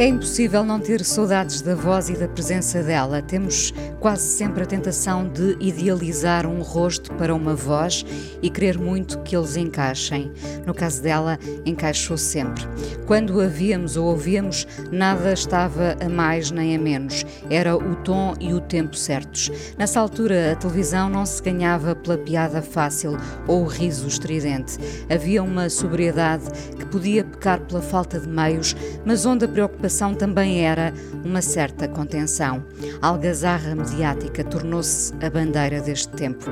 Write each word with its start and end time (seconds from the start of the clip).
É 0.00 0.06
impossível 0.06 0.64
não 0.64 0.80
ter 0.80 1.04
saudades 1.04 1.60
da 1.60 1.74
voz 1.74 2.08
e 2.08 2.14
da 2.14 2.26
presença 2.26 2.82
dela. 2.82 3.20
Temos 3.20 3.74
quase 4.00 4.22
sempre 4.28 4.62
a 4.62 4.66
tentação 4.66 5.28
de 5.28 5.58
idealizar 5.60 6.46
um 6.46 6.62
rosto 6.62 7.12
para 7.16 7.34
uma 7.34 7.54
voz 7.54 8.02
e 8.40 8.48
querer 8.48 8.78
muito 8.78 9.18
que 9.18 9.36
eles 9.36 9.56
encaixem. 9.56 10.32
No 10.64 10.72
caso 10.72 11.02
dela, 11.02 11.38
encaixou 11.66 12.16
sempre. 12.16 12.64
Quando 13.06 13.42
a 13.42 13.46
víamos 13.46 13.98
ou 13.98 14.06
ouvíamos, 14.06 14.66
nada 14.90 15.34
estava 15.34 15.94
a 16.00 16.08
mais 16.08 16.50
nem 16.50 16.74
a 16.74 16.78
menos. 16.78 17.26
Era 17.50 17.76
o 17.76 17.94
tom 17.96 18.34
e 18.40 18.54
o 18.54 18.60
tempo 18.60 18.96
certos. 18.96 19.50
Nessa 19.76 20.00
altura, 20.00 20.52
a 20.52 20.56
televisão 20.56 21.10
não 21.10 21.26
se 21.26 21.42
ganhava 21.42 21.94
pela 21.94 22.16
piada 22.16 22.62
fácil 22.62 23.18
ou 23.46 23.64
o 23.64 23.66
riso 23.66 24.08
estridente. 24.08 24.78
Havia 25.14 25.42
uma 25.42 25.68
sobriedade 25.68 26.44
que 26.78 26.86
podia 26.86 27.22
pecar 27.22 27.60
pela 27.60 27.82
falta 27.82 28.18
de 28.18 28.26
meios, 28.26 28.74
mas 29.04 29.26
onde 29.26 29.44
a 29.44 29.48
preocupação 29.48 29.89
também 30.14 30.64
era 30.64 30.94
uma 31.24 31.42
certa 31.42 31.88
contenção. 31.88 32.64
A 33.02 33.08
algazarra 33.08 33.74
mediática 33.74 34.44
tornou-se 34.44 35.12
a 35.20 35.28
bandeira 35.28 35.80
deste 35.80 36.08
tempo. 36.10 36.46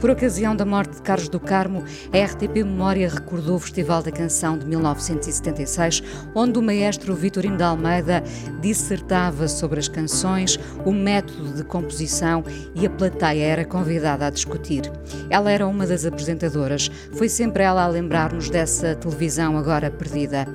Por 0.00 0.10
ocasião 0.10 0.56
da 0.56 0.64
morte 0.64 0.96
de 0.96 1.02
Carlos 1.02 1.28
do 1.28 1.38
Carmo, 1.38 1.84
a 2.12 2.24
RTP 2.24 2.64
Memória 2.64 3.08
recordou 3.08 3.56
o 3.56 3.58
Festival 3.58 4.02
da 4.02 4.10
Canção 4.10 4.56
de 4.56 4.64
1976, 4.64 6.02
onde 6.34 6.58
o 6.58 6.62
maestro 6.62 7.14
Vitorino 7.14 7.58
de 7.58 7.62
Almeida 7.62 8.24
dissertava 8.60 9.46
sobre 9.48 9.78
as 9.78 9.88
canções, 9.88 10.58
o 10.84 10.92
método 10.92 11.52
de 11.52 11.64
composição 11.64 12.42
e 12.74 12.86
a 12.86 12.90
plateia 12.90 13.44
era 13.44 13.64
convidada 13.64 14.26
a 14.26 14.30
discutir. 14.30 14.90
Ela 15.28 15.50
era 15.50 15.66
uma 15.66 15.86
das 15.86 16.06
apresentadoras, 16.06 16.90
foi 17.12 17.28
sempre 17.28 17.62
ela 17.62 17.84
a 17.84 17.88
lembrar-nos 17.88 18.48
dessa 18.48 18.94
televisão 18.94 19.58
agora 19.58 19.90
perdida. 19.90 20.48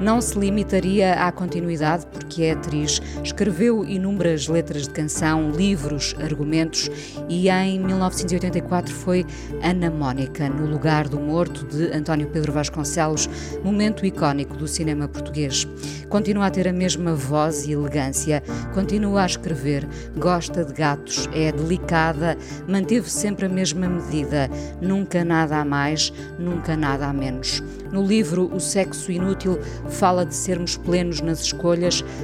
Não 0.00 0.20
se 0.20 0.38
limitaria 0.38 1.14
à 1.14 1.32
continuidade 1.32 1.79
porque 2.06 2.42
é 2.42 2.52
atriz, 2.52 3.00
escreveu 3.24 3.84
inúmeras 3.84 4.48
letras 4.48 4.82
de 4.82 4.90
canção, 4.90 5.50
livros, 5.50 6.14
argumentos 6.20 6.90
e 7.28 7.48
em 7.48 7.80
1984 7.80 8.94
foi 8.94 9.24
Ana 9.62 9.90
Mónica, 9.90 10.48
no 10.48 10.66
lugar 10.66 11.08
do 11.08 11.18
morto 11.18 11.64
de 11.64 11.90
António 11.96 12.28
Pedro 12.28 12.52
Vasconcelos, 12.52 13.28
momento 13.64 14.04
icónico 14.04 14.56
do 14.56 14.68
cinema 14.68 15.08
português. 15.08 15.66
Continua 16.08 16.46
a 16.46 16.50
ter 16.50 16.68
a 16.68 16.72
mesma 16.72 17.14
voz 17.14 17.66
e 17.66 17.72
elegância, 17.72 18.42
continua 18.74 19.22
a 19.22 19.26
escrever, 19.26 19.88
gosta 20.16 20.64
de 20.64 20.72
gatos, 20.72 21.28
é 21.32 21.50
delicada, 21.50 22.36
manteve 22.68 23.08
sempre 23.08 23.46
a 23.46 23.48
mesma 23.48 23.88
medida, 23.88 24.50
nunca 24.82 25.24
nada 25.24 25.56
a 25.58 25.64
mais, 25.64 26.12
nunca 26.38 26.76
nada 26.76 27.06
a 27.06 27.12
menos. 27.12 27.62
No 27.92 28.04
livro 28.04 28.48
O 28.54 28.60
Sexo 28.60 29.10
Inútil 29.10 29.58
fala 29.88 30.24
de 30.24 30.34
sermos 30.34 30.76
plenos 30.76 31.20
nas 31.20 31.40
escolhas, 31.40 31.69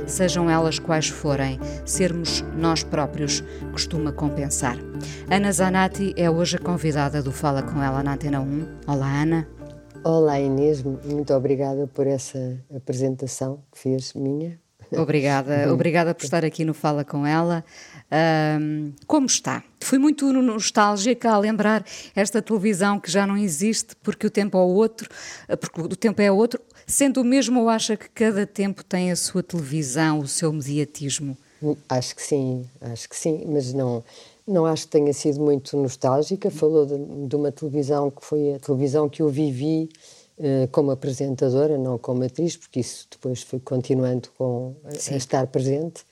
sejam 0.07 0.51
elas 0.51 0.79
quais 0.79 1.09
forem. 1.09 1.59
Sermos 1.85 2.43
nós 2.57 2.83
próprios 2.83 3.45
costuma 3.73 4.13
compensar. 4.13 4.77
Ana 5.31 5.53
Zanatti 5.53 6.13
é 6.17 6.31
hoje 6.31 6.57
a 6.57 6.59
convidada 6.59 7.23
do 7.23 7.31
Fala 7.31 7.63
Com 7.63 7.83
Ela 7.83 8.03
na 8.03 8.15
Antena 8.15 8.41
1. 8.41 8.67
Olá, 8.87 9.23
Ana. 9.23 9.49
Olá, 10.03 10.41
Inês. 10.41 10.83
Muito 10.83 11.33
obrigada 11.35 11.87
por 11.87 12.07
essa 12.07 12.59
apresentação 12.75 13.63
que 13.73 13.79
fez 13.79 14.15
minha. 14.15 14.59
Obrigada, 14.93 15.71
obrigada 15.75 16.15
por 16.15 16.25
estar 16.25 16.45
aqui 16.45 16.65
no 16.65 16.75
Fala 16.75 17.05
Com 17.05 17.27
Ela. 17.27 17.65
Um, 18.61 18.93
como 19.07 19.27
está? 19.27 19.63
Fui 19.81 19.99
muito 19.99 20.33
nostálgica 20.33 21.31
a 21.31 21.39
lembrar 21.39 21.85
esta 22.15 22.41
televisão 22.41 23.01
que 23.01 23.11
já 23.11 23.27
não 23.27 23.37
existe 23.37 23.97
porque 24.03 24.27
o 24.27 24.31
tempo 24.31 24.57
é 24.57 24.61
outro, 24.61 25.09
porque 25.61 25.81
o 25.81 25.89
tempo 25.89 26.23
é 26.23 26.31
outro, 26.31 26.61
sendo 26.87 27.21
o 27.21 27.25
mesmo 27.25 27.61
ou 27.61 27.69
acha 27.69 27.97
que 27.97 28.09
cada 28.09 28.47
tempo 28.47 28.85
tem 28.85 29.11
a 29.11 29.17
sua 29.17 29.43
televisão, 29.43 30.21
o 30.21 30.29
seu 30.29 30.53
mediatismo? 30.53 31.37
Acho 31.89 32.15
que 32.15 32.23
sim, 32.23 32.65
acho 32.81 33.09
que 33.09 33.17
sim, 33.17 33.45
mas 33.49 33.73
não, 33.73 34.05
não 34.47 34.67
acho 34.67 34.85
que 34.85 34.93
tenha 34.93 35.13
sido 35.13 35.41
muito 35.41 35.77
nostálgica. 35.77 36.51
Falou 36.51 36.87
de, 36.87 37.29
de 37.29 37.37
uma 37.37 37.51
televisão 37.51 38.11
que 38.11 38.25
foi 38.25 38.55
a 38.55 38.59
televisão 38.59 39.09
que 39.09 39.23
eu 39.23 39.29
vivi 39.29 39.89
uh, 40.39 40.69
como 40.71 40.91
apresentadora, 40.91 41.77
não 41.79 41.99
como 41.99 42.23
atriz, 42.23 42.57
porque 42.57 42.81
isso 42.81 43.07
depois 43.11 43.43
foi 43.43 43.59
continuando 43.59 44.29
com 44.37 44.75
a, 44.85 45.15
a 45.15 45.17
estar 45.17 45.47
presente 45.47 46.05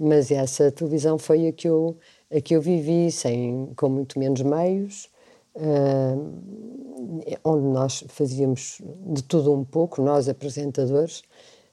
mas 0.00 0.30
essa 0.30 0.72
televisão 0.72 1.18
foi 1.18 1.46
a 1.46 1.52
que 1.52 1.68
eu, 1.68 1.94
a 2.34 2.40
que 2.40 2.56
eu 2.56 2.62
vivi, 2.62 3.12
sem, 3.12 3.70
com 3.76 3.90
muito 3.90 4.18
menos 4.18 4.40
meios, 4.40 5.10
uh, 5.54 7.40
onde 7.44 7.66
nós 7.66 8.04
fazíamos 8.08 8.80
de 9.06 9.22
tudo 9.22 9.52
um 9.52 9.64
pouco, 9.64 10.02
nós 10.02 10.28
apresentadores, 10.28 11.22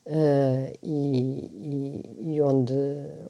uh, 0.06 0.74
e, 0.82 1.52
e, 1.54 2.36
e, 2.36 2.42
onde 2.42 2.74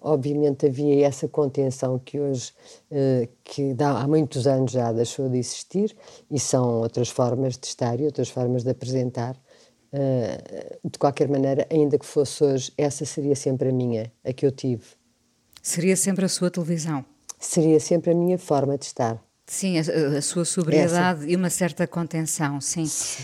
obviamente 0.02 0.68
havia 0.68 1.06
essa 1.06 1.28
contenção 1.28 2.00
que 2.00 2.19
hoje, 2.19 2.52
uh, 2.91 3.28
que 3.44 3.74
dá, 3.74 4.00
há 4.00 4.08
muitos 4.08 4.47
anos 4.47 4.72
já 4.72 4.91
deixou 4.91 5.30
de 5.30 5.38
existir, 5.38 5.96
e 6.30 6.40
são 6.40 6.81
outras 6.81 7.09
formas 7.09 7.58
de 7.58 7.68
estar 7.68 8.00
e 8.00 8.06
outras 8.06 8.29
formas 8.29 8.64
de 8.64 8.69
apresentar, 8.69 9.35
de 10.84 11.00
qualquer 11.00 11.29
maneira, 11.29 11.66
ainda 11.72 11.97
que 11.97 12.06
fosse 12.06 12.44
hoje, 12.44 12.74
essa 12.78 13.06
seria 13.06 13.35
sempre 13.35 13.69
a 13.69 13.72
minha, 13.72 14.12
a 14.24 14.34
que 14.34 14.46
eu 14.46 14.52
tive. 14.52 14.84
Seria 15.64 15.96
sempre 15.96 16.25
a 16.25 16.29
sua 16.29 16.52
televisão? 16.52 17.06
Seria 17.40 17.79
sempre 17.79 18.12
a 18.12 18.16
minha 18.16 18.38
forma 18.38 18.78
de 18.78 18.85
estar. 18.85 19.27
Sim, 19.47 19.78
a, 19.80 20.18
a 20.18 20.22
sua 20.22 20.44
sobriedade 20.44 21.22
essa. 21.22 21.31
e 21.31 21.35
uma 21.35 21.50
certa 21.50 21.88
contenção, 21.88 22.59
sim. 22.59 22.85
sim. 22.85 23.24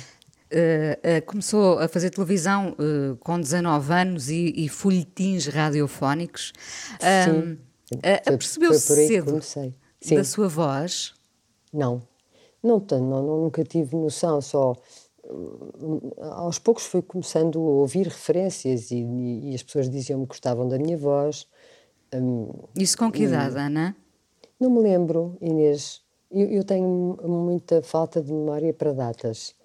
Uh, 0.52 1.18
uh, 1.18 1.26
começou 1.26 1.80
a 1.80 1.88
fazer 1.88 2.12
televisão 2.12 2.76
uh, 2.80 3.18
com 3.18 3.40
19 3.40 3.94
anos 3.94 4.30
e, 4.30 4.54
e 4.56 4.70
folhetins 4.70 5.48
radiofónicos. 5.48 6.54
Sim. 7.26 7.60
Apercebeu-se 8.26 9.08
cedo 9.08 9.40
da 10.16 10.24
sua 10.24 10.48
voz? 10.48 11.14
Não. 11.72 12.02
Não, 12.64 12.80
tenho, 12.80 13.04
não, 13.04 13.22
nunca 13.42 13.64
tive 13.64 13.96
noção, 13.96 14.40
só 14.40 14.74
aos 16.20 16.60
poucos 16.60 16.86
fui 16.86 17.02
começando 17.02 17.60
a 17.60 17.62
ouvir 17.62 18.08
referências 18.08 18.92
e, 18.92 18.98
e, 18.98 19.52
e 19.52 19.56
as 19.56 19.64
pessoas 19.64 19.90
diziam-me 19.90 20.26
que 20.26 20.30
gostavam 20.30 20.68
da 20.68 20.78
minha 20.78 20.98
voz. 20.98 21.48
Um, 22.14 22.50
Isso 22.76 22.98
com 22.98 23.12
que 23.12 23.24
idade, 23.24 23.58
Ana? 23.58 23.96
Não 24.60 24.70
me 24.70 24.82
lembro, 24.82 25.38
Inês. 25.42 26.03
Eu, 26.34 26.48
eu, 26.50 26.64
tenho 26.64 27.18
muita 27.24 27.84
falta 27.84 28.22
de 28.22 28.34
memória 28.34 28.74
para 28.74 28.92
datas. 28.92 29.56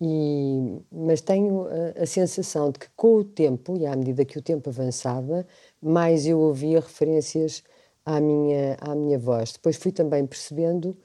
E, 0.00 0.80
mas 0.90 1.20
tenho 1.20 1.66
a, 1.66 2.02
a, 2.02 2.06
sensação 2.06 2.70
de 2.70 2.78
que 2.78 2.86
com 2.96 3.16
o 3.16 3.24
tempo, 3.24 3.76
e 3.76 3.86
à 3.86 3.94
medida 3.96 4.24
que 4.24 4.38
o 4.38 4.42
tempo 4.42 4.70
avançava, 4.70 5.46
mais 5.80 6.26
eu 6.26 6.38
ouvia 6.38 6.80
referências 6.80 7.62
à 8.04 8.20
minha, 8.20 8.76
à 8.80 8.94
minha 8.94 9.18
voz. 9.18 9.52
Depois 9.52 9.76
fui 9.76 9.92
também 9.92 10.26
percebendo 10.26 10.96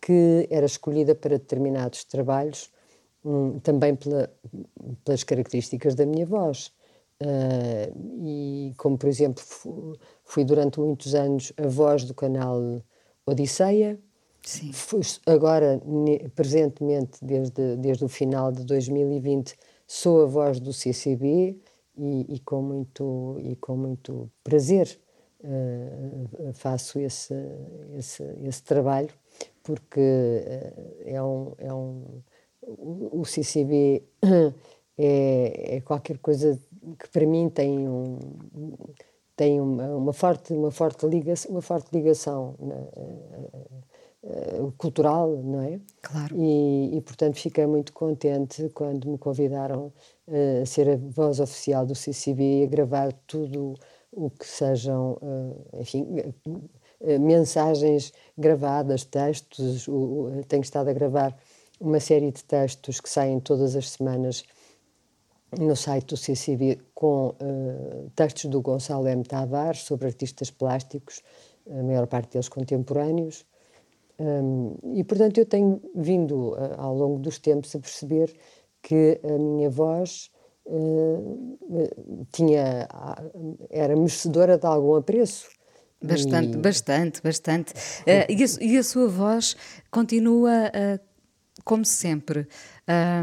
que 0.00 0.46
era 0.50 0.66
escolhida 0.66 1.14
para 1.14 1.38
determinados 1.38 2.04
trabalhos 2.04 2.70
um, 3.24 3.58
também 3.60 3.94
pela, 3.94 4.32
pelas 5.04 5.24
características 5.24 5.94
da 5.94 6.06
minha 6.06 6.26
voz. 6.26 6.72
Uh, 7.22 7.92
e 8.24 8.74
como, 8.78 8.96
por 8.96 9.08
exemplo, 9.08 9.44
fui 10.24 10.44
durante 10.44 10.80
muitos 10.80 11.14
anos 11.14 11.52
a 11.56 11.66
voz 11.66 12.04
do 12.04 12.14
canal 12.14 12.60
Odisseia. 13.26 13.98
Sim. 14.42 14.72
Agora, 15.26 15.80
presentemente, 16.34 17.18
desde, 17.22 17.76
desde 17.76 18.04
o 18.04 18.08
final 18.08 18.50
de 18.50 18.64
2020, 18.64 19.56
sou 19.86 20.22
a 20.22 20.26
voz 20.26 20.60
do 20.60 20.72
CCB 20.72 21.58
e, 21.96 22.34
e 22.34 22.40
com, 22.40 22.62
muito, 22.62 23.36
e 23.40 23.56
com 23.56 23.76
muito 23.76 24.30
prazer 24.42 24.98
uh, 25.40 26.52
faço 26.54 26.98
esse, 26.98 27.34
esse, 27.96 28.22
esse 28.42 28.62
trabalho, 28.62 29.10
porque 29.62 30.00
uh, 30.00 31.02
é 31.04 31.22
um, 31.22 31.52
é 31.58 31.72
um 31.72 32.22
o, 32.62 33.24
CCB 33.24 34.02
é, 34.98 35.76
é, 35.76 35.80
qualquer 35.80 36.18
coisa 36.18 36.58
que 36.98 37.08
para 37.08 37.26
mim 37.26 37.48
tem 37.48 37.88
um, 37.88 38.18
tem 39.36 39.60
uma, 39.60 39.88
uma, 39.96 40.12
forte, 40.12 40.52
uma, 40.52 40.70
forte 40.70 41.06
ligação, 41.06 41.50
uma 41.50 41.62
forte 41.62 41.88
ligação 41.92 42.54
uh, 44.22 44.72
cultural, 44.78 45.42
não 45.42 45.62
é? 45.62 45.80
Claro. 46.02 46.36
E, 46.36 46.96
e, 46.96 47.00
portanto, 47.00 47.36
fiquei 47.36 47.66
muito 47.66 47.92
contente 47.92 48.68
quando 48.70 49.08
me 49.08 49.18
convidaram 49.18 49.92
a 50.62 50.66
ser 50.66 50.88
a 50.88 50.96
voz 50.96 51.40
oficial 51.40 51.84
do 51.84 51.94
CCB 51.94 52.60
e 52.60 52.64
a 52.64 52.66
gravar 52.66 53.12
tudo 53.26 53.74
o 54.12 54.30
que 54.30 54.46
sejam, 54.46 55.18
enfim, 55.74 56.06
mensagens 57.20 58.12
gravadas, 58.36 59.04
textos. 59.04 59.86
Tenho 60.48 60.62
estado 60.62 60.88
a 60.88 60.92
gravar 60.92 61.36
uma 61.80 61.98
série 61.98 62.30
de 62.30 62.44
textos 62.44 63.00
que 63.00 63.08
saem 63.08 63.40
todas 63.40 63.74
as 63.74 63.90
semanas 63.90 64.44
no 65.58 65.74
site 65.74 66.06
do 66.06 66.16
CCB 66.16 66.78
com 66.94 67.28
uh, 67.28 68.10
textos 68.14 68.44
do 68.44 68.60
Gonçalo 68.60 69.08
M. 69.08 69.24
Tavares 69.24 69.80
sobre 69.82 70.06
artistas 70.06 70.50
plásticos, 70.50 71.22
a 71.68 71.82
maior 71.82 72.06
parte 72.06 72.32
deles 72.32 72.48
contemporâneos. 72.48 73.44
Um, 74.20 74.76
e, 74.92 75.02
portanto, 75.02 75.38
eu 75.38 75.46
tenho 75.46 75.80
vindo 75.94 76.50
uh, 76.50 76.74
ao 76.76 76.94
longo 76.94 77.18
dos 77.18 77.38
tempos 77.38 77.74
a 77.74 77.78
perceber 77.78 78.30
que 78.82 79.18
a 79.24 79.38
minha 79.38 79.70
voz 79.70 80.30
uh, 80.66 81.58
tinha, 82.30 82.86
era 83.70 83.96
merecedora 83.96 84.58
de 84.58 84.66
algum 84.66 84.94
apreço. 84.94 85.48
Bastante, 86.02 86.52
e... 86.54 86.60
bastante, 86.60 87.22
bastante. 87.22 87.72
e, 88.06 88.10
a, 88.10 88.46
e, 88.60 88.76
a, 88.76 88.82
sua 88.82 89.08
voz 89.08 89.56
continua 89.90 90.70
como 91.64 91.84
sempre. 91.84 92.46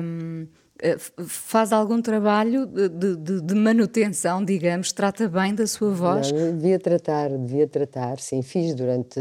Um, 0.03 0.47
faz 1.25 1.73
algum 1.73 2.01
trabalho 2.01 2.67
de, 2.67 3.15
de, 3.15 3.41
de, 3.41 3.55
manutenção, 3.55 4.45
digamos, 4.45 4.91
trata 4.91 5.27
bem 5.27 5.55
da 5.55 5.65
sua 5.65 5.91
voz? 5.91 6.31
Não, 6.31 6.55
devia 6.55 6.79
tratar, 6.79 7.29
devia 7.29 7.67
tratar, 7.67 8.19
sim, 8.19 8.43
fiz 8.43 8.75
durante 8.75 9.19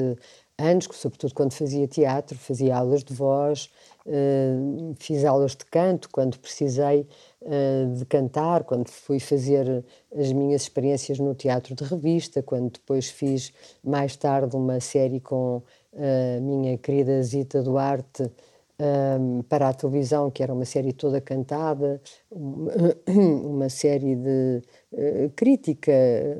anos, 0.59 0.89
sobretudo 0.93 1.35
quando 1.35 1.53
fazia 1.53 1.87
teatro, 1.87 2.37
fazia 2.39 2.77
aulas 2.77 3.05
de 3.05 3.13
voz, 3.13 3.71
uh, 4.07 4.95
fiz 4.99 5.25
aulas 5.25 5.53
de 5.53 5.65
canto 5.67 6.09
quando 6.11 6.39
precisei 6.39 7.07
uh, 7.43 7.95
de 7.95 8.05
cantar, 8.07 8.65
quando 8.65 8.89
fui 8.89 9.21
fazer 9.21 9.85
as 10.17 10.33
minhas 10.33 10.63
experiências 10.63 11.19
no 11.19 11.35
teatro 11.35 11.75
de 11.75 11.85
revista, 11.85 12.43
quando 12.43 12.71
depois 12.71 13.09
fiz 13.11 13.53
mais 13.85 14.17
tarde 14.17 14.57
uma 14.57 14.81
série 14.81 15.21
com 15.21 15.63
a 15.95 16.41
minha 16.41 16.77
querida 16.79 17.23
Zita 17.23 17.63
Duarte, 17.63 18.31
um, 18.79 19.43
para 19.43 19.69
a 19.69 19.75
televisão, 19.75 20.31
que 20.31 20.43
era 20.43 20.53
uma 20.53 20.65
série 20.65 20.93
toda 20.93 21.21
cantada, 21.21 22.01
uma, 22.31 22.73
uma 23.09 23.69
série 23.69 24.15
de 24.17 24.63
uh, 24.93 25.31
crítica 25.35 25.93
eh, 25.93 26.37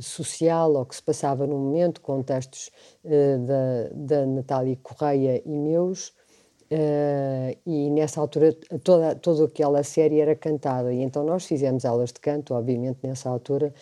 social 0.00 0.76
ao 0.76 0.86
que 0.86 0.96
se 0.96 1.02
passava 1.02 1.46
no 1.46 1.56
momento, 1.56 2.00
com 2.00 2.22
textos 2.22 2.70
uh, 3.04 3.38
da, 3.46 3.88
da 3.94 4.26
Natália 4.26 4.76
Correia 4.82 5.42
e 5.44 5.56
meus. 5.56 6.12
Uh, 6.68 7.54
e 7.64 7.90
nessa 7.90 8.20
altura 8.20 8.52
toda, 8.82 9.14
toda 9.14 9.44
aquela 9.44 9.84
série 9.84 10.18
era 10.18 10.34
cantada 10.34 10.92
e 10.92 11.00
então 11.00 11.22
nós 11.22 11.46
fizemos 11.46 11.84
aulas 11.84 12.12
de 12.12 12.18
canto, 12.18 12.54
obviamente 12.54 12.98
nessa 13.04 13.30
altura 13.30 13.72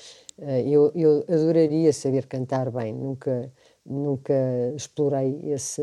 eu, 0.66 0.92
eu 0.94 1.24
adoraria 1.26 1.90
saber 1.94 2.26
cantar 2.26 2.70
bem, 2.70 2.92
nunca, 2.92 3.50
nunca 3.86 4.34
explorei 4.76 5.40
esse, 5.44 5.82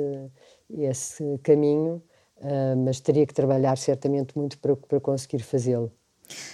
esse 0.69 1.39
caminho, 1.39 2.03
Uh, 2.41 2.75
mas 2.75 2.99
teria 2.99 3.25
que 3.25 3.33
trabalhar 3.35 3.77
certamente 3.77 4.35
muito 4.35 4.57
para, 4.57 4.75
para 4.75 4.99
conseguir 4.99 5.43
fazê-lo. 5.43 5.91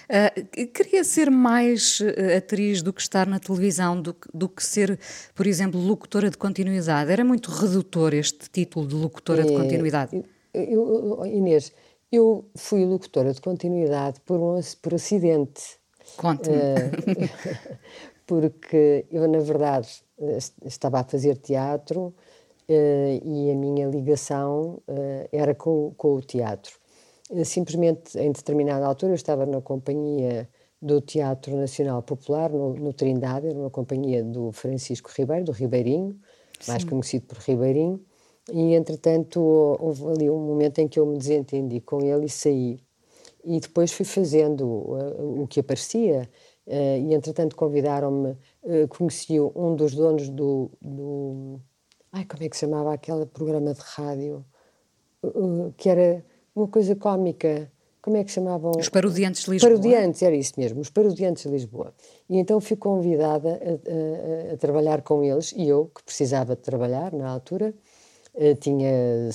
Uh, 0.10 0.68
queria 0.68 1.04
ser 1.04 1.30
mais 1.30 2.00
uh, 2.00 2.38
atriz 2.38 2.82
do 2.82 2.92
que 2.92 3.02
estar 3.02 3.28
na 3.28 3.40
televisão, 3.40 4.02
do 4.02 4.14
que, 4.14 4.28
do 4.34 4.50
que 4.50 4.64
ser, 4.64 5.00
por 5.34 5.48
exemplo, 5.48 5.80
locutora 5.80 6.30
de 6.30 6.38
continuidade. 6.38 7.12
Era 7.12 7.24
muito 7.24 7.52
redutor 7.52 8.14
este 8.14 8.50
título 8.50 8.88
de 8.88 8.96
locutora 8.96 9.42
é, 9.42 9.46
de 9.46 9.54
continuidade. 9.54 10.26
Eu, 10.54 11.20
eu, 11.22 11.26
Inês, 11.26 11.72
eu 12.12 12.46
fui 12.56 12.86
locutora 12.86 13.34
de 13.34 13.42
continuidade 13.42 14.20
por, 14.22 14.40
um, 14.40 14.60
por 14.82 14.94
acidente. 14.94 15.78
Conte-me. 16.18 16.56
Uh, 16.56 17.30
porque 18.26 19.06
eu, 19.10 19.28
na 19.28 19.40
verdade, 19.40 19.88
estava 20.66 21.00
a 21.00 21.04
fazer 21.04 21.38
teatro 21.38 22.14
e 22.70 23.52
a 23.52 23.56
minha 23.56 23.88
ligação 23.88 24.82
uh, 24.88 25.30
era 25.32 25.56
com, 25.56 25.94
com, 25.96 26.16
o 26.16 26.22
teatro. 26.22 26.74
Uh, 27.30 27.46
simplesmente, 27.46 28.18
em 28.18 28.32
determinada 28.32 28.86
altura, 28.86 29.14
eu 29.14 29.16
estava 29.16 29.46
na 29.46 29.62
companhia 29.62 30.50
do 30.82 31.02
Teatro 31.02 31.56
Nacional 31.56 32.02
Popular, 32.04 32.52
no, 32.52 32.74
no 32.74 32.94
Trindade, 32.94 33.48
era 33.48 33.58
uma 33.58 33.70
companhia 33.70 34.24
do 34.24 34.52
Francisco 34.52 35.10
Ribeiro, 35.16 35.46
do 35.46 35.52
Ribeirinho, 35.52 36.20
Sim. 36.60 36.72
mais 36.72 36.84
conhecido 36.84 37.26
por 37.26 37.38
Ribeirinho, 37.38 38.00
e 38.52 38.76
entretanto 38.76 39.40
houve 39.40 40.06
ali 40.08 40.30
um 40.30 40.40
momento 40.40 40.80
em 40.80 40.88
que 40.88 41.00
eu 41.00 41.06
me 41.06 41.18
desentendi 41.18 41.82
com 41.82 42.02
ele 42.02 42.26
e 42.26 42.30
saí. 42.30 42.80
E 43.44 43.60
depois 43.60 43.92
fui 43.92 44.06
fazendo 44.06 44.66
uh, 44.66 45.42
o 45.42 45.48
que 45.48 45.60
aparecia, 45.60 46.30
uh, 46.68 46.72
e 46.72 47.14
entretanto 47.14 47.56
convidaram-me, 47.56 48.32
uh, 48.64 48.88
conheci 48.90 49.40
um 49.40 49.76
dos 49.76 49.96
donos 49.96 50.30
do, 50.30 50.70
do, 50.82 51.60
Ai, 52.18 52.26
como 52.26 52.44
é 52.44 52.50
que 52.50 52.58
chamava 52.58 52.92
aquele 52.92 53.28
programa 53.28 53.76
de 53.76 53.80
rádio? 53.80 54.44
Uh, 55.22 55.72
que 55.78 55.88
era 55.88 56.26
uma 56.56 56.68
coisa 56.68 56.96
cómica. 56.96 57.72
Como 58.02 58.18
é 58.18 58.24
que 58.24 58.32
chamavam? 58.32 58.72
Os 58.72 58.90
Parodiantes 58.90 59.44
de 59.44 59.52
Lisboa. 59.52 59.70
Parodiantes, 59.70 60.24
era 60.24 60.36
isso 60.36 60.54
mesmo, 60.58 60.82
os 60.82 60.90
Parodiantes 60.90 61.44
de 61.44 61.50
Lisboa. 61.50 61.94
E 62.28 62.38
então 62.38 62.60
fui 62.60 62.76
convidada 62.76 63.62
a, 63.62 64.52
a, 64.52 64.54
a 64.54 64.58
trabalhar 64.58 65.04
com 65.04 65.24
eles, 65.24 65.54
e 65.56 65.68
eu, 65.68 65.92
que 65.94 66.02
precisava 66.04 66.56
de 66.56 66.62
trabalhar 66.64 67.14
na 67.14 67.30
altura, 67.30 67.76
eh, 68.40 68.54
tinha 68.54 69.30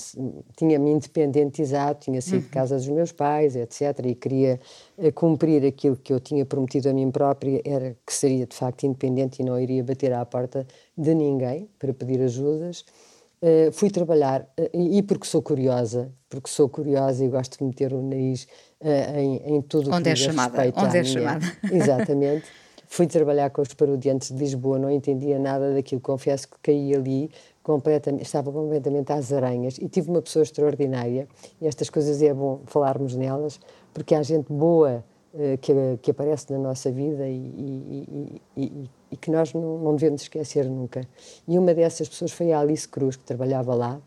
tinha-me 0.57 0.93
independentizado, 0.93 1.99
tinha 1.99 2.23
saído 2.23 2.37
uhum. 2.37 2.43
de 2.45 2.49
casa 2.51 2.77
dos 2.77 2.87
meus 2.87 3.11
pais, 3.11 3.57
etc. 3.57 3.99
E 4.05 4.15
queria 4.15 4.61
eh, 4.97 5.11
cumprir 5.11 5.67
aquilo 5.67 5.97
que 5.97 6.13
eu 6.13 6.21
tinha 6.21 6.47
prometido 6.47 6.89
a 6.89 6.93
mim 6.93 7.11
própria, 7.11 7.61
era 7.65 7.97
que 8.07 8.15
seria 8.15 8.47
de 8.47 8.55
facto 8.55 8.85
independente 8.85 9.43
e 9.43 9.45
não 9.45 9.59
iria 9.59 9.83
bater 9.83 10.13
à 10.13 10.25
porta 10.25 10.65
de 10.97 11.15
ninguém 11.15 11.69
para 11.81 11.93
pedir 11.93 12.23
ajudas. 12.23 12.85
Uh, 13.43 13.73
fui 13.73 13.91
trabalhar, 13.91 14.43
uh, 14.57 14.71
e 14.73 15.03
porque 15.03 15.27
sou 15.27 15.43
curiosa, 15.43 16.13
porque 16.31 16.49
sou 16.49 16.69
curiosa 16.69 17.25
e 17.25 17.29
gosto 17.29 17.59
de 17.59 17.65
meter 17.65 17.93
o 17.93 18.01
nariz 18.01 18.47
uh, 18.81 19.19
em, 19.19 19.57
em 19.57 19.63
tudo 19.63 19.91
o 19.93 20.01
que 20.01 20.09
é 20.11 20.15
chamada, 20.15 20.73
Onde 20.77 20.99
é 20.99 21.03
chamada. 21.03 21.45
Exatamente. 21.73 22.45
Fui 22.87 23.09
trabalhar 23.09 23.51
com 23.51 23.63
os 23.63 23.75
parodiantes 23.75 24.31
de 24.31 24.39
Lisboa, 24.39 24.79
não 24.79 24.89
entendia 24.89 25.41
nada 25.41 25.75
daquilo, 25.75 26.01
confesso 26.01 26.47
que 26.47 26.57
caí 26.63 26.95
ali 26.95 27.33
completamente, 27.63 28.23
estava 28.23 28.51
completamente 28.51 29.13
às 29.13 29.33
aranhas 29.33 29.79
e 29.79 29.89
tive 29.89 30.11
uma 30.11 30.21
pessoa 30.21 30.43
extraordinária 30.43 31.29
e 31.61 31.67
estas 31.67 31.89
coisas 31.89 32.21
é 32.23 32.35
bom 32.35 32.61
falarmos 32.67 33.15
nelas 33.15 33.61
porque 33.95 34.15
há 34.15 34.23
gente 34.23 34.53
boa 34.53 35.05
uh, 35.35 35.59
que, 35.59 35.73
que 36.03 36.11
aparece 36.11 36.53
na 36.53 36.59
nossa 36.59 36.91
vida 36.91 37.29
e, 37.29 37.37
e, 37.37 38.43
e, 38.57 38.91
e 39.13 39.17
que 39.17 39.31
nós 39.31 39.53
não, 39.53 39.79
não, 39.79 39.95
devemos 39.95 40.23
esquecer 40.23 40.65
nunca. 40.65 41.07
E 41.47 41.59
uma 41.59 41.75
dessas 41.75 42.09
pessoas 42.09 42.33
foi 42.33 42.53
a 42.53 42.61
Alice 42.61 42.89
Cruz, 42.89 43.17
que 43.17 43.25
trabalhava 43.25 43.75
lá, 43.75 44.01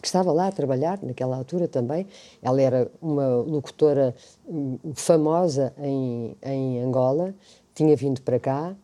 que 0.00 0.06
estava 0.06 0.32
lá 0.32 0.48
a 0.48 0.52
trabalhar 0.52 0.98
naquela 1.02 1.36
altura 1.36 1.68
também. 1.68 2.06
Ela 2.42 2.60
era 2.60 2.90
uma 3.00 3.36
locutora 3.36 4.14
hum, 4.46 4.78
famosa 4.94 5.72
em, 5.78 6.36
em 6.42 6.82
Angola, 6.82 7.34
tinha 7.74 7.96
vindo 7.96 8.20
para 8.22 8.38
cá 8.38 8.74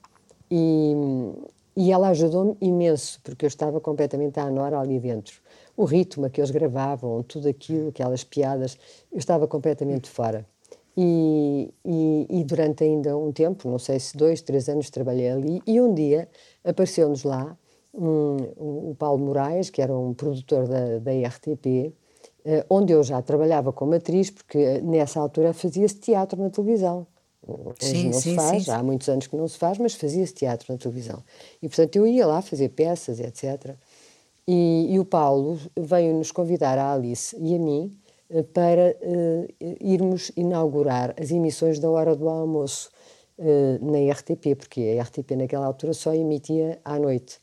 e, 0.50 0.94
e 1.76 1.92
ela 1.92 2.08
ajudou-me 2.08 2.56
imenso, 2.60 3.20
porque 3.22 3.44
eu 3.44 3.48
estava 3.48 3.80
completamente 3.80 4.38
à 4.38 4.50
nora 4.50 4.78
ali 4.78 5.00
dentro. 5.00 5.40
O 5.76 5.84
ritmo 5.84 6.28
que 6.28 6.40
eles 6.40 6.50
gravavam, 6.50 7.22
tudo 7.22 7.48
aquilo, 7.48 7.88
aquelas 7.88 8.24
piadas, 8.24 8.78
eu 9.10 9.18
estava 9.18 9.46
completamente 9.48 10.08
fora. 10.08 10.46
E, 10.96 11.72
e, 11.84 12.26
e, 12.28 12.44
durante 12.44 12.84
ainda 12.84 13.16
um 13.16 13.32
tempo, 13.32 13.68
não 13.68 13.78
sei 13.78 13.98
se 13.98 14.14
dois, 14.14 14.42
três 14.42 14.68
anos, 14.68 14.90
trabalhei 14.90 15.30
ali. 15.30 15.62
E 15.66 15.80
um 15.80 15.94
dia 15.94 16.28
apareceu-nos 16.62 17.24
lá 17.24 17.56
um, 17.94 18.36
o 18.90 18.96
Paulo 18.98 19.24
Moraes, 19.24 19.70
que 19.70 19.80
era 19.80 19.96
um 19.96 20.12
produtor 20.12 20.68
da, 20.68 20.98
da 20.98 21.10
RTP, 21.12 21.94
eh, 22.44 22.66
onde 22.68 22.92
eu 22.92 23.02
já 23.02 23.22
trabalhava 23.22 23.72
como 23.72 23.94
atriz, 23.94 24.30
porque 24.30 24.80
nessa 24.82 25.20
altura 25.20 25.52
fazia-se 25.54 25.96
teatro 25.96 26.40
na 26.42 26.50
televisão. 26.50 27.06
Hoje 27.46 27.76
sim, 27.80 28.04
não 28.04 28.12
sim, 28.12 28.30
se 28.30 28.36
faz, 28.36 28.64
sim. 28.64 28.70
há 28.70 28.82
muitos 28.82 29.08
anos 29.08 29.26
que 29.26 29.36
não 29.36 29.48
se 29.48 29.58
faz, 29.58 29.78
mas 29.78 29.94
fazia-se 29.94 30.32
teatro 30.32 30.72
na 30.72 30.78
televisão. 30.78 31.22
E, 31.60 31.68
portanto, 31.68 31.96
eu 31.96 32.06
ia 32.06 32.26
lá 32.26 32.40
fazer 32.40 32.68
peças, 32.70 33.18
etc. 33.18 33.74
E, 34.46 34.88
e 34.90 34.98
o 34.98 35.04
Paulo 35.04 35.58
veio-nos 35.76 36.30
convidar 36.30 36.78
a 36.78 36.92
Alice 36.92 37.36
e 37.38 37.54
a 37.54 37.58
mim 37.58 37.96
eh, 38.30 38.42
para 38.42 38.96
uh, 39.02 39.76
irmos 39.80 40.32
inaugurar 40.36 41.14
as 41.20 41.30
emissões 41.30 41.78
da 41.78 41.90
Hora 41.90 42.16
do 42.16 42.28
Almoço 42.28 42.90
uh, 43.38 43.90
na 43.90 44.12
RTP, 44.12 44.56
porque 44.56 44.96
a 44.98 45.02
RTP 45.02 45.32
naquela 45.36 45.66
altura 45.66 45.92
só 45.92 46.14
emitia 46.14 46.80
à 46.84 46.98
noite. 46.98 47.40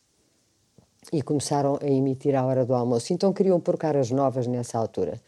E 1.13 1.22
começaram 1.22 1.79
a 1.82 1.88
emitir 1.88 2.36
à 2.36 2.46
hora 2.46 2.65
do 2.65 2.74
almoço. 2.74 3.13
Então 3.13 3.32
queriam 3.34 3.60
pôr 3.60 3.77
caras 3.77 4.12
novas 4.12 4.46
nessa 4.46 4.77
altura, 4.77 5.20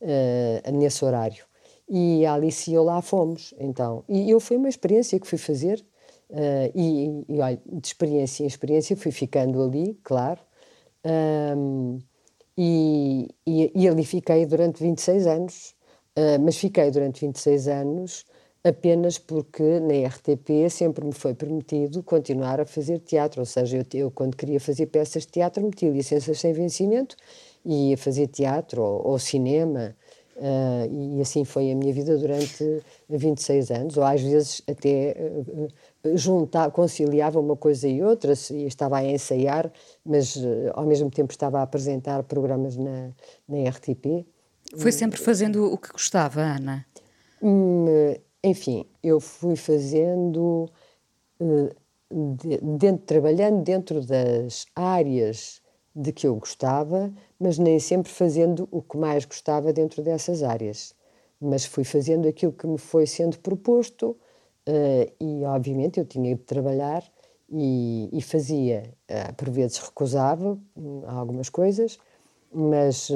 uh, 0.00 0.70
nesse 0.72 1.04
horário. 1.04 1.44
E 1.88 2.24
a 2.26 2.34
Alice 2.34 2.70
e 2.70 2.74
eu 2.74 2.82
lá 2.82 3.02
fomos, 3.02 3.54
então. 3.58 4.04
E 4.08 4.30
eu 4.30 4.40
foi 4.40 4.56
uma 4.56 4.68
experiência 4.68 5.18
que 5.20 5.26
fui 5.26 5.38
fazer, 5.38 5.84
Uh, 6.30 6.72
e, 6.74 7.24
e, 7.28 7.40
olha, 7.40 7.60
de 7.64 7.86
experiência 7.86 8.42
em 8.42 8.46
experiência 8.46 8.96
fui 8.96 9.12
ficando 9.12 9.62
ali, 9.62 9.94
claro, 10.02 10.40
um, 11.56 11.98
e, 12.56 13.28
e, 13.46 13.70
e, 13.74 13.88
ali 13.88 14.04
fiquei 14.04 14.46
durante 14.46 14.82
26 14.82 15.26
anos, 15.26 15.74
uh, 16.18 16.40
mas 16.40 16.56
fiquei 16.56 16.90
durante 16.90 17.20
26 17.26 17.68
anos 17.68 18.24
apenas 18.64 19.18
porque 19.18 19.78
na 19.80 20.08
RTP 20.08 20.70
sempre 20.70 21.04
me 21.04 21.12
foi 21.12 21.34
permitido 21.34 22.02
continuar 22.02 22.60
a 22.60 22.64
fazer 22.66 22.98
teatro, 23.00 23.40
ou 23.40 23.46
seja, 23.46 23.76
eu, 23.76 23.84
eu 23.92 24.10
quando 24.10 24.36
queria 24.36 24.58
fazer 24.58 24.86
peças 24.86 25.24
de 25.26 25.32
teatro 25.32 25.62
metia 25.62 25.90
licenças 25.90 26.40
sem 26.40 26.52
vencimento 26.54 27.14
e 27.64 27.90
ia 27.90 27.98
fazer 27.98 28.26
teatro 28.28 28.82
ou, 28.82 29.06
ou 29.08 29.18
cinema, 29.18 29.94
uh, 30.36 31.16
e 31.16 31.20
assim 31.20 31.44
foi 31.44 31.70
a 31.70 31.74
minha 31.74 31.92
vida 31.92 32.16
durante 32.16 32.82
26 33.08 33.70
anos, 33.70 33.96
ou 33.96 34.04
às 34.04 34.20
vezes 34.20 34.62
até 34.68 35.16
uh, 35.18 36.16
juntar, 36.16 36.70
conciliava 36.70 37.40
uma 37.40 37.56
coisa 37.56 37.88
e 37.88 38.02
outra, 38.02 38.32
e 38.50 38.66
estava 38.66 38.98
a 38.98 39.04
ensaiar, 39.04 39.70
mas 40.04 40.36
uh, 40.36 40.70
ao 40.74 40.86
mesmo 40.86 41.10
tempo 41.10 41.32
estava 41.32 41.60
a 41.60 41.62
apresentar 41.62 42.22
programas 42.22 42.76
na, 42.76 43.10
na 43.48 43.68
RTP. 43.68 44.26
Foi 44.76 44.92
sempre 44.92 45.20
fazendo 45.20 45.72
o 45.72 45.78
que 45.78 45.92
gostava, 45.92 46.40
Ana? 46.40 46.84
Hum, 47.42 47.86
enfim, 48.42 48.86
eu 49.02 49.20
fui 49.20 49.56
fazendo, 49.56 50.68
dentro, 52.78 53.04
trabalhando 53.06 53.62
dentro 53.62 54.04
das 54.04 54.66
áreas 54.74 55.62
de 55.94 56.12
que 56.12 56.26
eu 56.26 56.34
gostava, 56.34 57.12
mas 57.38 57.58
nem 57.58 57.78
sempre 57.78 58.10
fazendo 58.10 58.68
o 58.70 58.82
que 58.82 58.96
mais 58.96 59.24
gostava 59.24 59.72
dentro 59.72 60.02
dessas 60.02 60.42
áreas. 60.42 60.94
Mas 61.40 61.64
fui 61.64 61.84
fazendo 61.84 62.26
aquilo 62.26 62.52
que 62.52 62.66
me 62.66 62.78
foi 62.78 63.06
sendo 63.06 63.38
proposto 63.38 64.16
uh, 64.68 65.12
e, 65.20 65.44
obviamente, 65.44 66.00
eu 66.00 66.04
tinha 66.04 66.34
de 66.34 66.42
trabalhar 66.42 67.04
e, 67.48 68.08
e 68.12 68.20
fazia. 68.22 68.92
Uh, 69.08 69.34
por 69.34 69.50
vezes 69.50 69.78
recusava 69.78 70.58
hum, 70.76 71.02
algumas 71.06 71.48
coisas, 71.48 71.98
mas, 72.52 73.10
uh, 73.10 73.14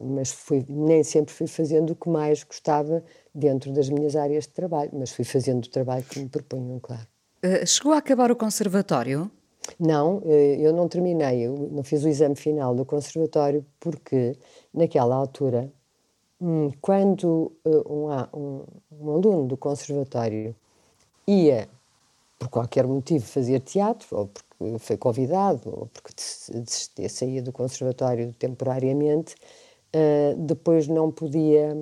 mas 0.00 0.32
fui, 0.32 0.64
nem 0.68 1.04
sempre 1.04 1.32
fui 1.32 1.46
fazendo 1.46 1.90
o 1.90 1.96
que 1.96 2.08
mais 2.08 2.42
gostava 2.42 3.04
dentro 3.32 3.72
das 3.72 3.88
minhas 3.88 4.16
áreas 4.16 4.44
de 4.44 4.50
trabalho, 4.50 4.90
mas 4.94 5.12
fui 5.12 5.24
fazendo 5.24 5.64
o 5.64 5.70
trabalho 5.70 6.04
que 6.04 6.18
me 6.18 6.28
propunham, 6.28 6.80
claro. 6.80 7.06
chegou 7.66 7.92
a 7.92 7.98
acabar 7.98 8.32
o 8.32 8.36
conservatório? 8.36 9.30
Não, 9.78 10.22
eh, 10.24 10.56
eu 10.60 10.72
não 10.72 10.88
terminei, 10.88 11.46
eu 11.46 11.56
não 11.72 11.82
fiz 11.82 12.04
o 12.04 12.08
exame 12.08 12.36
final 12.36 12.74
do 12.74 12.84
conservatório 12.84 13.64
porque, 13.80 14.36
naquela 14.72 15.16
altura, 15.16 15.72
hum, 16.40 16.70
quando 16.80 17.52
eh, 17.64 17.70
um, 17.88 18.08
um, 18.38 18.64
um 19.00 19.10
aluno 19.12 19.46
do 19.46 19.56
conservatório 19.56 20.54
ia, 21.26 21.68
por 22.38 22.48
qualquer 22.48 22.86
motivo, 22.86 23.24
fazer 23.26 23.60
teatro, 23.60 24.08
ou 24.16 24.26
porque 24.28 24.78
foi 24.78 24.96
convidado, 24.96 25.62
ou 25.70 25.86
porque 25.92 26.12
saía 27.08 27.42
do 27.42 27.52
conservatório 27.52 28.32
temporariamente, 28.34 29.34
uh, 29.94 30.36
depois 30.38 30.88
não 30.88 31.10
podia, 31.10 31.76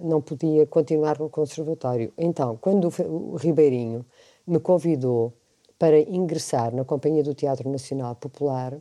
não 0.00 0.20
podia 0.22 0.66
continuar 0.66 1.18
no 1.18 1.28
conservatório. 1.30 2.12
Então, 2.18 2.56
quando 2.56 2.88
o 3.06 3.36
Ribeirinho 3.36 4.04
me 4.46 4.60
convidou 4.60 5.32
para 5.78 6.00
ingressar 6.00 6.74
na 6.74 6.84
Companhia 6.84 7.22
do 7.22 7.34
Teatro 7.34 7.70
Nacional 7.70 8.14
Popular, 8.16 8.76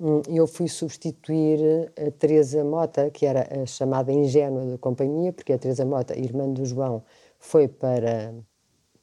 hum, 0.00 0.22
eu 0.28 0.46
fui 0.46 0.68
substituir 0.68 1.92
a 1.96 2.10
Teresa 2.10 2.64
Mota, 2.64 3.10
que 3.10 3.24
era 3.24 3.62
a 3.62 3.66
chamada 3.66 4.12
ingênua 4.12 4.64
da 4.66 4.78
companhia, 4.78 5.32
porque 5.32 5.52
a 5.52 5.58
Teresa 5.58 5.84
Mota, 5.84 6.18
irmã 6.18 6.48
do 6.50 6.66
João, 6.66 7.02
foi 7.38 7.68
para, 7.68 8.34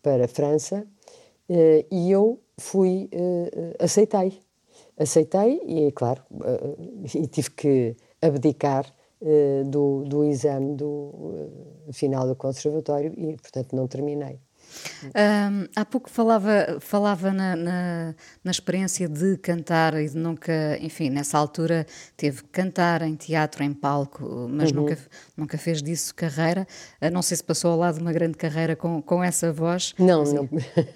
para 0.02 0.26
a 0.26 0.28
França, 0.28 0.86
eh, 1.54 1.86
e 1.92 2.10
eu 2.10 2.40
fui, 2.58 3.10
eh, 3.12 3.76
aceitei. 3.80 4.40
Aceitei 4.98 5.62
e, 5.66 5.92
claro, 5.92 6.24
eh, 6.46 7.20
e 7.20 7.28
tive 7.28 7.52
que 7.52 7.96
abdicar 8.22 8.86
do, 9.68 10.04
do 10.06 10.24
exame 10.26 10.76
do 10.76 11.14
final 11.92 12.28
do 12.28 12.36
conservatório 12.36 13.14
e, 13.16 13.38
portanto, 13.38 13.76
não 13.76 13.88
terminei. 13.88 14.40
Um, 15.06 15.68
há 15.76 15.86
pouco 15.86 16.10
falava, 16.10 16.78
falava 16.80 17.32
na, 17.32 17.56
na, 17.56 18.16
na, 18.44 18.52
experiência 18.52 19.08
de 19.08 19.38
cantar 19.38 19.94
e 20.00 20.08
de 20.08 20.18
nunca, 20.18 20.78
enfim, 20.80 21.10
nessa 21.10 21.38
altura 21.38 21.86
teve 22.16 22.44
que 22.44 22.50
cantar 22.50 23.02
em 23.02 23.16
teatro, 23.16 23.64
em 23.64 23.74
palco, 23.74 24.48
mas 24.50 24.72
uhum. 24.72 24.82
nunca, 24.82 24.98
nunca 25.36 25.58
fez 25.58 25.82
disso 25.82 26.16
carreira. 26.16 26.68
Uh, 27.02 27.10
não 27.12 27.22
sei 27.22 27.38
se 27.38 27.44
passou 27.44 27.72
ao 27.72 27.78
lado 27.78 27.96
de 27.96 28.02
uma 28.02 28.14
grande 28.14 28.38
carreira 28.38 28.76
com, 28.76 29.02
com 29.02 29.24
essa 29.24 29.52
voz. 29.52 29.94
Não, 30.00 30.24
não. 30.24 30.50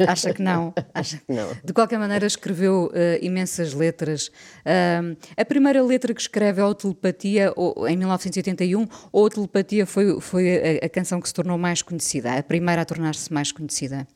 Acha 0.08 0.34
que 0.34 0.42
não? 0.42 0.74
Acha... 0.94 1.22
não. 1.28 1.50
De 1.64 1.74
qualquer 1.74 2.00
maneira, 2.00 2.26
escreveu 2.26 2.86
uh, 2.88 2.92
imensas 3.24 3.74
letras. 3.74 4.28
Uh, 4.28 5.18
a 5.36 5.46
primeira 5.46 5.84
letra 5.84 6.14
que 6.14 6.22
escreve 6.22 6.62
é 6.62 6.64
o 6.64 6.74
Telepatia, 6.74 7.52
ou, 7.56 7.88
em 7.88 7.98
1981, 7.98 8.88
ou 9.12 9.26
a 9.26 9.30
Telepatia 9.30 9.86
foi, 9.86 10.20
foi 10.22 10.80
a, 10.82 10.86
a 10.86 10.90
canção 10.90 11.20
que 11.20 11.28
se 11.28 11.34
tornou 11.34 11.58
mais 11.58 11.82
conhecida, 11.82 12.34
a 12.38 12.44
primeira 12.44 12.82
a 12.82 12.86
tornar-se 12.86 13.32
mais 13.34 13.52
conhecida? 13.52 13.65
Conhecida? 13.66 14.08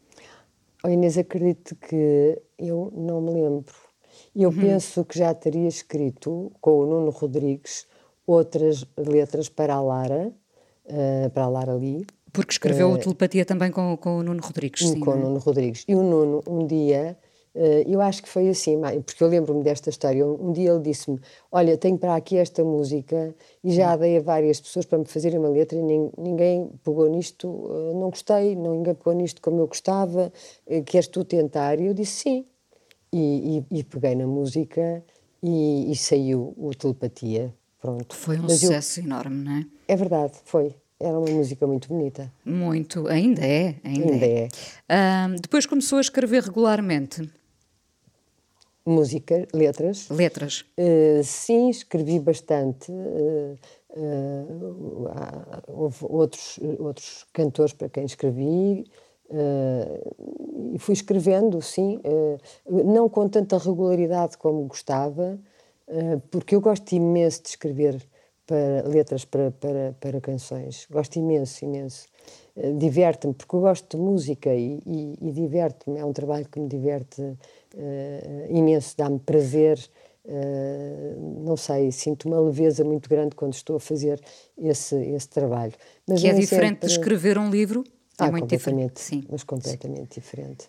Oh 0.84 0.88
Inês, 0.88 1.18
acredito 1.18 1.76
que 1.76 2.42
eu 2.58 2.92
não 2.96 3.22
me 3.22 3.32
lembro. 3.32 3.74
Eu 4.36 4.50
uhum. 4.50 4.56
penso 4.56 5.04
que 5.04 5.18
já 5.18 5.34
teria 5.34 5.68
escrito 5.68 6.52
com 6.62 6.80
o 6.80 6.86
Nuno 6.86 7.12
Rodrigues 7.12 7.86
outras 8.26 8.86
letras 8.98 9.50
para 9.50 9.74
a 9.74 9.82
Lara, 9.82 10.32
uh, 10.86 11.30
para 11.32 11.44
a 11.44 11.50
Lara 11.50 11.74
Lee. 11.74 12.06
Porque 12.32 12.54
escreveu 12.54 12.92
uh, 12.92 12.98
Telepatia 12.98 13.44
também 13.44 13.72
com, 13.72 13.98
com 13.98 14.20
o 14.20 14.24
Nuno 14.24 14.42
Rodrigues, 14.42 14.88
sim. 14.88 15.00
Com 15.00 15.12
o 15.12 15.14
é? 15.14 15.18
Nuno 15.18 15.40
Rodrigues. 15.40 15.84
E 15.88 15.96
o 15.96 16.04
Nuno, 16.04 16.44
um 16.48 16.66
dia, 16.66 17.18
eu 17.88 18.00
acho 18.00 18.22
que 18.22 18.30
foi 18.30 18.48
assim, 18.48 18.80
porque 19.06 19.24
eu 19.24 19.28
lembro-me 19.28 19.64
desta 19.64 19.90
história. 19.90 20.26
Um, 20.26 20.52
dia 20.52 20.70
ele 20.70 20.82
disse-me: 20.82 21.20
Olha, 21.52 21.78
tenho 21.78 21.98
para 21.98 22.16
aqui 22.16 22.38
esta 22.38 22.64
música 22.64 23.36
e 23.64 23.72
já 23.72 23.96
dei 23.98 24.18
a 24.18 24.22
várias 24.22 24.62
pessoas 24.62 24.86
para 24.86 25.00
me 25.00 25.06
fazerem 25.06 25.40
uma 25.40 25.50
letra 25.50 25.78
e 25.78 25.82
ninguém 25.82 26.70
pegou 26.84 27.10
nisto, 27.10 27.48
uh, 27.48 28.00
não 28.00 28.10
gostei, 28.10 28.56
não, 28.56 28.76
ninguém 28.76 28.94
pegou 28.94 29.14
nisto 29.14 29.42
como 29.42 29.60
eu 29.60 29.68
gostava. 29.68 30.32
Uh, 30.68 30.84
queres 30.84 31.08
tu 31.08 31.26
tentar? 31.26 31.80
E 31.80 31.88
eu 31.88 31.94
disse 31.94 32.24
sim. 32.24 32.46
E, 33.12 33.66
e, 33.72 33.80
e 33.80 33.84
peguei 33.84 34.14
na 34.14 34.28
música 34.28 35.04
e, 35.42 35.92
e, 35.92 35.96
saiu 35.96 36.54
o 36.56 36.72
Telepatia. 36.76 37.52
Pronto. 37.82 38.16
Foi 38.16 38.38
um 38.38 38.44
Mas 38.44 38.60
sucesso 38.60 39.00
eu, 39.00 39.06
enorme, 39.06 39.44
não 39.44 39.52
é? 39.54 39.66
É 39.88 39.96
verdade, 39.96 40.34
foi. 40.46 40.76
Era 41.00 41.18
uma 41.18 41.32
música 41.32 41.66
muito 41.66 41.88
bonita. 41.88 42.32
Muito, 42.46 43.08
ainda 43.08 43.44
é. 43.44 43.76
Ainda, 43.84 44.14
ainda 44.14 44.26
é. 44.26 44.48
é. 44.90 45.28
depois 45.42 45.66
começou 45.66 45.98
a 45.98 46.02
escrever 46.02 46.44
regularmente 46.44 47.28
música, 48.90 49.48
letras. 49.54 50.10
Letras. 50.10 50.66
Uh, 50.78 51.24
sim, 51.24 51.70
escrevi 51.70 52.20
bastante. 52.20 52.92
Uh, 52.92 53.58
uh, 53.92 55.12
houve 55.68 55.98
outros, 56.02 56.60
outros 56.80 57.26
cantores 57.34 57.74
para 57.74 57.90
quem 57.90 58.06
escrevi. 58.06 58.86
e 60.74 60.80
fui 60.80 60.94
escrevendo, 60.94 61.62
sim, 61.62 62.02
não 62.68 63.08
com 63.08 63.30
tanta 63.30 63.58
regularidade 63.60 64.38
como 64.38 64.66
gostava, 64.66 65.40
porque 66.32 66.56
eu 66.56 66.62
gosto 66.62 66.92
imenso 66.94 67.44
de 67.44 67.50
escrever 67.50 68.02
para 68.50 68.90
letras 68.90 69.26
para, 69.26 69.52
para, 69.52 69.96
para 70.02 70.20
canções. 70.20 70.88
Gosto 70.90 71.20
imenso, 71.20 71.64
imenso. 71.64 72.08
diverte-me, 72.80 73.32
porque 73.36 73.56
eu 73.56 73.60
gosto 73.62 73.96
de 73.96 74.04
música 74.04 74.54
e, 74.56 74.82
e, 74.88 75.16
e 75.22 75.32
diverte-me. 75.32 76.00
É 76.00 76.04
um 76.04 76.12
trabalho 76.12 76.48
que 76.52 76.60
me 76.60 76.68
diverte 76.68 77.22
uh, 77.22 77.38
imenso, 78.50 78.98
dá-me 78.98 79.20
prazer. 79.20 79.80
Uh, 80.26 81.44
não 81.46 81.56
sei, 81.56 81.92
sinto 81.92 82.28
uma 82.28 82.40
leveza 82.40 82.84
muito 82.84 83.08
grande 83.08 83.36
quando 83.36 83.54
estou 83.54 83.76
a 83.76 83.80
fazer 83.80 84.20
esse, 84.58 84.96
esse 84.96 85.30
trabalho. 85.30 85.74
Mas 86.08 86.22
que 86.22 86.28
é 86.28 86.34
diferente 86.34 86.70
sempre... 86.70 86.88
de 86.88 86.94
escrever 86.94 87.38
um 87.38 87.52
livro? 87.52 87.84
É 88.20 88.26
ah, 88.26 88.32
muito 88.32 88.42
completamente, 88.42 88.96
diferente. 88.96 89.00
Sim. 89.00 89.24
Mas 89.30 89.44
completamente 89.44 90.16
sim. 90.16 90.22
diferente. 90.22 90.68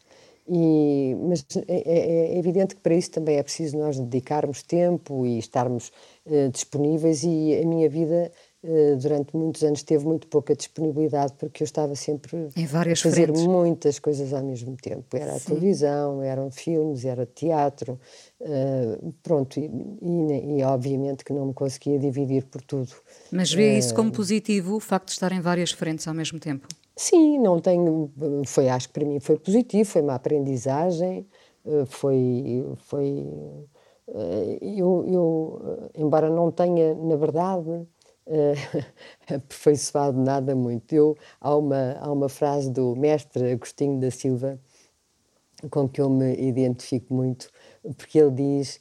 E, 0.52 1.14
mas 1.28 1.46
é, 1.68 1.74
é, 1.76 2.34
é, 2.34 2.38
evidente 2.38 2.74
que 2.74 2.80
para 2.80 2.94
isso 2.94 3.12
também 3.12 3.36
é 3.36 3.42
preciso 3.42 3.78
nós 3.78 3.98
dedicarmos 4.00 4.64
tempo 4.64 5.24
e 5.24 5.38
estarmos 5.38 5.92
uh, 6.26 6.50
disponíveis 6.50 7.22
e 7.22 7.60
a 7.62 7.64
minha 7.64 7.88
vida 7.88 8.32
eh, 8.62 8.94
durante 8.96 9.34
muitos 9.34 9.62
anos 9.62 9.82
teve 9.82 10.04
muito 10.04 10.26
pouca 10.26 10.54
disponibilidade 10.54 11.32
porque 11.38 11.62
eu 11.62 11.64
estava 11.64 11.94
sempre 11.94 12.36
a 12.36 12.96
fazer 12.96 13.26
frentes. 13.26 13.46
muitas 13.46 13.98
coisas 13.98 14.34
ao 14.34 14.44
mesmo 14.44 14.76
tempo. 14.76 15.16
Era 15.16 15.32
Sim. 15.32 15.36
a 15.36 15.40
televisão, 15.40 16.22
eram 16.22 16.50
filmes, 16.50 17.06
era 17.06 17.24
teatro, 17.24 17.98
uh, 18.38 19.14
pronto, 19.22 19.58
e, 19.58 19.64
e, 19.64 20.58
e, 20.58 20.62
obviamente 20.62 21.24
que 21.24 21.32
não 21.32 21.46
me 21.46 21.54
conseguia 21.54 21.98
dividir 21.98 22.44
por 22.44 22.60
tudo. 22.60 22.92
Mas 23.32 23.50
vê 23.50 23.76
uh, 23.76 23.78
isso 23.78 23.94
como 23.94 24.12
positivo, 24.12 24.76
o 24.76 24.80
facto 24.80 25.06
de 25.06 25.12
estar 25.12 25.32
em 25.32 25.40
várias 25.40 25.72
frentes 25.72 26.06
ao 26.06 26.12
mesmo 26.12 26.38
tempo? 26.38 26.68
Sim, 27.02 27.38
não 27.38 27.58
tenho, 27.60 28.12
foi, 28.46 28.68
acho 28.68 28.88
que 28.88 28.92
para 28.94 29.06
mim 29.06 29.18
foi 29.20 29.38
positivo, 29.38 29.88
foi 29.88 30.02
uma 30.02 30.14
aprendizagem, 30.16 31.26
foi, 31.86 32.62
foi 32.76 33.26
eu, 34.60 35.04
eu, 35.08 35.90
embora 35.94 36.28
não 36.28 36.50
tenha, 36.52 36.94
na 36.94 37.16
verdade, 37.16 37.88
aperfeiçoado 39.34 40.20
nada 40.20 40.54
muito. 40.54 40.92
Eu, 40.94 41.16
há, 41.40 41.56
uma, 41.56 41.92
há 42.00 42.12
uma 42.12 42.28
frase 42.28 42.70
do 42.70 42.94
mestre 42.94 43.50
Agostinho 43.52 43.98
da 43.98 44.10
Silva 44.10 44.60
com 45.70 45.88
que 45.88 46.02
eu 46.02 46.10
me 46.10 46.34
identifico 46.36 47.14
muito, 47.14 47.50
porque 47.96 48.18
ele 48.18 48.30
diz. 48.30 48.80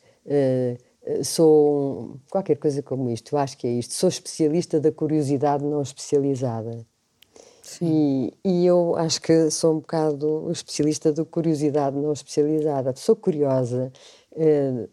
Sou 1.23 2.19
qualquer 2.29 2.57
coisa 2.57 2.83
como 2.83 3.09
isto, 3.09 3.33
eu 3.33 3.39
acho 3.39 3.57
que 3.57 3.65
é 3.65 3.71
isto. 3.71 3.93
Sou 3.93 4.09
especialista 4.09 4.77
da 4.79 4.91
curiosidade 4.91 5.63
não 5.63 5.81
especializada. 5.81 6.85
E, 7.81 8.33
e, 8.43 8.65
eu 8.65 8.95
acho 8.95 9.21
que 9.21 9.51
sou 9.51 9.73
um 9.75 9.79
bocado 9.79 10.49
especialista 10.51 11.11
da 11.11 11.23
curiosidade 11.25 11.97
não 11.97 12.13
especializada. 12.13 12.93
Sou 12.95 13.15
curiosa 13.15 13.91
eh, 14.35 14.87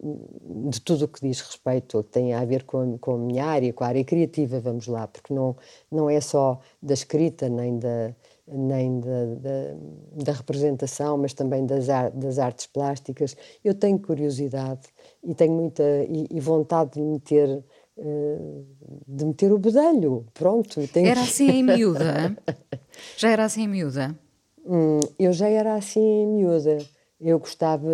de 0.71 0.80
tudo 0.80 1.04
o 1.04 1.09
que 1.09 1.21
diz 1.21 1.40
respeito, 1.40 2.02
que 2.04 2.11
tem 2.11 2.35
a 2.35 2.45
ver 2.45 2.64
com, 2.64 2.99
com 2.99 3.14
a 3.14 3.18
minha 3.18 3.45
área, 3.47 3.73
com 3.73 3.85
a 3.85 3.88
área 3.88 4.04
criativa, 4.04 4.59
vamos 4.61 4.87
lá, 4.87 5.06
porque 5.06 5.33
não, 5.33 5.56
não 5.90 6.09
é 6.11 6.21
só 6.21 6.59
da 6.83 6.95
escrita 6.95 7.49
nem 7.49 7.78
da, 7.78 8.14
nem 8.49 9.00
da, 9.00 9.25
da, 9.37 10.25
da 10.25 10.33
representação, 10.33 11.18
mas 11.18 11.35
também 11.35 11.66
das, 11.66 11.88
ar, 11.88 12.11
das 12.11 12.38
artes 12.38 12.66
plásticas. 12.66 13.37
Eu 13.64 13.75
tenho 13.75 13.99
curiosidade 13.99 14.88
e 15.23 15.35
tenho 15.35 15.52
muita 15.52 15.83
e, 16.09 16.26
e 16.30 16.40
vontade 16.40 16.92
de 16.92 17.02
meter 17.02 17.49
eh, 17.49 17.62
de 17.96 19.24
meter 19.24 19.52
o 19.52 19.58
bedelho, 19.58 20.26
pronto. 20.34 20.86
Tenho... 20.88 21.08
Era 21.08 21.22
assim 21.22 21.48
em 21.48 21.62
miúda? 21.62 22.36
já 23.16 23.30
era 23.30 23.44
assim 23.44 23.62
em 23.62 23.68
miúda? 23.68 24.18
Hum, 24.64 25.00
eu 25.18 25.32
já 25.32 25.48
era 25.48 25.74
assim 25.74 26.00
em 26.00 26.26
miúda. 26.26 26.78
Eu 27.20 27.38
gostava, 27.38 27.88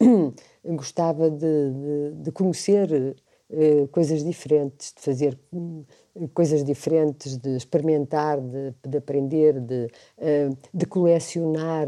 gostava 0.64 1.30
de, 1.30 1.38
de, 1.38 2.22
de 2.22 2.32
conhecer 2.32 3.16
uh, 3.50 3.88
coisas 3.88 4.24
diferentes, 4.24 4.92
de 4.92 5.00
fazer 5.00 5.38
uh, 5.52 5.86
coisas 6.34 6.64
diferentes, 6.64 7.36
de 7.36 7.56
experimentar, 7.56 8.40
de, 8.40 8.74
de 8.86 8.98
aprender, 8.98 9.60
de, 9.60 9.86
uh, 10.18 10.58
de 10.74 10.86
colecionar 10.86 11.86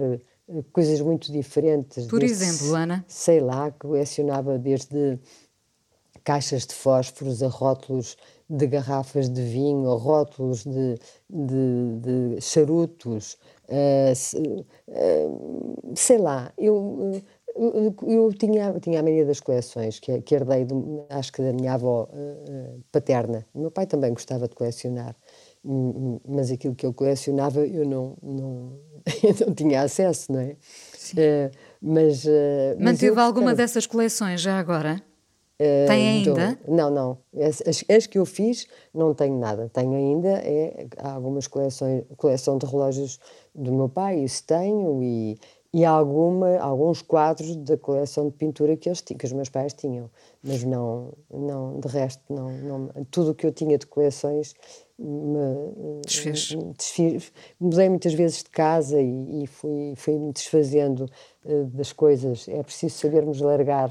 coisas 0.73 1.01
muito 1.01 1.31
diferentes. 1.31 2.07
Por 2.07 2.23
exemplo, 2.23 2.75
Ana? 2.75 3.05
Sei 3.07 3.41
lá, 3.41 3.71
colecionava 3.71 4.59
desde 4.59 5.19
caixas 6.31 6.65
de 6.65 6.75
fósforos 6.75 7.43
a 7.43 7.49
rótulos 7.49 8.17
de 8.49 8.65
garrafas 8.69 9.29
de 9.29 9.43
vinho, 9.43 9.91
a 9.91 9.97
rótulos 9.97 10.63
de, 10.63 10.95
de, 11.29 12.37
de 12.37 12.41
charutos, 12.41 13.37
uh, 13.69 14.13
uh, 14.89 15.93
sei 15.97 16.19
lá, 16.19 16.53
eu, 16.57 17.21
eu, 17.57 17.97
eu, 18.07 18.33
tinha, 18.33 18.79
tinha 18.79 19.01
a 19.01 19.03
maioria 19.03 19.27
das 19.27 19.41
coleções 19.41 19.99
que, 19.99 20.23
que 20.23 20.37
herdei, 20.37 20.65
de, 20.67 20.75
acho 21.09 21.33
que 21.33 21.43
da 21.43 21.53
minha 21.53 21.75
avó 21.75 22.05
uh, 22.05 22.81
paterna. 22.93 23.45
O 23.53 23.63
meu 23.63 23.71
pai 23.73 23.89
também 23.89 24.13
gostava 24.13 24.47
de 24.47 24.55
colecionar, 24.55 25.17
mas 26.29 26.53
aquilo 26.53 26.77
que 26.77 26.87
ele 26.87 26.95
colecionava 26.95 27.67
eu 27.67 27.85
não, 27.85 28.17
não, 28.23 28.79
eu 29.25 29.47
não 29.49 29.53
tinha 29.53 29.83
acesso, 29.83 30.31
não 30.31 30.39
é? 30.39 30.55
mas, 31.83 32.25
Manteve 32.79 33.17
mas 33.17 33.25
alguma 33.25 33.53
dessas 33.53 33.85
coleções 33.85 34.41
já 34.41 34.57
agora? 34.57 35.10
Tem 35.87 36.23
então, 36.23 36.37
ainda? 36.37 36.59
não, 36.67 36.91
não. 36.91 37.19
As, 37.37 37.85
as, 37.89 38.07
que 38.07 38.19
eu 38.19 38.25
fiz 38.25 38.67
não 38.95 39.13
tenho 39.13 39.39
nada. 39.39 39.69
Tenho 39.69 39.95
ainda 39.95 40.29
é, 40.29 40.87
algumas 40.99 41.47
coleções, 41.47 42.05
coleção 42.17 42.57
de 42.57 42.65
relógios 42.65 43.21
do 43.55 43.71
meu 43.71 43.89
pai, 43.89 44.21
isso 44.21 44.43
tenho, 44.47 45.03
e, 45.03 45.39
e 45.73 45.85
alguma, 45.85 46.59
alguns 46.59 47.03
quadros 47.03 47.57
da 47.57 47.77
coleção 47.77 48.29
de 48.29 48.37
pintura 48.37 48.75
que, 48.75 48.89
eles, 48.89 49.03
que 49.03 49.25
os 49.25 49.33
meus 49.33 49.51
pais 49.51 49.75
tinham. 49.75 50.11
Mas 50.43 50.65
não, 50.65 51.13
não 51.31 51.79
de 51.79 51.89
resto, 51.89 52.23
não, 52.31 52.51
não 52.51 52.89
tudo 53.11 53.33
o 53.33 53.35
que 53.35 53.47
eu 53.47 53.53
tinha 53.53 53.77
de 53.77 53.87
coleções 53.87 54.55
me 54.99 56.01
desfez. 56.05 56.57
desfiz. 56.77 57.33
Mudei 57.59 57.89
muitas 57.89 58.15
vezes 58.15 58.39
de 58.43 58.51
casa 58.51 59.01
e, 59.01 59.45
e 59.45 59.47
fui, 59.47 59.95
fui 59.97 60.19
me 60.19 60.33
desfazendo 60.33 61.07
uh, 61.45 61.65
das 61.67 61.93
coisas. 61.93 62.49
É 62.49 62.63
preciso 62.63 62.97
sabermos 62.97 63.41
largar 63.41 63.91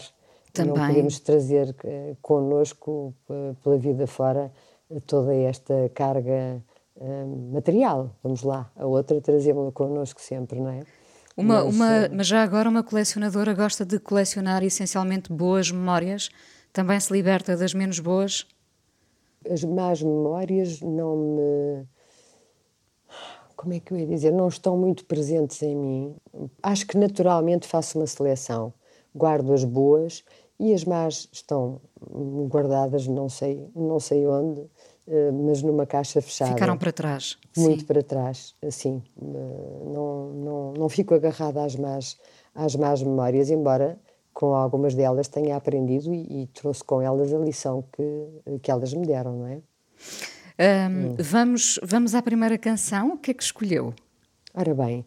também. 0.54 0.76
Não 0.76 0.88
podemos 0.88 1.20
trazer 1.20 1.70
uh, 1.70 2.18
connosco, 2.22 3.14
uh, 3.30 3.56
pela 3.64 3.78
vida 3.78 4.08
fora, 4.08 4.52
uh, 4.90 5.02
toda 5.02 5.34
esta 5.34 5.90
carga 5.94 6.62
material. 7.54 8.14
Vamos 8.22 8.44
lá. 8.44 8.70
A 8.76 8.86
outra 8.86 9.22
trazemos-la 9.22 9.72
connosco 9.72 10.20
sempre, 10.20 10.60
não 10.60 10.70
é? 10.70 10.82
Uma, 11.38 11.64
mas, 11.64 11.74
uma, 11.74 12.10
mas 12.14 12.28
já 12.28 12.44
agora 12.44 12.68
uma 12.68 12.84
colecionadora 12.84 13.54
gosta 13.54 13.86
de 13.86 13.98
colecionar 14.00 14.64
essencialmente 14.66 15.32
boas 15.32 15.72
memórias? 15.72 16.30
Também 16.74 17.00
se 17.00 17.14
liberta 17.14 17.56
das 17.56 17.74
menos 17.74 18.00
boas? 18.00 18.46
As 19.50 19.64
más 19.64 20.02
memórias 20.02 20.82
não 20.82 21.16
me. 21.16 21.86
Como 23.56 23.74
é 23.74 23.80
que 23.80 23.94
eu 23.94 23.98
ia 23.98 24.06
dizer? 24.06 24.32
Não 24.32 24.50
estão 24.50 24.76
muito 24.76 25.06
presentes 25.06 25.62
em 25.62 25.78
mim. 25.78 26.16
Acho 26.62 26.86
que 26.86 26.98
naturalmente 26.98 27.66
faço 27.66 27.98
uma 27.98 28.08
seleção 28.08 28.74
guardo 29.16 29.54
as 29.54 29.64
boas 29.64 30.24
e 30.60 30.74
as 30.74 30.84
más 30.84 31.30
estão 31.32 31.80
guardadas, 32.50 33.08
não 33.08 33.30
sei, 33.30 33.70
não 33.76 34.00
sei 34.00 34.28
onde, 34.28 34.62
eh, 35.08 35.32
mas 35.32 35.64
numa 35.64 35.86
caixa 35.86 36.22
fechada. 36.22 36.52
Ficaram 36.52 36.78
para 36.78 36.92
trás. 36.92 37.38
Muito 37.58 37.82
sim. 37.82 37.86
para 37.86 38.04
trás, 38.04 38.54
assim. 38.62 39.02
Não, 39.20 40.34
não, 40.34 40.74
não 40.74 40.90
fico 40.90 41.16
agarrada 41.16 41.64
às 41.64 41.76
más, 41.76 42.18
às 42.54 42.76
más 42.76 43.02
memórias, 43.02 43.50
embora 43.50 43.98
com 44.34 44.54
algumas 44.54 44.96
delas 44.96 45.28
tenha 45.28 45.56
aprendido 45.56 46.14
e, 46.14 46.44
e 46.44 46.48
trouxe 46.48 46.84
com 46.84 47.02
elas 47.02 47.34
a 47.34 47.38
lição 47.40 47.84
que, 47.92 48.60
que 48.62 48.70
elas 48.70 48.94
me 48.94 49.06
deram, 49.06 49.38
não 49.38 49.48
é? 49.48 49.62
Um, 50.60 51.12
hum. 51.12 51.16
vamos, 51.18 51.80
vamos 51.82 52.14
à 52.14 52.22
primeira 52.22 52.58
canção. 52.58 53.14
O 53.14 53.18
que 53.18 53.32
é 53.32 53.34
que 53.34 53.44
escolheu? 53.44 53.94
Ora 54.54 54.74
bem, 54.76 55.06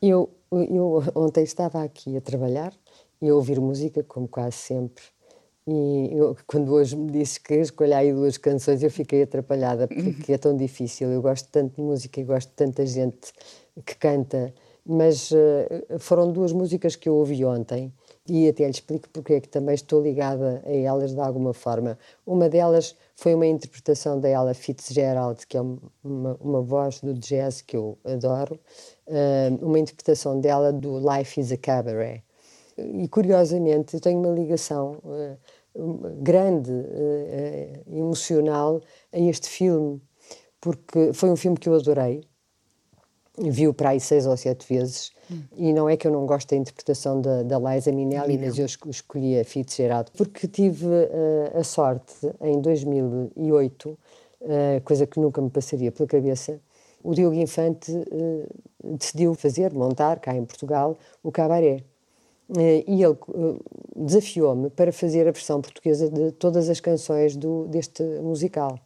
eu, 0.00 0.30
eu 0.52 1.02
ontem 1.14 1.42
estava 1.42 1.82
aqui 1.82 2.16
a 2.16 2.20
trabalhar 2.20 2.72
e 3.20 3.28
a 3.28 3.34
ouvir 3.34 3.60
música, 3.60 4.02
como 4.02 4.26
quase 4.26 4.56
sempre. 4.56 5.04
E 5.66 6.08
eu, 6.12 6.36
quando 6.46 6.72
hoje 6.72 6.96
me 6.96 7.10
disse 7.12 7.38
que 7.38 7.54
escolha 7.54 7.98
aí 7.98 8.12
duas 8.12 8.36
canções, 8.36 8.82
eu 8.82 8.90
fiquei 8.90 9.22
atrapalhada, 9.22 9.86
porque 9.86 10.32
é 10.32 10.38
tão 10.38 10.56
difícil. 10.56 11.08
Eu 11.10 11.22
gosto 11.22 11.48
tanto 11.50 11.76
de 11.76 11.82
música 11.82 12.20
e 12.20 12.24
gosto 12.24 12.48
de 12.48 12.54
tanta 12.54 12.84
gente 12.86 13.32
que 13.84 13.94
canta, 13.94 14.52
mas 14.84 15.30
uh, 15.30 15.98
foram 15.98 16.32
duas 16.32 16.52
músicas 16.52 16.96
que 16.96 17.08
eu 17.08 17.14
ouvi 17.14 17.44
ontem 17.44 17.92
e 18.28 18.48
até 18.48 18.64
lhe 18.64 18.70
explico 18.70 19.08
porque 19.10 19.34
é 19.34 19.40
que 19.40 19.48
também 19.48 19.74
estou 19.74 20.02
ligada 20.02 20.62
a 20.64 20.72
elas 20.72 21.14
de 21.14 21.20
alguma 21.20 21.52
forma. 21.52 21.98
Uma 22.26 22.48
delas 22.48 22.96
foi 23.14 23.34
uma 23.34 23.46
interpretação 23.46 24.18
da 24.18 24.28
Ella 24.28 24.54
Fitzgerald, 24.54 25.46
que 25.46 25.56
é 25.56 25.60
uma, 25.60 26.36
uma 26.40 26.62
voz 26.62 27.00
do 27.00 27.14
jazz 27.14 27.60
que 27.60 27.76
eu 27.76 27.98
adoro, 28.04 28.58
uh, 29.06 29.64
uma 29.64 29.78
interpretação 29.78 30.40
dela 30.40 30.72
do 30.72 30.98
Life 30.98 31.38
is 31.38 31.52
a 31.52 31.56
Cabaret 31.56 32.22
e 32.94 33.08
curiosamente 33.08 33.94
eu 33.94 34.00
tenho 34.00 34.18
uma 34.18 34.30
ligação 34.30 34.98
uh, 35.04 35.36
grande, 36.20 36.70
uh, 36.70 37.96
emocional 37.96 38.80
a 39.12 39.18
este 39.18 39.48
filme, 39.48 40.00
porque 40.60 41.12
foi 41.12 41.30
um 41.30 41.36
filme 41.36 41.56
que 41.56 41.68
eu 41.68 41.74
adorei, 41.74 42.24
vi-o 43.38 43.72
para 43.72 43.90
aí 43.90 44.00
seis 44.00 44.26
ou 44.26 44.36
sete 44.36 44.66
vezes, 44.72 45.12
hum. 45.30 45.42
e 45.56 45.72
não 45.72 45.88
é 45.88 45.96
que 45.96 46.06
eu 46.06 46.12
não 46.12 46.26
gosto 46.26 46.50
da 46.50 46.56
interpretação 46.56 47.20
da, 47.20 47.42
da 47.42 47.58
Liza 47.58 47.92
Minnelli, 47.92 48.36
mas 48.36 48.58
eu 48.58 48.66
escolhi 48.66 49.38
a 49.38 49.44
Fitzgerald, 49.44 50.10
porque 50.16 50.46
tive 50.46 50.86
uh, 50.86 51.58
a 51.58 51.64
sorte, 51.64 52.14
em 52.40 52.60
2008, 52.60 53.98
coisa 54.84 55.06
que 55.06 55.20
nunca 55.20 55.42
me 55.42 55.50
passaria 55.50 55.92
pela 55.92 56.08
cabeça, 56.08 56.58
o 57.02 57.14
Diogo 57.14 57.34
Infante 57.34 57.92
decidiu 58.82 59.34
fazer, 59.34 59.72
montar 59.72 60.18
cá 60.20 60.34
em 60.34 60.44
Portugal, 60.44 60.98
o 61.22 61.30
Cabaré. 61.30 61.84
Eh, 62.58 62.84
e 62.86 63.02
ele 63.02 63.14
eh, 63.14 63.58
desafiou-me 63.96 64.70
para 64.70 64.92
fazer 64.92 65.28
a 65.28 65.30
versão 65.30 65.60
portuguesa 65.60 66.10
de 66.10 66.32
todas 66.32 66.68
as 66.68 66.80
canções 66.80 67.36
do, 67.36 67.66
deste 67.68 68.02
musical. 68.20 68.78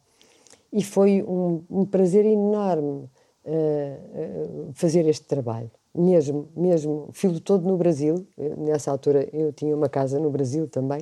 E 0.71 0.83
foi 0.83 1.23
um, 1.23 1.63
um 1.69 1.85
prazer 1.85 2.25
enorme 2.25 3.09
uh, 3.45 4.71
fazer 4.73 5.07
este 5.07 5.25
trabalho. 5.25 5.71
Mesmo, 5.93 6.49
mesmo, 6.53 7.07
filo 7.13 7.39
todo 7.39 7.65
no 7.65 7.77
Brasil. 7.77 8.27
Nessa 8.57 8.91
altura 8.91 9.29
eu 9.31 9.53
tinha 9.53 9.73
uma 9.73 9.87
casa 9.87 10.19
no 10.19 10.29
Brasil 10.29 10.67
também 10.67 11.01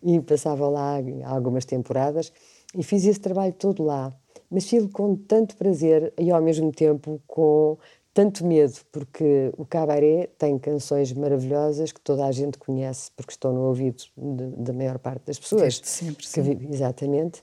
e 0.00 0.20
passava 0.20 0.68
lá 0.68 0.98
algumas 1.24 1.64
temporadas 1.64 2.32
e 2.76 2.84
fiz 2.84 3.04
esse 3.04 3.18
trabalho 3.18 3.52
todo 3.52 3.82
lá. 3.82 4.14
Mas 4.48 4.68
filo 4.68 4.88
com 4.88 5.16
tanto 5.16 5.56
prazer 5.56 6.12
e 6.16 6.30
ao 6.30 6.40
mesmo 6.40 6.70
tempo 6.70 7.20
com 7.26 7.76
tanto 8.12 8.44
medo, 8.44 8.74
porque 8.90 9.52
o 9.56 9.64
cabaré 9.64 10.28
tem 10.36 10.58
canções 10.58 11.12
maravilhosas 11.12 11.92
que 11.92 12.00
toda 12.00 12.26
a 12.26 12.32
gente 12.32 12.58
conhece, 12.58 13.10
porque 13.16 13.32
estão 13.32 13.52
no 13.52 13.62
ouvido 13.62 14.02
da 14.16 14.72
maior 14.72 14.98
parte 14.98 15.26
das 15.26 15.38
pessoas. 15.38 15.62
Desde 15.62 15.88
sempre, 15.88 16.26
sim. 16.26 16.56
Que, 16.56 16.72
exatamente. 16.72 17.40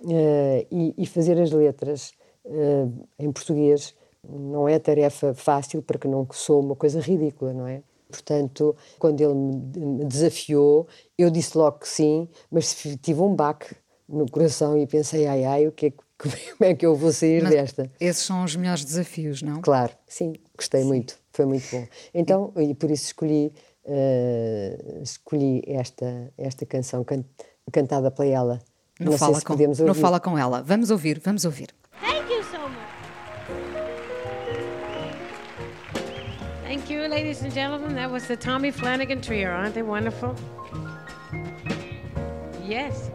Uh, 0.00 0.66
e, 0.70 0.94
e, 0.96 1.06
fazer 1.06 1.40
as 1.40 1.50
letras 1.50 2.12
uh, 2.44 3.06
em 3.18 3.32
português 3.32 3.94
não 4.28 4.68
é 4.68 4.78
tarefa 4.78 5.34
fácil, 5.34 5.82
porque 5.82 6.06
não 6.06 6.26
sou 6.32 6.60
uma 6.60 6.76
coisa 6.76 7.00
ridícula, 7.00 7.52
não 7.52 7.66
é? 7.66 7.82
Portanto, 8.08 8.74
quando 8.98 9.20
ele 9.20 9.34
me 9.34 10.04
desafiou, 10.04 10.86
eu 11.16 11.30
disse 11.30 11.56
logo 11.56 11.80
que 11.80 11.88
sim, 11.88 12.28
mas 12.50 12.74
tive 13.00 13.20
um 13.20 13.34
baque 13.34 13.74
no 14.08 14.30
coração 14.30 14.78
e 14.78 14.86
pensei, 14.86 15.26
ai 15.26 15.44
ai, 15.44 15.66
o 15.66 15.72
que 15.72 15.86
é, 15.86 15.92
como 16.58 16.68
é 16.68 16.74
que 16.74 16.84
eu 16.84 16.96
vou 16.96 17.12
sair 17.12 17.42
Mas 17.42 17.52
desta? 17.52 17.90
Esses 18.00 18.24
são 18.24 18.42
os 18.42 18.56
melhores 18.56 18.84
desafios, 18.84 19.40
não? 19.40 19.60
Claro, 19.60 19.92
sim, 20.06 20.34
gostei 20.56 20.82
sim. 20.82 20.88
muito, 20.88 21.16
foi 21.32 21.46
muito 21.46 21.64
bom. 21.70 21.86
Então, 22.12 22.52
e 22.56 22.74
por 22.74 22.90
isso 22.90 23.06
escolhi, 23.06 23.52
uh, 23.84 25.02
escolhi 25.02 25.62
esta, 25.66 26.32
esta 26.36 26.66
canção 26.66 27.04
can, 27.04 27.24
cantada 27.72 28.10
pela 28.10 28.28
ela. 28.28 28.58
Não, 28.98 29.12
não 29.12 29.18
fala 29.18 29.40
com, 29.40 29.54
não 29.84 29.94
fala 29.94 30.18
com 30.18 30.36
ela. 30.36 30.60
Vamos 30.62 30.90
ouvir, 30.90 31.20
vamos 31.24 31.44
ouvir. 31.44 31.68
Thank 32.00 32.32
you 32.32 32.42
so 32.42 32.68
much. 32.68 32.88
Thank 36.64 36.92
you, 36.92 37.08
ladies 37.08 37.42
and 37.42 37.52
gentlemen. 37.52 37.94
That 37.94 38.10
was 38.10 38.26
the 38.26 38.36
Tommy 38.36 38.72
Flanagan 38.72 39.20
Trio. 39.20 39.50
Aren't 39.50 39.74
they 39.74 39.84
wonderful? 39.84 40.34
Yes. 42.66 43.08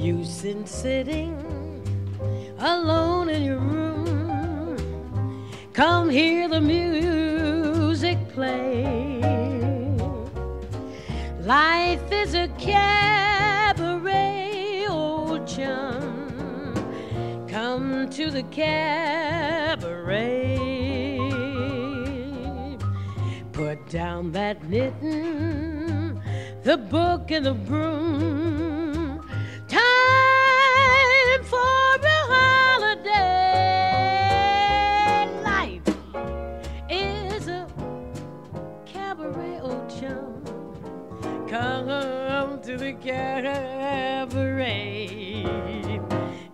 Use 0.00 0.44
in 0.44 0.66
sitting 0.66 1.36
alone 2.58 3.28
in 3.28 3.42
your 3.42 3.58
room. 3.58 4.80
Come 5.74 6.08
hear 6.08 6.48
the 6.48 6.60
music 6.60 8.16
play. 8.30 9.20
Life 11.40 12.10
is 12.10 12.32
a 12.34 12.48
cabaret, 12.58 12.86
old 14.88 15.46
chum. 15.46 16.74
Come 17.46 18.08
to 18.10 18.30
the 18.30 18.44
cabaret. 18.44 18.78
Put 23.52 23.86
down 23.90 24.32
that 24.32 24.66
knitting, 24.66 26.18
the 26.62 26.78
book 26.78 27.30
and 27.30 27.44
the 27.44 27.52
broom. 27.52 28.69
Holiday. 33.02 33.40
Life 35.42 35.82
is 36.88 37.48
a 37.48 37.66
cabaret, 38.86 39.60
old 39.60 39.90
chum. 39.90 40.42
Come 41.48 42.60
to 42.62 42.76
the 42.76 42.92
cabaret. 42.94 43.96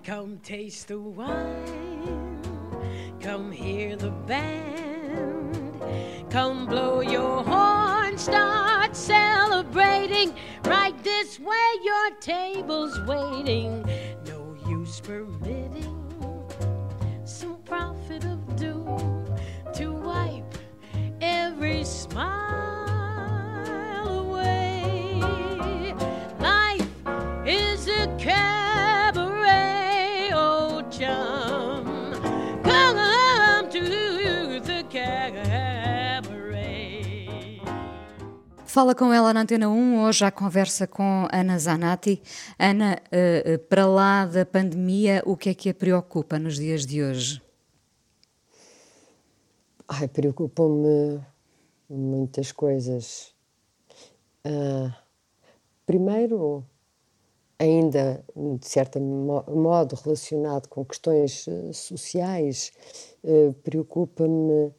Come 0.05 0.39
taste 0.39 0.89
the 0.89 0.99
wine. 0.99 2.41
Come 3.21 3.53
hear 3.53 3.97
the 3.97 4.11
band. 4.11 5.81
Come 6.31 6.67
blow 6.67 7.01
your 7.01 7.43
horn. 7.43 8.19
Start 8.19 8.97
celebrating. 8.97 10.35
Right 10.65 10.97
this 11.03 11.39
way, 11.39 11.75
your 11.83 12.11
table's 12.21 12.99
waiting. 13.03 13.85
No 14.27 14.57
use 14.69 15.01
permitting 15.01 15.66
Fala 38.77 38.95
com 38.95 39.11
ela 39.11 39.33
na 39.33 39.41
Antena 39.41 39.71
1, 39.71 40.05
hoje 40.05 40.23
a 40.23 40.31
conversa 40.31 40.87
com 40.87 41.27
Ana 41.33 41.59
Zanatti. 41.59 42.23
Ana, 42.59 43.01
uh, 43.11 43.55
uh, 43.55 43.59
para 43.59 43.87
lá 43.87 44.27
da 44.27 44.45
pandemia, 44.45 45.23
o 45.25 45.35
que 45.35 45.49
é 45.49 45.55
que 45.55 45.71
a 45.71 45.75
preocupa 45.75 46.39
nos 46.39 46.57
dias 46.57 46.85
de 46.85 47.03
hoje? 47.03 47.41
Ai, 49.89 50.07
preocupam-me 50.09 51.25
muitas 51.89 52.53
coisas. 52.53 53.35
Uh, 54.47 54.93
primeiro, 55.87 56.63
ainda 57.59 58.23
de 58.37 58.69
certo 58.69 59.01
modo 59.01 59.97
relacionado 60.05 60.69
com 60.69 60.85
questões 60.85 61.47
uh, 61.47 61.73
sociais, 61.73 62.75
uh, 63.25 63.55
preocupa-me 63.55 64.71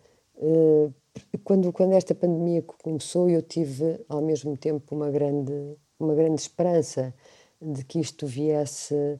quando, 1.44 1.72
quando 1.72 1.94
esta 1.94 2.16
pandemia 2.16 2.62
começou, 2.62 3.30
eu 3.30 3.42
tive 3.42 4.04
ao 4.08 4.22
mesmo 4.22 4.58
tempo 4.58 4.96
uma 4.96 5.10
grande, 5.10 5.76
uma 6.00 6.16
grande 6.16 6.42
esperança 6.42 7.14
de 7.62 7.84
que 7.84 8.00
isto 8.00 8.26
viesse 8.26 9.20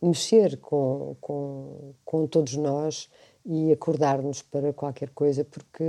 mexer 0.00 0.58
com, 0.58 1.16
com, 1.20 1.94
com 2.04 2.26
todos 2.26 2.56
nós 2.56 3.08
e 3.44 3.72
acordar-nos 3.72 4.42
para 4.42 4.72
qualquer 4.72 5.10
coisa, 5.10 5.44
porque 5.44 5.84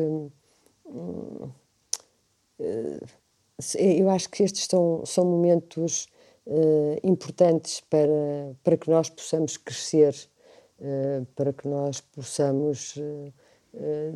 hum, 0.86 1.49
eu 3.77 4.10
acho 4.10 4.29
que 4.29 4.43
estes 4.43 4.65
são, 4.69 5.05
são 5.05 5.25
momentos 5.25 6.07
uh, 6.45 6.99
importantes 7.03 7.81
para, 7.81 8.55
para 8.63 8.77
que 8.77 8.89
nós 8.89 9.10
possamos 9.10 9.57
crescer, 9.57 10.15
uh, 10.79 11.25
para 11.36 11.51
que 11.51 11.67
nós 11.67 11.99
possamos 11.99 12.95
uh, 12.97 13.33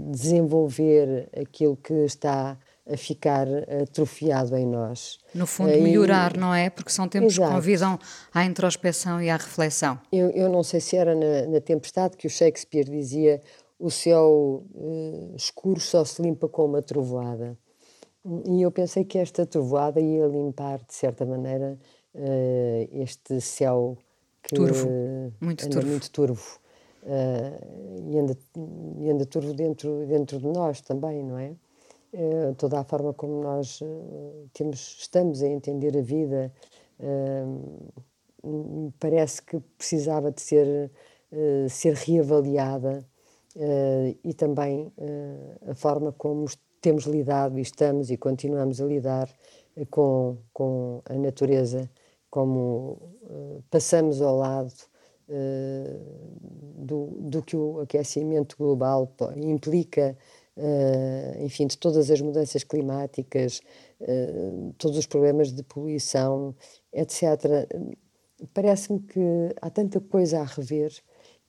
desenvolver 0.10 1.30
aquilo 1.40 1.76
que 1.78 1.94
está 2.06 2.58
a 2.92 2.98
ficar 2.98 3.48
atrofiado 3.82 4.56
em 4.58 4.66
nós. 4.66 5.20
No 5.34 5.46
fundo, 5.46 5.70
melhorar, 5.70 6.36
e, 6.36 6.40
não 6.40 6.54
é? 6.54 6.70
Porque 6.70 6.92
são 6.92 7.08
tempos 7.08 7.34
exato. 7.34 7.50
que 7.50 7.56
convidam 7.56 8.00
à 8.34 8.44
introspeção 8.44 9.22
e 9.22 9.30
à 9.30 9.38
reflexão. 9.38 10.00
Eu, 10.12 10.30
eu 10.32 10.50
não 10.50 10.64
sei 10.64 10.80
se 10.80 10.98
era 10.98 11.14
na, 11.14 11.48
na 11.48 11.62
Tempestade 11.62 12.18
que 12.18 12.28
o 12.28 12.30
Shakespeare 12.30 12.90
dizia 12.90 13.40
o 13.82 13.90
céu 13.90 14.64
escuro 15.36 15.80
só 15.80 16.06
se 16.06 16.22
limpa 16.22 16.48
com 16.48 16.66
uma 16.66 16.82
trovoada. 16.82 17.58
E 18.46 18.62
eu 18.62 18.72
pensei 18.72 19.04
que 19.04 19.18
esta 19.18 19.46
trovoada 19.46 20.00
ia 20.00 20.28
limpar, 20.28 20.78
de 20.78 20.94
certa 20.94 21.26
maneira, 21.26 21.78
uh, 22.14 23.02
este 23.02 23.42
céu 23.42 23.98
que 24.44 24.56
turvo. 24.56 24.88
muito 25.42 25.66
anda 25.66 25.74
turvo. 25.74 25.90
muito 25.90 26.12
turvo. 26.12 26.61
Uh, 27.04 28.12
e, 28.12 28.18
anda, 28.20 28.38
e 29.00 29.10
anda 29.10 29.26
turvo 29.26 29.54
dentro, 29.54 30.06
dentro 30.06 30.38
de 30.40 30.48
nós 30.48 30.82
também, 30.82 31.24
não 31.24 31.38
é? 31.38 31.56
Uh, 32.14 32.54
toda 32.56 32.80
a 32.80 32.84
forma 32.84 33.14
como 33.14 33.42
nós 33.42 33.80
temos, 34.54 34.98
estamos 35.00 35.42
a 35.42 35.48
entender 35.48 35.98
a 35.98 36.02
vida 36.02 36.52
parece 39.00 39.42
que 39.42 39.60
precisava 39.78 40.32
de 40.32 40.40
ser, 40.40 40.92
ser 41.68 41.94
reavaliada 41.96 43.04
e 44.24 44.34
também 44.36 44.92
a 45.68 45.74
forma 45.74 46.12
como 46.12 46.46
temos 46.80 47.06
lidado 47.06 47.58
e 47.58 47.62
estamos 47.62 48.12
e 48.12 48.18
continuamos 48.18 48.80
a 48.82 48.86
lidar 48.86 49.30
com, 49.90 50.38
com 50.54 51.02
a 51.06 51.14
natureza, 51.14 51.90
como 52.30 52.98
uh, 53.24 53.64
passamos 53.70 54.22
ao 54.22 54.38
lado 54.38 54.74
uh, 54.74 54.91
do, 56.78 57.18
do 57.20 57.42
que 57.42 57.56
o 57.56 57.80
aquecimento 57.80 58.56
global 58.58 59.14
implica, 59.36 60.18
uh, 60.58 61.44
enfim, 61.44 61.68
de 61.68 61.78
todas 61.78 62.10
as 62.12 62.22
mudanças 62.22 62.64
climáticas, 62.64 63.62
todos 64.78 64.98
os 64.98 65.06
problemas 65.06 65.52
de 65.52 65.64
poluição, 65.64 66.56
etc. 66.92 67.68
Parece-me 68.54 69.00
que 69.00 69.22
há 69.62 69.70
tanta 69.70 70.00
coisa 70.00 70.40
a 70.40 70.44
rever 70.44 70.92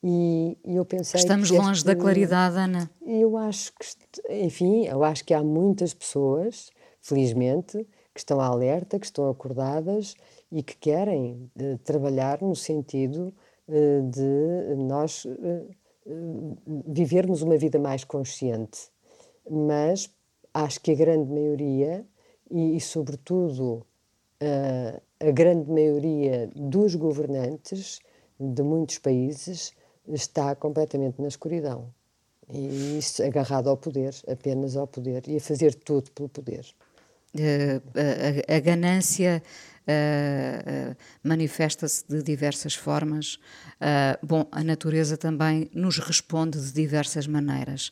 e, 0.03 0.57
e 0.65 0.75
eu 0.75 0.83
pensei 0.83 1.19
Estamos 1.19 1.49
longe 1.49 1.79
este, 1.79 1.85
da 1.85 1.95
claridade, 1.95 2.57
Ana. 2.57 2.91
Eu 3.05 3.37
acho 3.37 3.71
que, 3.71 4.33
enfim, 4.33 4.85
eu 4.85 5.01
acho 5.01 5.23
que 5.23 5.33
há 5.33 5.41
muitas 5.41 5.93
pessoas, 5.93 6.69
felizmente, 7.01 7.87
que 8.13 8.19
estão 8.19 8.41
alerta, 8.41 8.99
que 8.99 9.05
estão 9.05 9.29
acordadas 9.29 10.13
e 10.51 10.61
que 10.61 10.75
querem 10.75 11.49
trabalhar 11.85 12.41
no 12.41 12.55
sentido 12.55 13.33
de 13.67 14.75
nós 14.75 15.25
uh, 15.25 15.67
vivermos 16.87 17.41
uma 17.41 17.57
vida 17.57 17.79
mais 17.79 18.03
consciente. 18.03 18.89
Mas 19.49 20.09
acho 20.53 20.81
que 20.81 20.91
a 20.91 20.95
grande 20.95 21.31
maioria, 21.31 22.05
e, 22.49 22.75
e 22.77 22.81
sobretudo 22.81 23.85
a 25.19 25.31
grande 25.31 25.71
maioria 25.71 26.49
dos 26.53 26.95
governantes 26.95 27.99
de 28.37 28.61
muitos 28.61 28.97
países, 28.97 29.71
está 30.07 30.53
completamente 30.55 31.21
na 31.21 31.27
escuridão. 31.27 31.93
E 32.51 32.97
isso 32.97 33.23
agarrado 33.23 33.69
ao 33.69 33.77
poder, 33.77 34.13
apenas 34.27 34.75
ao 34.75 34.85
poder, 34.85 35.23
e 35.27 35.37
a 35.37 35.39
fazer 35.39 35.73
tudo 35.75 36.11
pelo 36.11 36.29
poder. 36.29 36.65
Uh, 37.35 37.81
a, 38.47 38.57
a, 38.57 38.59
ganância 38.59 39.41
uh, 39.87 40.91
uh, 40.91 40.95
manifesta-se 41.23 42.05
de 42.07 42.21
diversas 42.21 42.75
formas. 42.75 43.39
bom, 44.21 44.47
a 44.51 44.63
natureza 44.63 45.17
também 45.17 45.69
nos 45.73 45.97
responde 45.97 46.59
de 46.59 46.71
diversas 46.71 47.27
maneiras. 47.27 47.91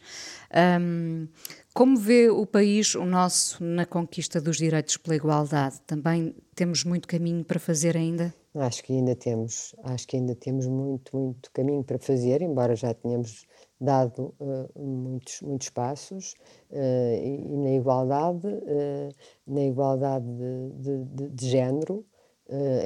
Um, 0.79 1.27
Como 1.73 1.97
vê 1.97 2.29
o 2.29 2.45
país, 2.45 2.95
o 2.95 3.05
nosso, 3.05 3.63
na 3.63 3.85
conquista 3.85 4.41
dos 4.41 4.57
direitos 4.57 4.97
pela 4.97 5.15
igualdade? 5.15 5.79
Também 5.87 6.35
temos 6.53 6.83
muito 6.83 7.07
caminho 7.07 7.45
para 7.45 7.59
fazer 7.59 7.95
ainda? 7.95 8.33
Acho 8.53 8.83
que 8.83 8.91
ainda 8.91 9.15
temos, 9.15 9.73
acho 9.83 10.05
que 10.05 10.17
ainda 10.17 10.35
temos 10.35 10.67
muito, 10.67 11.15
muito 11.15 11.49
caminho 11.51 11.83
para 11.85 11.97
fazer, 11.97 12.41
embora 12.41 12.75
já 12.75 12.93
tenhamos 12.93 13.47
dado 13.79 14.35
uh, 14.39 14.69
muitos, 14.77 15.41
muitos 15.41 15.69
passos 15.69 16.33
uh, 16.69 16.75
e, 16.75 17.45
e, 17.45 17.57
na 17.57 17.71
igualdade, 17.71 18.47
uh, 18.47 19.15
na 19.47 19.63
igualdade 19.63 20.25
de, 20.25 20.69
de, 20.73 21.05
de, 21.05 21.29
de 21.29 21.49
género, 21.49 22.05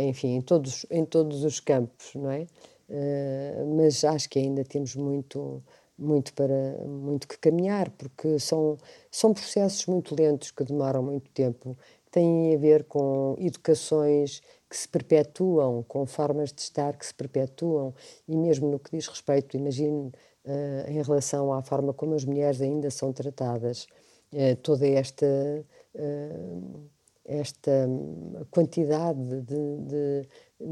enfim, 0.08 0.36
em 0.36 0.41
todos, 0.41 0.86
em 0.91 1.04
todos 1.04 1.43
os 1.43 1.60
campos, 1.60 2.13
não 2.13 2.30
é? 2.30 2.45
mas 3.75 4.04
acho 4.04 4.30
que 4.30 4.38
ainda 4.38 4.63
temos 4.63 4.95
muito, 4.95 5.63
muito 5.97 6.32
para 6.36 6.86
muito 6.86 7.28
que 7.28 7.36
caminhar 7.39 7.89
porque 7.89 8.38
são 8.38 8.78
são 9.10 9.34
processos 9.34 9.88
muito 9.88 10.15
lentos 10.15 10.51
que 10.51 10.63
demoram 10.63 11.01
muito 11.01 11.32
tempo 11.32 11.75
têm 12.15 12.56
a 12.56 12.58
ver 12.58 12.86
com 12.86 13.36
educações 13.38 14.41
que 14.69 14.78
se 14.78 14.88
perpetuam 14.88 15.84
com 15.84 16.06
formas 16.06 16.54
de 16.54 16.62
estar 16.62 16.95
que 16.95 17.06
se 17.06 17.13
perpetuam. 17.13 17.93
E 18.25 18.38
mesmo 18.38 18.71
no 18.71 18.80
que 18.80 18.91
diz 18.91 19.06
respeito 19.08 19.58
imagino 19.58 20.13
uh, 20.45 20.89
em 20.89 21.01
relação 21.04 21.51
à 21.51 21.62
forma 21.62 21.93
como 21.93 22.15
as 22.15 22.23
mulheres 22.23 22.62
ainda 22.62 22.89
são 22.89 23.12
tratadas 23.12 23.86
uh, 24.32 24.56
toda 24.63 24.88
esta 24.88 25.25
uh, 25.95 26.89
esta 27.28 27.89
quantidade 28.51 29.41
de, 29.41 29.78
de, 29.80 30.30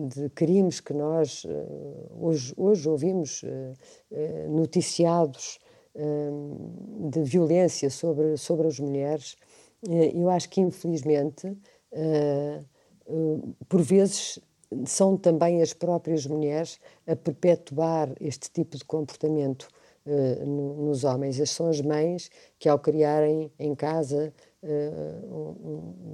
de 0.07 0.29
crimes 0.29 0.79
que 0.79 0.93
nós 0.93 1.47
hoje, 2.11 2.53
hoje 2.55 2.87
ouvimos 2.87 3.43
noticiados 4.51 5.57
de 7.09 7.23
violência 7.23 7.89
sobre, 7.89 8.37
sobre 8.37 8.67
as 8.67 8.79
mulheres, 8.79 9.35
eu 9.89 10.29
acho 10.29 10.49
que 10.49 10.61
infelizmente, 10.61 11.57
por 13.67 13.81
vezes, 13.81 14.39
são 14.85 15.17
também 15.17 15.61
as 15.61 15.73
próprias 15.73 16.25
mulheres 16.25 16.79
a 17.05 17.15
perpetuar 17.15 18.13
este 18.19 18.49
tipo 18.49 18.77
de 18.77 18.83
comportamento 18.83 19.67
no, 20.45 20.85
nos 20.85 21.03
homens. 21.03 21.37
São 21.49 21.67
as 21.67 21.81
mães 21.81 22.31
que, 22.57 22.67
ao 22.67 22.79
criarem 22.79 23.51
em 23.59 23.75
casa 23.75 24.33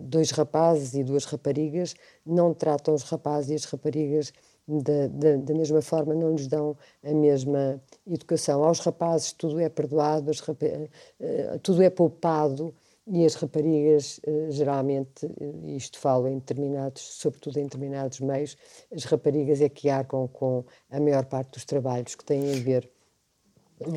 dois 0.06 0.32
rapazes 0.32 0.94
e 0.94 1.04
duas 1.04 1.26
raparigas, 1.26 1.96
não 2.26 2.54
tratam 2.54 2.94
os 2.94 3.04
rapazes 3.04 3.52
e 3.52 3.56
as 3.56 3.66
raparigas 3.66 4.34
da, 4.68 5.08
da, 5.08 5.36
da, 5.38 5.54
mesma 5.54 5.82
forma, 5.82 6.14
não 6.14 6.32
lhes 6.32 6.48
dão 6.48 6.78
a 7.04 7.14
mesma 7.14 7.82
educação. 8.06 8.64
Aos 8.64 8.80
rapazes 8.80 9.32
tudo 9.34 9.60
é 9.60 9.68
perdoado, 9.68 10.32
uh, 10.32 11.60
tudo 11.62 11.82
é 11.82 11.90
poupado 11.90 12.74
e 13.12 13.26
as 13.26 13.34
raparigas, 13.36 14.20
eh, 14.26 14.52
geralmente, 14.52 15.26
eh, 15.26 15.76
isto 15.76 15.98
falo 15.98 16.28
em 16.28 16.38
determinados, 16.38 17.02
sobretudo 17.02 17.58
em 17.58 17.64
determinados 17.64 18.20
meios, 18.20 18.56
as 18.94 19.04
raparigas 19.04 19.62
é 19.62 19.70
que 19.70 19.90
arcam 19.90 20.28
com 20.28 20.64
a 20.92 21.00
maior 21.00 21.26
parte 21.26 21.54
dos 21.54 21.66
trabalhos 21.66 22.14
que 22.16 22.24
têm 22.24 22.54
a 22.54 22.60
ver 22.64 22.90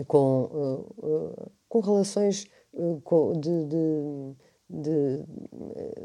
com, 0.07 0.87
eh, 1.03 1.51
com 1.69 1.81
relações 1.81 2.47
de, 2.75 3.65
de, 3.67 4.35
de, 4.71 5.25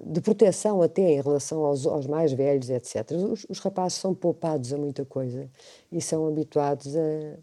de, 0.05 0.21
proteção 0.21 0.81
até 0.81 1.13
em 1.13 1.21
relação 1.21 1.63
aos, 1.63 1.85
aos 1.85 2.07
mais 2.07 2.33
velhos, 2.33 2.69
etc. 2.69 3.11
Os, 3.11 3.45
os 3.49 3.59
rapazes 3.59 3.99
são 3.99 4.13
poupados 4.13 4.73
a 4.73 4.77
muita 4.77 5.05
coisa 5.05 5.49
e 5.89 6.01
são 6.01 6.27
habituados 6.27 6.93
a, 6.97 7.39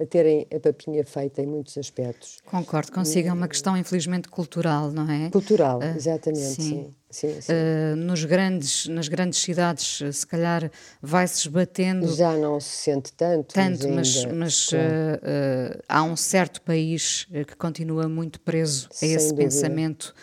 a, 0.00 0.06
terem 0.06 0.46
a 0.54 0.58
papinha 0.58 1.04
feita 1.04 1.42
em 1.42 1.46
muitos 1.46 1.76
aspectos. 1.76 2.38
Concordo 2.44 2.90
consigo, 2.92 3.28
é 3.28 3.32
uma 3.32 3.48
questão 3.48 3.76
infelizmente 3.76 4.28
cultural, 4.28 4.90
não 4.90 5.10
é? 5.10 5.30
Cultural, 5.30 5.80
uh, 5.80 5.96
exatamente, 5.96 6.40
sim. 6.40 6.62
sim, 6.62 6.94
sim, 7.10 7.40
sim. 7.40 7.52
Uh, 7.52 7.96
nos 7.96 8.24
grandes, 8.24 8.86
nas 8.86 9.08
grandes 9.08 9.40
cidades, 9.40 10.02
se 10.16 10.26
calhar 10.26 10.70
vai-se 11.02 11.40
esbatendo... 11.40 12.14
Já 12.14 12.36
não 12.36 12.58
se 12.58 12.76
sente 12.76 13.12
tanto. 13.12 13.52
Tanto, 13.54 13.88
mas, 13.88 14.16
ainda, 14.16 14.34
mas 14.34 14.66
claro. 14.68 14.86
uh, 14.86 15.82
há 15.88 16.02
um 16.02 16.16
certo 16.16 16.62
país 16.62 17.26
que 17.30 17.56
continua 17.56 18.08
muito 18.08 18.40
preso 18.40 18.88
a 19.02 19.06
esse 19.06 19.28
dúvida. 19.28 19.44
pensamento 19.44 20.14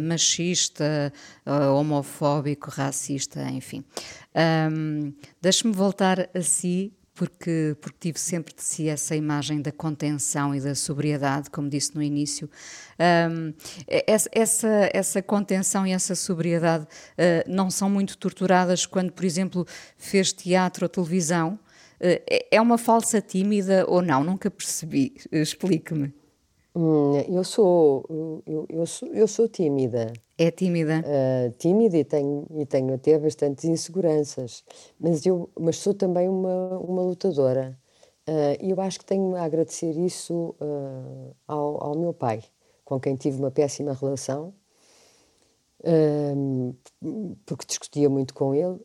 machista, 0.00 1.12
homofóbico, 1.74 2.70
racista, 2.70 3.42
enfim. 3.50 3.84
Um, 4.70 5.12
Deixe-me 5.40 5.72
voltar 5.72 6.28
a 6.34 6.42
si 6.42 6.92
porque, 7.18 7.76
porque 7.80 7.96
tive 7.98 8.20
sempre 8.20 8.54
de 8.54 8.62
si 8.62 8.88
essa 8.88 9.16
imagem 9.16 9.60
da 9.60 9.72
contenção 9.72 10.54
e 10.54 10.60
da 10.60 10.72
sobriedade, 10.76 11.50
como 11.50 11.68
disse 11.68 11.92
no 11.92 12.00
início. 12.00 12.48
Um, 13.28 13.52
essa, 14.32 14.88
essa 14.92 15.20
contenção 15.20 15.84
e 15.84 15.90
essa 15.90 16.14
sobriedade 16.14 16.84
uh, 16.84 17.50
não 17.50 17.72
são 17.72 17.90
muito 17.90 18.16
torturadas 18.16 18.86
quando, 18.86 19.10
por 19.10 19.24
exemplo, 19.24 19.66
fez 19.96 20.32
teatro 20.32 20.84
ou 20.84 20.88
televisão? 20.88 21.58
Uh, 22.00 22.22
é 22.52 22.60
uma 22.60 22.78
falsa 22.78 23.20
tímida 23.20 23.84
ou 23.88 24.00
não? 24.00 24.22
Nunca 24.22 24.48
percebi. 24.48 25.14
Explique-me. 25.32 26.14
Hum, 26.80 27.18
eu 27.28 27.42
sou, 27.42 28.06
eu, 28.46 28.64
eu, 28.68 28.86
sou, 28.86 29.08
eu 29.08 29.26
sou 29.26 29.48
tímida. 29.48 30.12
É 30.38 30.48
tímida? 30.48 31.02
Uh, 31.04 31.50
tímida 31.58 31.98
e 31.98 32.04
tenho, 32.04 32.46
e 32.54 32.64
tenho 32.64 32.94
até 32.94 33.18
bastantes 33.18 33.64
inseguranças, 33.64 34.62
mas, 35.00 35.26
eu, 35.26 35.50
mas 35.58 35.76
sou 35.78 35.92
também 35.92 36.28
uma, 36.28 36.78
uma 36.78 37.02
lutadora. 37.02 37.76
Uh, 38.28 38.62
e 38.64 38.70
eu 38.70 38.80
acho 38.80 39.00
que 39.00 39.04
tenho 39.04 39.34
a 39.34 39.42
agradecer 39.42 39.90
isso 39.90 40.54
uh, 40.60 41.34
ao, 41.48 41.82
ao 41.82 41.98
meu 41.98 42.14
pai, 42.14 42.44
com 42.84 43.00
quem 43.00 43.16
tive 43.16 43.40
uma 43.40 43.50
péssima 43.50 43.92
relação, 43.92 44.54
porque 47.44 47.66
discutia 47.66 48.08
muito 48.08 48.34
com 48.34 48.54
ele, 48.54 48.78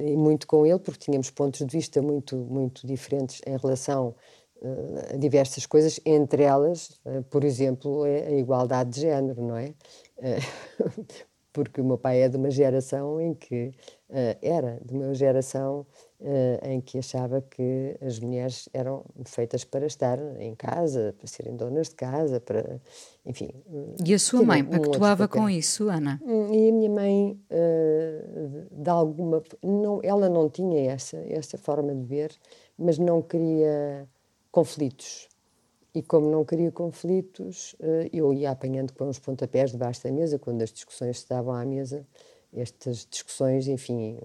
e 0.00 0.16
muito 0.16 0.46
com 0.46 0.66
ele, 0.66 0.78
porque 0.78 1.04
tínhamos 1.06 1.30
pontos 1.30 1.64
de 1.64 1.76
vista 1.76 2.02
muito, 2.02 2.36
muito 2.36 2.86
diferentes 2.86 3.40
em 3.46 3.56
relação 3.56 4.08
a 4.08 4.41
diversas 5.18 5.66
coisas, 5.66 6.00
entre 6.04 6.42
elas, 6.42 7.00
por 7.30 7.44
exemplo, 7.44 8.04
a 8.04 8.30
igualdade 8.30 8.90
de 8.90 9.00
género, 9.00 9.42
não 9.42 9.56
é? 9.56 9.74
porque 11.52 11.80
o 11.80 11.84
meu 11.84 11.98
pai 11.98 12.22
é 12.22 12.28
de 12.28 12.36
uma 12.36 12.50
geração 12.50 13.20
em 13.20 13.34
que 13.34 13.72
era 14.40 14.80
de 14.84 14.94
uma 14.94 15.12
geração 15.14 15.86
em 16.62 16.80
que 16.80 16.98
achava 16.98 17.42
que 17.42 17.96
as 18.00 18.18
mulheres 18.18 18.68
eram 18.72 19.04
feitas 19.26 19.64
para 19.64 19.84
estar 19.84 20.18
em 20.40 20.54
casa, 20.54 21.14
para 21.18 21.26
serem 21.26 21.54
donas 21.54 21.88
de 21.88 21.96
casa, 21.96 22.40
para, 22.40 22.80
enfim. 23.26 23.50
E 24.04 24.14
a 24.14 24.18
sua 24.18 24.42
mãe 24.42 24.64
pactuava 24.64 25.24
um 25.24 25.28
com 25.28 25.50
isso, 25.50 25.90
Ana? 25.90 26.20
Hum, 26.24 26.54
e 26.54 26.70
a 26.70 26.72
minha 26.72 26.90
mãe, 26.90 27.40
de 28.70 28.90
alguma, 28.90 29.42
não, 29.62 30.00
ela 30.02 30.28
não 30.30 30.48
tinha 30.48 30.90
essa 30.90 31.18
essa 31.28 31.58
forma 31.58 31.94
de 31.94 32.04
ver, 32.04 32.32
mas 32.78 32.98
não 32.98 33.20
queria 33.20 34.08
conflitos. 34.52 35.28
E 35.94 36.02
como 36.02 36.30
não 36.30 36.44
queria 36.44 36.70
conflitos, 36.70 37.74
eh, 37.80 38.08
eu 38.12 38.32
ia 38.32 38.50
apanhando 38.50 38.92
com 38.92 39.08
os 39.08 39.18
pontapés 39.18 39.72
debaixo 39.72 40.02
da 40.04 40.12
mesa, 40.12 40.38
quando 40.38 40.62
as 40.62 40.72
discussões 40.72 41.16
estavam 41.16 41.54
à 41.54 41.64
mesa. 41.64 42.06
Estas 42.54 43.06
discussões, 43.10 43.66
enfim, 43.66 44.18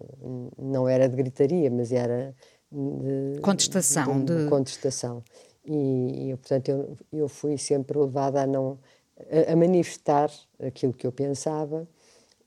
não 0.58 0.88
era 0.88 1.10
de 1.10 1.16
gritaria, 1.16 1.72
mas 1.72 1.92
era 1.92 2.36
de 2.72 3.40
contestação. 3.42 4.24
De, 4.24 4.44
de 4.44 4.50
contestação. 4.50 5.24
E, 5.66 6.30
e, 6.30 6.38
portanto, 6.38 6.70
eu, 6.70 6.98
eu 7.12 7.28
fui 7.28 7.58
sempre 7.58 7.98
levada 7.98 8.44
a 8.44 8.48
não 8.48 8.78
a, 9.20 9.54
a 9.54 9.56
manifestar 9.56 10.32
aquilo 10.60 10.94
que 10.94 11.08
eu 11.08 11.12
pensava. 11.12 11.88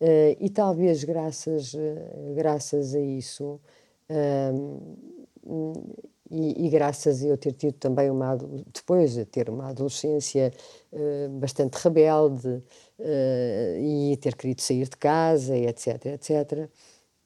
Uh, 0.00 0.36
e 0.40 0.48
talvez 0.48 1.04
graças, 1.04 1.74
uh, 1.74 2.34
graças 2.34 2.94
a 2.94 3.00
isso, 3.00 3.60
uh, 4.08 4.96
e, 6.30 6.66
e, 6.66 6.68
graças 6.68 7.22
a 7.22 7.26
eu 7.26 7.36
ter 7.36 7.52
tido 7.52 7.74
também 7.74 8.10
uma 8.10 8.36
depois 8.72 9.14
de 9.14 9.24
ter 9.24 9.50
uma 9.50 9.70
adolescência 9.70 10.52
uh, 10.92 11.28
bastante 11.38 11.74
rebelde 11.74 12.48
uh, 12.48 12.62
e 13.78 14.16
ter 14.20 14.36
querido 14.36 14.62
sair 14.62 14.88
de 14.88 14.96
casa 14.96 15.56
e 15.56 15.66
etc 15.66 16.06
etc 16.06 16.70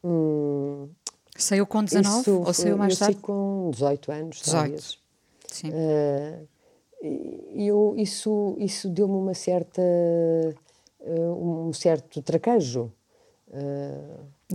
hum, 0.03 0.88
saiu 1.37 1.67
com 1.67 1.85
19 1.85 2.21
isso, 2.21 2.40
ou 2.40 2.55
saiu 2.55 2.79
mais 2.79 2.95
eu 2.95 2.99
tarde? 2.99 3.21
com 3.21 3.71
18 3.73 4.12
anos 4.12 4.40
18 4.40 4.51
talvez. 4.51 4.99
sim 5.49 5.71
uh, 5.71 6.49
eu 7.55 7.95
isso 7.99 8.57
isso 8.59 8.88
deu-me 8.88 9.14
uma 9.14 9.35
certa 9.35 9.83
um 11.07 11.71
certo 11.75 12.23
traquejo 12.23 12.90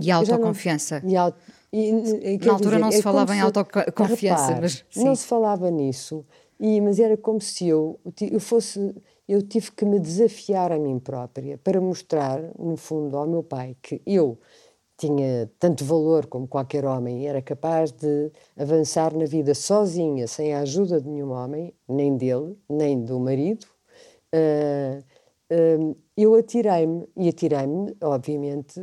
e 0.00 0.10
autoconfiança. 0.10 1.02
E 1.04 1.16
auto, 1.16 1.38
e, 1.72 2.38
Na 2.44 2.52
altura 2.52 2.76
dizer, 2.76 2.78
não 2.78 2.92
se 2.92 3.02
falava 3.02 3.34
em 3.34 3.40
autoconfiança, 3.40 4.46
repare, 4.46 4.60
mas 4.60 4.84
sim. 4.90 5.04
não 5.04 5.14
se 5.14 5.26
falava 5.26 5.70
nisso. 5.70 6.24
E, 6.58 6.80
mas 6.80 6.98
era 6.98 7.16
como 7.16 7.40
se 7.40 7.68
eu, 7.68 7.98
eu 8.20 8.40
fosse, 8.40 8.94
eu 9.28 9.40
tive 9.40 9.72
que 9.72 9.84
me 9.84 9.98
desafiar 9.98 10.72
a 10.72 10.78
mim 10.78 10.98
própria 10.98 11.56
para 11.58 11.80
mostrar, 11.80 12.42
no 12.58 12.76
fundo, 12.76 13.16
ao 13.16 13.26
meu 13.26 13.42
pai 13.42 13.76
que 13.80 14.02
eu 14.04 14.38
tinha 14.98 15.50
tanto 15.58 15.82
valor 15.84 16.26
como 16.26 16.46
qualquer 16.46 16.84
homem 16.84 17.22
e 17.22 17.26
era 17.26 17.40
capaz 17.40 17.90
de 17.90 18.30
avançar 18.58 19.16
na 19.16 19.24
vida 19.24 19.54
sozinha, 19.54 20.26
sem 20.26 20.52
a 20.52 20.60
ajuda 20.60 21.00
de 21.00 21.08
nenhum 21.08 21.30
homem, 21.30 21.72
nem 21.88 22.14
dele, 22.16 22.58
nem 22.68 23.02
do 23.02 23.18
marido, 23.18 23.66
Uh, 24.32 25.02
uh, 25.52 25.96
eu 26.16 26.34
atirei-me, 26.34 27.08
e 27.16 27.28
atirei-me, 27.28 27.96
obviamente, 28.00 28.80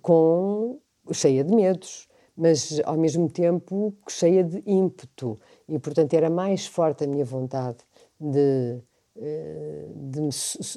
com 0.00 0.78
cheia 1.12 1.42
de 1.42 1.54
medos, 1.54 2.05
mas 2.36 2.80
ao 2.84 2.96
mesmo 2.96 3.28
tempo 3.30 3.94
cheia 4.08 4.44
de 4.44 4.62
ímpeto. 4.66 5.38
E, 5.68 5.78
portanto, 5.78 6.14
era 6.14 6.28
mais 6.28 6.66
forte 6.66 7.04
a 7.04 7.06
minha 7.06 7.24
vontade 7.24 7.78
de, 8.20 8.78
uh, 9.16 9.92
de, 9.94 10.20
me, 10.20 10.30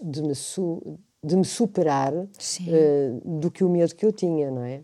de, 0.04 0.22
me, 0.22 0.34
de 1.24 1.38
me 1.38 1.46
superar 1.46 2.14
do 3.26 3.52
que 3.52 3.64
o 3.64 3.70
medo 3.70 3.96
que 3.96 4.06
eu 4.06 4.12
tinha, 4.12 4.50
não 4.50 4.64
é? 4.64 4.84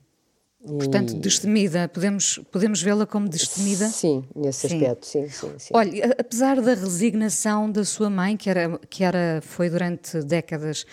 Portanto, 0.66 1.14
destemida, 1.16 1.88
podemos, 1.88 2.40
podemos 2.52 2.82
vê-la 2.82 3.06
como 3.06 3.30
destemida? 3.30 3.88
Sim, 3.88 4.26
nesse 4.36 4.68
sim. 4.68 4.76
aspecto, 4.76 5.06
sim, 5.06 5.30
sim, 5.30 5.52
sim. 5.60 5.70
Olha, 5.72 6.16
apesar 6.18 6.60
da 6.60 6.74
resignação 6.74 7.72
da 7.72 7.86
sua 7.86 8.10
mãe, 8.10 8.36
que 8.36 8.50
era, 8.50 8.80
que 8.90 9.04
era 9.04 9.42
foi 9.44 9.70
durante 9.70 10.24
décadas, 10.24 10.84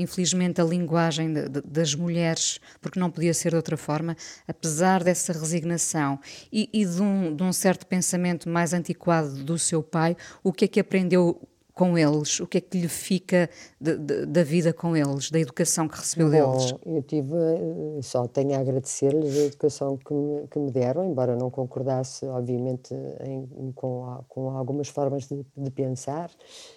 infelizmente, 0.00 0.60
a 0.60 0.64
linguagem 0.64 1.32
de, 1.32 1.48
de, 1.48 1.60
das 1.62 1.94
mulheres, 1.94 2.60
porque 2.80 2.98
não 2.98 3.10
podia 3.10 3.34
ser 3.34 3.50
de 3.50 3.56
outra 3.56 3.76
forma, 3.76 4.16
apesar 4.46 5.04
dessa 5.04 5.32
resignação 5.32 6.18
e, 6.52 6.68
e 6.72 6.84
de, 6.84 7.02
um, 7.02 7.34
de 7.34 7.42
um 7.42 7.52
certo 7.52 7.86
pensamento 7.86 8.48
mais 8.48 8.72
antiquado 8.72 9.44
do 9.44 9.58
seu 9.58 9.82
pai, 9.82 10.16
o 10.42 10.52
que 10.52 10.64
é 10.64 10.68
que 10.68 10.80
aprendeu 10.80 11.40
com 11.80 11.96
eles? 11.96 12.38
O 12.40 12.46
que 12.46 12.58
é 12.58 12.60
que 12.60 12.78
lhe 12.78 12.88
fica 12.88 13.48
de, 13.80 13.96
de, 13.96 14.26
da 14.26 14.42
vida 14.42 14.70
com 14.70 14.94
eles, 14.94 15.30
da 15.30 15.40
educação 15.40 15.88
que 15.88 15.96
recebeu 15.96 16.30
Bom, 16.30 16.52
deles? 16.52 16.74
Eu 16.84 17.02
tive, 17.02 17.32
eh, 17.32 18.02
só 18.02 18.28
tenho 18.28 18.54
a 18.54 18.58
agradecer-lhes 18.58 19.34
a 19.34 19.44
educação 19.46 19.96
que 19.96 20.12
me, 20.12 20.46
que 20.48 20.58
me, 20.58 20.70
deram, 20.70 21.06
embora 21.06 21.34
não 21.34 21.48
concordasse, 21.48 22.26
obviamente, 22.26 22.94
em, 23.24 23.72
com, 23.72 24.22
com 24.28 24.50
algumas 24.50 24.88
formas 24.88 25.26
de, 25.26 25.42
de 25.56 25.70
pensar, 25.70 26.30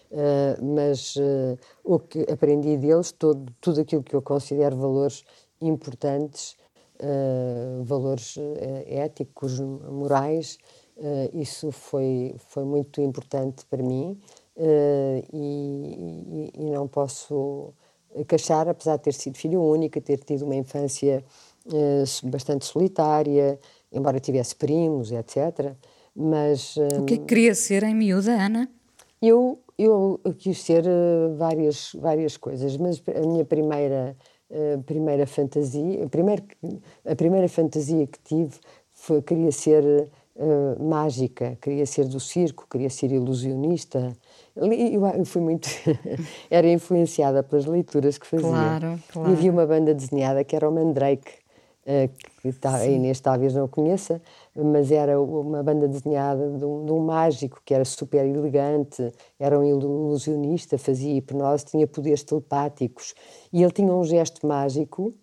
uh, 0.10 0.66
mas 0.66 1.18
uh, 1.18 1.58
o 1.84 2.00
que 2.00 2.22
aprendi 2.32 2.78
deles, 2.78 3.12
todo, 3.12 3.52
tudo 3.60 3.82
aquilo 3.82 4.04
que 4.04 4.16
eu 4.16 4.22
considero 4.22 4.78
valores 4.78 5.26
importantes, 5.60 6.56
uh, 7.02 7.84
valores 7.84 8.38
éticos, 8.88 9.60
morais, 9.60 10.58
isso 11.34 11.72
foi, 11.72 12.36
foi 12.38 12.64
muito 12.64 13.02
importante 13.02 13.66
para 13.66 13.82
mim. 13.82 14.16
Uh, 14.56 15.26
e, 15.34 16.52
e, 16.54 16.70
não 16.70 16.88
posso 16.88 17.74
queixar, 18.28 18.68
apesar 18.68 18.98
de 18.98 19.04
ter 19.04 19.14
sido 19.14 19.36
filho 19.36 19.60
único, 19.64 20.00
ter 20.00 20.20
tido 20.20 20.46
uma 20.46 20.56
infância 20.56 21.24
uh, 21.66 22.30
bastante 22.30 22.66
solitária, 22.66 23.60
embora 23.92 24.20
tivesse 24.20 24.56
primos, 24.56 25.12
etc. 25.12 25.74
Mas 26.16 26.78
o 26.78 27.06
que 27.06 27.16
é 27.16 27.18
que 27.18 27.26
queria 27.26 27.56
ser 27.56 27.82
em 27.82 27.96
miúda, 27.96 28.32
Ana? 28.34 28.70
Eu 29.20 29.60
eu 29.76 30.22
quis 30.38 30.62
ser 30.62 30.84
várias 31.36 31.92
várias 31.96 32.38
coisas, 32.38 32.78
mas 32.78 33.02
a 33.08 33.28
minha 33.28 33.44
primeira 33.44 34.16
primeira 34.86 35.26
fantasia, 35.26 36.06
a 36.06 36.08
primeira, 36.10 36.44
a 37.04 37.16
primeira 37.16 37.50
fantasia 37.50 38.06
que 38.06 38.20
tive 38.20 38.54
foi 38.92 39.24
queria 39.24 39.52
ser 39.52 39.84
mágica, 40.80 41.58
queria 41.60 41.88
ser 41.88 42.06
do 42.06 42.20
circo, 42.20 42.68
queria 42.70 42.90
ser 42.92 43.12
ilusionista. 43.12 44.14
Eu 44.56 45.26
fui 45.26 45.42
muito. 45.42 45.68
era 46.50 46.68
influenciada 46.68 47.42
pelas 47.42 47.66
leituras 47.66 48.18
que 48.18 48.28
fazia. 48.28 48.48
Claro, 48.48 49.00
claro. 49.12 49.30
E 49.30 49.34
havia 49.34 49.52
uma 49.52 49.66
banda 49.66 49.94
desenhada 49.94 50.44
que 50.44 50.56
era 50.56 50.70
o 50.70 50.72
Mandrake, 50.72 51.32
eh, 51.86 52.10
que 52.42 52.54
tá, 52.54 52.76
a 52.76 52.86
Inês 52.86 53.20
talvez 53.20 53.54
não 53.54 53.68
conheça, 53.68 54.22
mas 54.56 54.92
era 54.92 55.20
uma 55.20 55.64
banda 55.64 55.88
desenhada 55.88 56.50
de 56.52 56.64
um, 56.64 56.86
de 56.86 56.92
um, 56.92 57.00
mágico 57.00 57.62
que 57.66 57.74
era 57.74 57.84
super 57.84 58.26
elegante, 58.26 59.12
era 59.40 59.60
um 59.60 59.66
ilusionista, 59.66 60.78
fazia 60.78 61.18
hipnose, 61.18 61.66
tinha 61.66 61.88
poderes 61.88 62.24
telepáticos. 62.24 63.14
E 63.52 63.64
ele 63.64 63.72
tinha 63.72 63.92
um 63.92 64.04
gesto 64.04 64.46
mágico 64.48 65.14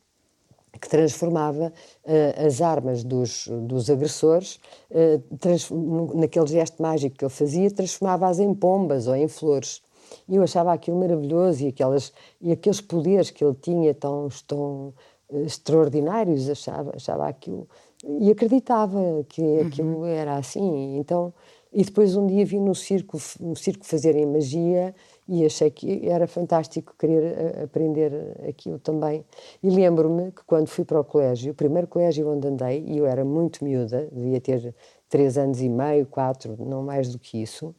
que 0.81 0.89
transformava 0.89 1.73
uh, 2.05 2.47
as 2.47 2.61
armas 2.61 3.05
dos, 3.05 3.49
dos 3.49 3.91
agressores, 3.91 4.59
uh, 4.91 6.17
naquele 6.17 6.47
gesto 6.47 6.81
mágico 6.83 7.17
que 7.17 7.25
ele 7.25 7.33
fazia, 7.33 7.71
transformava-as 7.71 8.39
em 8.39 8.55
pombas 8.55 9.07
ou 9.07 9.15
em 9.15 9.29
flores. 9.29 9.83
E 10.29 10.37
eu 10.37 10.43
achava 10.43 10.73
aquilo 10.73 10.99
maravilhoso 10.99 11.65
e, 11.65 11.69
aquelas, 11.69 12.13
e 12.41 12.51
aqueles 12.51 12.81
poderes 12.81 13.31
que 13.31 13.45
ele 13.45 13.55
tinha 13.61 13.95
tão, 13.95 14.29
tão 14.47 14.95
uh, 15.29 15.45
extraordinários, 15.45 16.49
achava, 16.49 16.93
achava 16.97 17.29
aquilo. 17.29 17.69
E 18.03 18.31
acreditava 18.31 18.99
que 19.29 19.43
uhum. 19.43 19.67
aquilo 19.67 20.05
era 20.07 20.37
assim. 20.37 20.97
Então, 20.97 21.35
e 21.73 21.85
depois 21.85 22.17
um 22.17 22.27
dia 22.27 22.45
vi 22.45 22.59
no 22.59 22.75
circo, 22.75 23.19
no 23.39 23.55
circo 23.55 23.85
fazerem 23.87 24.27
magia 24.27 24.95
e 25.31 25.47
achei 25.47 25.71
que 25.71 26.09
era 26.09 26.27
fantástico 26.27 26.93
querer 26.99 27.23
eh, 27.23 27.63
aprender 27.63 28.13
aquilo 28.49 28.81
também. 28.81 29.25
E 29.63 29.71
lembro-me 29.71 30.33
que 30.33 30.43
quando 30.45 30.67
fui 30.67 30.85
para 30.85 31.01
o 31.01 31.05
colégio, 31.05 31.53
o 31.53 31.55
primeiro 31.55 31.87
colégio 31.87 32.29
onde 32.29 32.49
andei, 32.49 32.85
e 32.85 32.99
eu 32.99 33.07
era 33.07 33.25
muito 33.25 33.65
miúda, 33.65 34.09
devia 34.11 34.41
ter 34.41 34.75
três 35.09 35.39
anos 35.39 35.61
e 35.61 35.69
meio, 35.69 36.05
quatro, 36.05 36.57
não 36.59 36.83
mais 36.83 37.13
do 37.13 37.19
que 37.19 37.41
isso, 37.41 37.75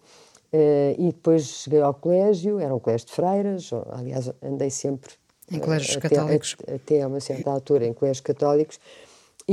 Uh, 0.54 0.92
e 0.98 1.06
depois 1.14 1.46
cheguei 1.46 1.80
ao 1.80 1.94
colégio, 1.94 2.60
era 2.60 2.76
um 2.76 2.80
colégio 2.80 3.08
de 3.08 3.14
freiras, 3.14 3.72
aliás, 3.90 4.30
andei 4.44 4.70
sempre. 4.70 5.14
Em 5.50 5.60
colégios 5.60 5.96
católicos? 5.96 6.58
Até, 6.62 6.76
até 6.76 7.02
a 7.04 7.08
uma 7.08 7.22
certa 7.22 7.50
altura, 7.50 7.86
em 7.86 7.94
colégios 7.94 8.20
católicos, 8.20 8.78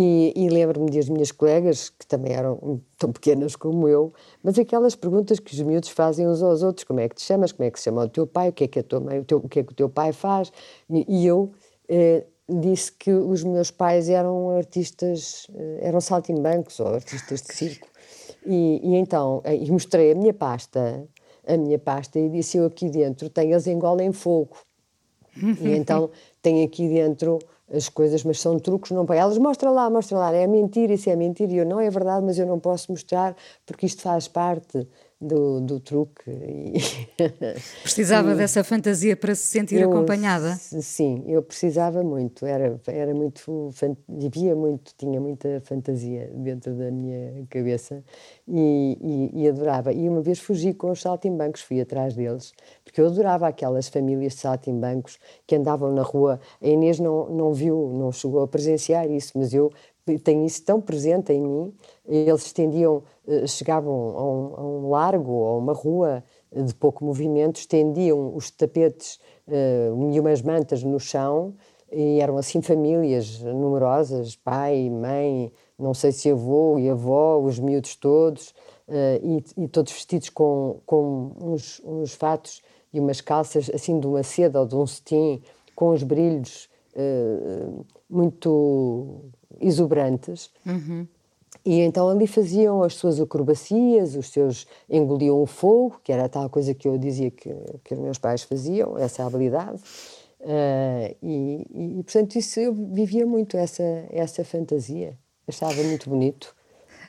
e, 0.01 0.33
e 0.37 0.49
lembro-me 0.49 0.93
das 0.93 1.09
minhas 1.09 1.33
colegas, 1.33 1.91
que 1.91 2.07
também 2.07 2.33
eram 2.33 2.81
tão 2.97 3.11
pequenas 3.11 3.57
como 3.57 3.89
eu, 3.89 4.13
mas 4.45 4.57
aquelas 4.57 4.95
perguntas 4.95 5.41
que 5.41 5.53
os 5.53 5.61
miúdos 5.61 5.89
fazem 5.89 6.29
uns 6.29 6.41
aos 6.41 6.63
outros: 6.63 6.85
como 6.85 7.01
é 7.01 7.09
que 7.09 7.17
te 7.17 7.23
chamas, 7.23 7.51
como 7.51 7.67
é 7.67 7.71
que 7.73 7.81
se 7.81 7.87
chama 7.87 8.05
o 8.05 8.09
teu 8.09 8.25
pai, 8.25 8.51
o 8.51 8.53
que 8.53 8.63
é 8.63 8.69
que 8.69 8.79
a 8.79 8.83
tua 8.85 9.01
mãe, 9.01 9.19
o, 9.19 9.25
teu, 9.25 9.39
o 9.39 9.49
que 9.49 9.59
é 9.59 9.65
que 9.65 9.73
o 9.73 9.75
teu 9.75 9.89
pai 9.89 10.13
faz. 10.13 10.53
E, 10.89 11.05
e 11.09 11.27
eu 11.27 11.51
eh, 11.89 12.25
disse 12.49 12.93
que 12.93 13.11
os 13.11 13.43
meus 13.43 13.73
pais 13.73 14.09
eram 14.09 14.51
artistas, 14.51 15.49
eh, 15.53 15.81
eram 15.83 16.01
saltimbancos 16.01 16.79
ou 16.79 16.95
artistas 16.95 17.43
de 17.43 17.53
circo. 17.53 17.89
E, 18.47 18.81
e 18.85 18.95
então, 18.95 19.41
eh, 19.43 19.57
e 19.57 19.69
mostrei 19.69 20.13
a 20.13 20.15
minha 20.15 20.33
pasta, 20.33 21.09
a 21.45 21.57
minha 21.57 21.79
pasta, 21.79 22.21
e 22.21 22.29
disse: 22.29 22.57
eu 22.57 22.67
aqui 22.67 22.89
dentro 22.89 23.29
tenho 23.29 23.57
as 23.57 23.67
engolem 23.67 24.13
fogo. 24.13 24.59
e 25.37 25.71
então 25.75 26.09
tem 26.41 26.63
aqui 26.63 26.87
dentro 26.89 27.41
as 27.71 27.89
coisas, 27.89 28.25
mas 28.25 28.41
são 28.41 28.59
truques, 28.59 28.91
não 28.91 29.05
para 29.05 29.17
elas. 29.17 29.39
Mostra 29.39 29.71
lá, 29.71 29.89
mostra 29.91 30.19
lá, 30.19 30.33
é 30.35 30.47
mentira, 30.47 30.93
isso 30.95 31.11
é 31.11 31.17
mentira. 31.17 31.53
E 31.53 31.57
eu, 31.59 31.67
não 31.67 31.81
é 31.81 31.91
verdade, 31.91 32.25
mas 32.25 32.39
eu 32.39 32.47
não 32.47 32.59
posso 32.59 32.91
mostrar 32.91 33.37
porque 33.67 33.87
isto 33.87 34.03
faz 34.03 34.29
parte 34.29 34.87
do, 35.21 35.61
do 35.61 35.81
truque. 35.81 36.31
Precisava 37.83 38.33
e, 38.35 38.37
dessa 38.37 38.63
fantasia 38.63 39.17
para 39.17 39.35
se 39.35 39.43
sentir 39.43 39.81
eu, 39.81 39.91
acompanhada? 39.91 40.55
Sim, 40.57 41.25
eu 41.27 41.43
precisava 41.43 42.03
muito, 42.03 42.47
era, 42.47 42.81
era 42.87 43.15
muito, 43.15 43.71
vivia 44.09 44.55
muito, 44.55 44.93
tinha 44.97 45.21
muita 45.21 45.61
fantasia 45.65 46.31
dentro 46.35 46.73
da 46.75 46.91
minha 46.91 47.47
cabeça 47.51 48.03
e, 48.47 49.31
e, 49.35 49.43
e, 49.43 49.49
adorava. 49.49 49.93
E 49.93 50.09
uma 50.09 50.21
vez 50.21 50.39
fugi 50.39 50.73
com 50.73 50.91
os 50.91 51.01
saltimbancos, 51.01 51.63
fui 51.63 51.81
atrás 51.81 52.15
deles, 52.15 52.53
porque 52.85 53.01
eu 53.01 53.07
adorava 53.07 53.49
aquelas 53.49 53.89
famílias 53.89 54.35
de 54.35 54.41
saltimbancos 54.41 55.19
que 55.47 55.57
andavam 55.57 55.93
na 55.93 56.03
rua. 56.03 56.41
A 56.63 56.67
Inês 56.67 57.01
não, 57.01 57.29
não 57.29 57.53
viu, 57.53 57.93
não 57.93 58.13
chegou 58.13 58.43
a 58.43 58.49
presenciar 58.49 59.11
isso, 59.11 59.33
mas 59.37 59.53
eu 59.53 59.73
tenho 60.17 60.47
isso 60.47 60.63
tão 60.65 60.81
presente 60.81 61.33
em 61.33 61.43
mim. 61.43 61.75
Eles 62.07 62.47
estendiam, 62.47 63.03
eh, 63.27 63.47
chegavam 63.47 63.93
a 63.93 64.25
um, 64.25 64.55
a 64.57 64.67
um 64.67 64.91
largo 64.91 65.33
ou 65.33 65.47
a 65.49 65.59
uma 65.59 65.73
rua 65.73 66.23
de 66.53 66.75
pouco 66.75 67.05
movimento, 67.05 67.57
estendiam 67.57 68.35
os 68.35 68.51
tapetes 68.51 69.19
uh, 69.47 70.13
e 70.13 70.19
umas 70.19 70.41
mantas 70.41 70.83
no 70.83 70.99
chão 70.99 71.55
e 71.91 72.21
eram 72.21 72.37
assim 72.37 72.61
famílias 72.61 73.41
numerosas, 73.41 74.37
pai, 74.37 74.91
mãe, 74.91 75.53
não 75.79 75.95
sei 75.95 76.13
se 76.13 76.31
avô 76.31 76.79
e 76.79 76.89
avó, 76.89 77.39
os 77.39 77.59
miúdos 77.59 77.97
todos, 77.97 78.51
uh, 78.89 79.19
e, 79.23 79.65
e, 79.65 79.69
todos 79.69 79.93
vestidos 79.93 80.29
com, 80.31 80.81
com 80.85 81.33
uns, 81.41 81.81
uns 81.85 82.15
fatos 82.15 82.63
e 82.93 83.01
umas 83.01 83.21
calças 83.21 83.71
assim 83.73 83.99
de 83.99 84.07
uma 84.07 84.23
seda 84.23 84.61
ou 84.61 84.67
de 84.67 84.77
um 84.77 84.87
cetim 84.87 85.43
com 85.75 85.91
os 85.91 86.03
brilhos 86.03 86.69
uh, 86.95 87.85
muito 88.09 89.25
exuberantes. 89.61 90.51
Uhum. 90.65 91.07
E 91.65 91.81
então 91.81 92.09
ali 92.09 92.27
faziam 92.27 92.83
as 92.83 92.95
suas 92.95 93.21
acrobacias, 93.21 94.15
os 94.15 94.31
seus 94.31 94.67
engoliam 94.89 95.41
o 95.43 95.47
fogo, 95.47 96.01
que 96.03 96.13
era 96.13 96.25
a 96.25 96.29
tal 96.29 96.49
coisa 96.49 96.73
que 96.75 96.87
eu 96.87 96.97
dizia 96.97 97.31
que, 97.31 97.55
que 97.85 97.95
os 97.95 98.01
meus 98.01 98.19
pais 98.19 98.43
faziam, 98.43 98.97
essa 98.97 99.25
habilidade. 99.25 99.81
Uh, 100.41 101.17
e, 101.21 101.67
e, 101.99 102.03
portanto, 102.05 102.37
isso 102.37 102.61
eu 102.61 102.73
vivia 102.73 103.27
muito, 103.27 103.57
essa, 103.57 103.83
essa 104.11 104.45
fantasia. 104.45 105.19
Achava 105.47 105.83
muito 105.83 106.09
bonito. 106.09 106.55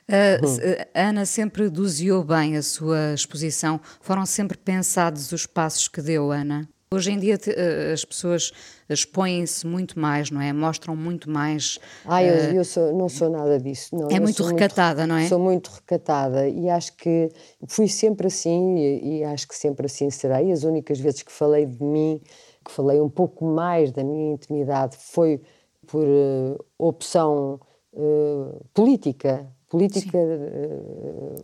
Uh, 0.08 0.84
Ana 0.92 1.24
sempre 1.24 1.68
doseou 1.68 2.24
bem 2.24 2.56
a 2.56 2.62
sua 2.62 3.14
exposição. 3.14 3.80
Foram 4.00 4.26
sempre 4.26 4.58
pensados 4.58 5.30
os 5.30 5.46
passos 5.46 5.86
que 5.86 6.02
deu, 6.02 6.32
Ana? 6.32 6.68
Hoje 6.92 7.12
em 7.12 7.18
dia 7.20 7.38
eh, 7.46 7.92
as 7.92 8.04
pessoas 8.04 8.52
expõem-se 8.94 9.66
muito 9.66 9.98
mais, 9.98 10.30
não 10.30 10.40
é? 10.40 10.52
Mostram 10.52 10.96
muito 10.96 11.30
mais. 11.30 11.78
Ah, 12.04 12.22
eu, 12.22 12.34
uh, 12.34 12.56
eu 12.56 12.64
sou, 12.64 12.92
não 12.92 13.08
sou 13.08 13.30
nada 13.30 13.58
disso. 13.58 13.94
Não, 13.94 14.08
é 14.10 14.18
muito 14.18 14.42
recatada, 14.42 15.06
muito, 15.06 15.10
não 15.10 15.16
é? 15.16 15.28
Sou 15.28 15.38
muito 15.38 15.70
recatada 15.70 16.48
e 16.48 16.68
acho 16.68 16.96
que 16.96 17.28
fui 17.68 17.88
sempre 17.88 18.26
assim 18.26 18.76
e, 18.78 19.18
e, 19.18 19.24
acho 19.24 19.46
que 19.46 19.56
sempre 19.56 19.86
assim 19.86 20.10
serei. 20.10 20.50
As 20.50 20.64
únicas 20.64 20.98
vezes 20.98 21.22
que 21.22 21.32
falei 21.32 21.66
de 21.66 21.82
mim, 21.82 22.20
que 22.64 22.70
falei 22.70 23.00
um 23.00 23.08
pouco 23.08 23.44
mais 23.44 23.92
da 23.92 24.02
minha 24.02 24.34
intimidade, 24.34 24.96
foi 24.98 25.40
por 25.86 26.04
uh, 26.04 26.64
opção 26.78 27.60
uh, 27.92 28.64
política, 28.74 29.46
política 29.68 30.18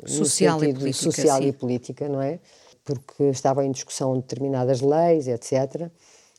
social, 0.05 0.63
e 0.65 0.75
política, 0.75 0.93
social 0.93 1.43
e 1.43 1.53
política, 1.53 2.09
não 2.09 2.21
é? 2.21 2.41
Porque 2.85 3.25
estavam 3.25 3.65
em 3.65 3.71
discussão 3.71 4.15
determinadas 4.15 4.81
leis, 4.81 5.29
etc 5.29 5.91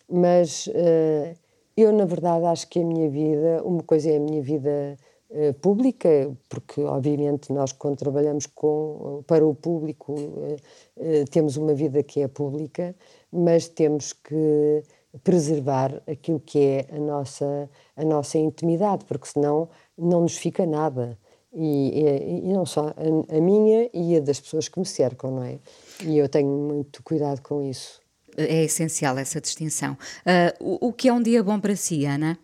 mas 0.09 0.67
uh, 0.67 1.37
eu, 1.75 1.91
na 1.91 2.05
verdade, 2.05 2.45
acho 2.45 2.67
que 2.67 2.79
a 2.79 2.83
minha 2.83 3.09
vida, 3.09 3.61
uma 3.63 3.83
coisa 3.83 4.09
é 4.09 4.17
a 4.17 4.19
minha 4.19 4.41
vida 4.41 4.97
uh, 5.29 5.53
pública, 5.55 6.35
porque, 6.49 6.81
obviamente, 6.81 7.51
nós, 7.51 7.71
quando 7.71 7.97
trabalhamos 7.97 8.45
com, 8.47 9.23
para 9.27 9.45
o 9.45 9.53
público, 9.53 10.13
uh, 10.13 11.25
temos 11.29 11.57
uma 11.57 11.73
vida 11.73 12.01
que 12.01 12.21
é 12.21 12.27
pública, 12.27 12.95
mas 13.31 13.67
temos 13.67 14.13
que 14.13 14.83
preservar 15.23 16.01
aquilo 16.07 16.39
que 16.39 16.59
é 16.59 16.87
a 16.95 16.99
nossa, 16.99 17.69
a 17.95 18.05
nossa 18.05 18.37
intimidade, 18.37 19.05
porque 19.05 19.27
senão 19.27 19.69
não 19.97 20.21
nos 20.21 20.37
fica 20.37 20.65
nada. 20.65 21.17
E, 21.53 22.03
e, 22.03 22.49
e 22.49 22.53
não 22.53 22.65
só 22.65 22.87
a, 22.89 23.35
a 23.37 23.41
minha 23.41 23.89
e 23.93 24.15
a 24.17 24.19
das 24.19 24.39
pessoas 24.39 24.67
que 24.67 24.77
me 24.79 24.85
cercam, 24.85 25.31
não 25.31 25.43
é? 25.43 25.57
E 26.03 26.17
eu 26.17 26.29
tenho 26.29 26.49
muito 26.49 27.01
cuidado 27.01 27.41
com 27.41 27.63
isso 27.63 27.99
é 28.37 28.63
essencial 28.63 29.17
essa 29.17 29.41
distinção. 29.41 29.97
Uh, 30.25 30.77
o, 30.81 30.87
o, 30.87 30.93
que 30.93 31.09
é 31.09 31.13
um 31.13 31.21
dia 31.21 31.43
bom 31.43 31.59
para 31.59 31.75
si, 31.75 32.05
Ana? 32.05 32.37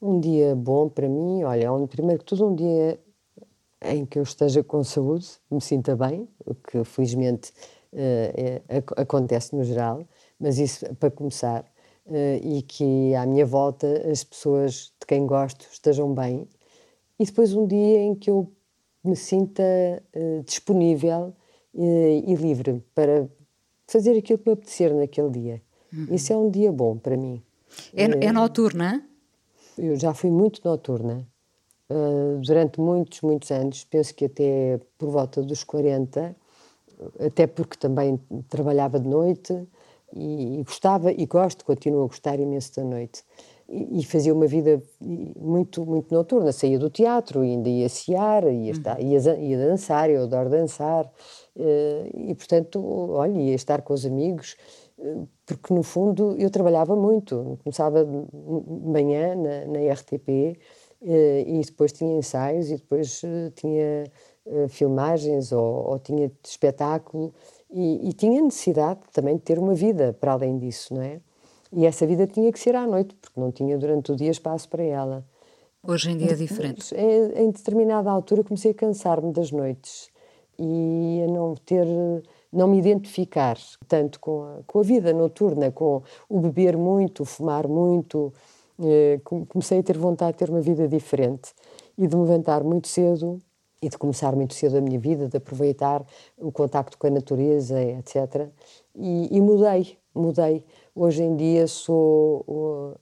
Um 0.00 0.20
dia 0.20 0.54
bom 0.54 0.88
para 0.88 1.08
mim, 1.08 1.42
olha, 1.42 1.72
um, 1.72 1.86
primeiro 1.86 2.20
que 2.20 2.24
tudo 2.24 2.48
um 2.48 2.54
dia 2.54 2.98
em 3.82 4.06
que 4.06 4.18
eu 4.18 4.22
esteja 4.22 4.62
com 4.62 4.84
saúde, 4.84 5.26
me 5.50 5.60
sinta 5.60 5.96
bem, 5.96 6.28
o 6.44 6.54
que 6.54 6.84
felizmente 6.84 7.50
uh, 7.92 8.62
é, 8.68 8.82
acontece 8.96 9.54
no 9.54 9.64
geral, 9.64 10.06
mas 10.38 10.58
isso 10.58 10.86
para 10.96 11.10
começar, 11.10 11.64
uh, 12.06 12.14
e 12.42 12.62
que 12.62 13.14
à 13.14 13.26
minha 13.26 13.44
volta 13.44 13.86
as 14.10 14.22
pessoas 14.22 14.92
de 15.00 15.06
quem 15.06 15.26
gosto 15.26 15.66
estejam 15.70 16.14
bem, 16.14 16.46
e 17.18 17.24
depois 17.24 17.54
um 17.54 17.66
dia 17.66 17.98
em 17.98 18.14
que 18.14 18.30
eu 18.30 18.50
me 19.02 19.16
sinta 19.16 19.62
uh, 20.14 20.42
disponível 20.44 21.34
e 21.72 22.34
livre 22.34 22.82
para 22.92 23.28
fazer 23.90 24.16
aquilo 24.16 24.38
que 24.38 24.48
me 24.48 24.52
apetecer 24.54 24.94
naquele 24.94 25.30
dia. 25.30 25.62
Uhum. 25.92 26.06
Isso 26.10 26.32
é 26.32 26.36
um 26.36 26.50
dia 26.50 26.70
bom 26.70 26.96
para 26.96 27.16
mim. 27.16 27.42
É, 27.94 28.04
é, 28.04 28.24
é 28.26 28.32
noturna? 28.32 29.04
Eu 29.76 29.96
já 29.96 30.14
fui 30.14 30.30
muito 30.30 30.60
noturna. 30.64 31.26
Uh, 31.88 32.40
durante 32.40 32.80
muitos, 32.80 33.20
muitos 33.20 33.50
anos, 33.50 33.84
penso 33.84 34.14
que 34.14 34.26
até 34.26 34.80
por 34.96 35.10
volta 35.10 35.42
dos 35.42 35.64
40, 35.64 36.36
até 37.18 37.46
porque 37.48 37.76
também 37.76 38.20
trabalhava 38.48 39.00
de 39.00 39.08
noite 39.08 39.66
e, 40.14 40.60
e 40.60 40.62
gostava 40.62 41.10
e 41.10 41.26
gosto, 41.26 41.64
continuo 41.64 42.04
a 42.04 42.06
gostar 42.06 42.38
imenso 42.38 42.76
da 42.76 42.84
noite. 42.84 43.24
E, 43.70 44.00
e, 44.00 44.04
fazia 44.04 44.34
uma 44.34 44.48
vida 44.48 44.82
muito, 45.00 45.86
muito 45.86 46.12
noturna. 46.12 46.50
Saía 46.50 46.76
do 46.76 46.90
teatro, 46.90 47.42
ainda 47.42 47.68
ia 47.68 47.88
sear, 47.88 48.42
ia, 48.44 48.50
uhum. 48.50 48.70
estar, 48.70 49.00
ia, 49.00 49.38
ia 49.38 49.58
dançar, 49.58 50.10
eu 50.10 50.24
adoro 50.24 50.50
dançar. 50.50 51.08
Eh, 51.56 52.10
e, 52.14 52.34
portanto, 52.34 52.84
olha, 53.12 53.38
ia 53.38 53.54
estar 53.54 53.82
com 53.82 53.94
os 53.94 54.04
amigos, 54.04 54.56
eh, 54.98 55.18
porque 55.46 55.72
no 55.72 55.84
fundo 55.84 56.34
eu 56.36 56.50
trabalhava 56.50 56.96
muito. 56.96 57.58
Começava 57.62 58.04
de 58.04 58.90
manhã 58.90 59.36
na, 59.36 59.66
na 59.66 59.92
RTP 59.92 60.58
eh, 61.02 61.44
e 61.46 61.60
depois 61.60 61.92
tinha 61.92 62.18
ensaios 62.18 62.70
e 62.70 62.76
depois 62.76 63.22
tinha 63.54 64.10
filmagens 64.68 65.52
ou, 65.52 65.90
ou 65.90 65.98
tinha 65.98 66.32
espetáculo 66.44 67.32
e, 67.70 68.08
e, 68.08 68.12
tinha 68.14 68.42
necessidade 68.42 69.00
também 69.12 69.36
de 69.36 69.42
ter 69.42 69.58
uma 69.58 69.74
vida 69.74 70.12
para 70.18 70.32
além 70.32 70.58
disso, 70.58 70.94
não 70.94 71.02
é? 71.02 71.20
E 71.72 71.86
essa 71.86 72.06
vida 72.06 72.26
tinha 72.26 72.50
que 72.52 72.58
ser 72.58 72.74
à 72.74 72.86
noite, 72.86 73.14
porque 73.20 73.38
não 73.38 73.52
tinha 73.52 73.78
durante 73.78 74.12
o 74.12 74.16
dia 74.16 74.30
espaço 74.30 74.68
para 74.68 74.82
ela. 74.82 75.24
Hoje 75.82 76.10
em 76.10 76.16
dia 76.16 76.32
é 76.32 76.34
diferente. 76.34 76.94
Em, 76.94 77.44
em 77.44 77.50
determinada 77.50 78.10
altura 78.10 78.44
comecei 78.44 78.72
a 78.72 78.74
cansar-me 78.74 79.32
das 79.32 79.50
noites 79.50 80.10
e 80.58 81.22
a 81.26 81.30
não 81.30 81.54
ter 81.54 81.86
não 82.52 82.66
me 82.66 82.78
identificar 82.78 83.56
tanto 83.86 84.18
com 84.18 84.42
a, 84.42 84.62
com 84.66 84.80
a 84.80 84.82
vida 84.82 85.12
noturna, 85.12 85.70
com 85.70 86.02
o 86.28 86.40
beber 86.40 86.76
muito, 86.76 87.22
o 87.22 87.24
fumar 87.24 87.68
muito. 87.68 88.32
Eh, 88.82 89.20
comecei 89.24 89.78
a 89.78 89.82
ter 89.82 89.96
vontade 89.96 90.32
de 90.32 90.38
ter 90.38 90.50
uma 90.50 90.60
vida 90.60 90.88
diferente 90.88 91.52
e 91.96 92.06
de 92.06 92.16
me 92.16 92.22
levantar 92.22 92.64
muito 92.64 92.88
cedo 92.88 93.38
e 93.82 93.88
de 93.88 93.96
começar 93.96 94.34
muito 94.34 94.54
cedo 94.54 94.76
a 94.76 94.80
minha 94.80 94.98
vida, 94.98 95.28
de 95.28 95.36
aproveitar 95.36 96.04
o 96.38 96.50
contacto 96.50 96.98
com 96.98 97.06
a 97.06 97.10
natureza, 97.10 97.80
etc. 97.82 98.48
E, 98.94 99.36
e 99.36 99.40
mudei, 99.40 99.96
mudei. 100.14 100.64
Hoje 100.94 101.22
em 101.22 101.36
dia 101.36 101.66
sou 101.66 102.96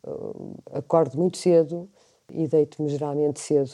acordo 0.73 1.19
muito 1.19 1.39
cedo 1.39 1.89
e 2.31 2.47
deito-me 2.47 2.89
geralmente 2.89 3.41
cedo, 3.41 3.73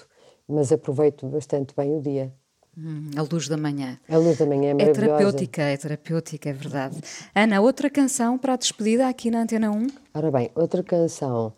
mas 0.49 0.73
aproveito 0.73 1.27
bastante 1.27 1.75
bem 1.77 1.97
o 1.97 2.01
dia. 2.01 2.33
Hum, 2.77 3.11
a 3.17 3.23
luz 3.23 3.49
da 3.49 3.57
manhã. 3.57 3.99
A 4.09 4.17
luz 4.17 4.39
da 4.39 4.47
manhã 4.47 4.71
é 4.71 4.75
maravilhosa. 4.75 4.91
É 4.91 5.07
terapêutica, 5.07 5.62
é 5.62 5.77
terapêutica, 5.77 6.51
é 6.51 6.53
verdade. 6.53 7.01
Ana, 7.35 7.61
outra 7.61 7.89
canção 7.89 8.37
para 8.37 8.55
a 8.55 8.57
despedida 8.57 9.09
aqui 9.09 9.31
na 9.31 9.43
Antena 9.43 9.71
1? 9.71 9.87
Ora 10.12 10.31
bem, 10.31 10.51
outra 10.55 10.83
canção. 10.83 11.53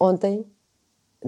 Ontem 0.00 0.46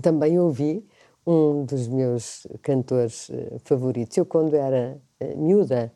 também 0.01 0.39
ouvi 0.39 0.87
um 1.27 1.65
dos 1.65 1.89
meus 1.89 2.47
cantores 2.63 3.31
eh, 3.31 3.57
favoritos. 3.65 4.17
Eu, 4.17 4.27
quando 4.27 4.55
era 4.55 5.01
eh, 5.21 5.35
miúda, 5.35 5.93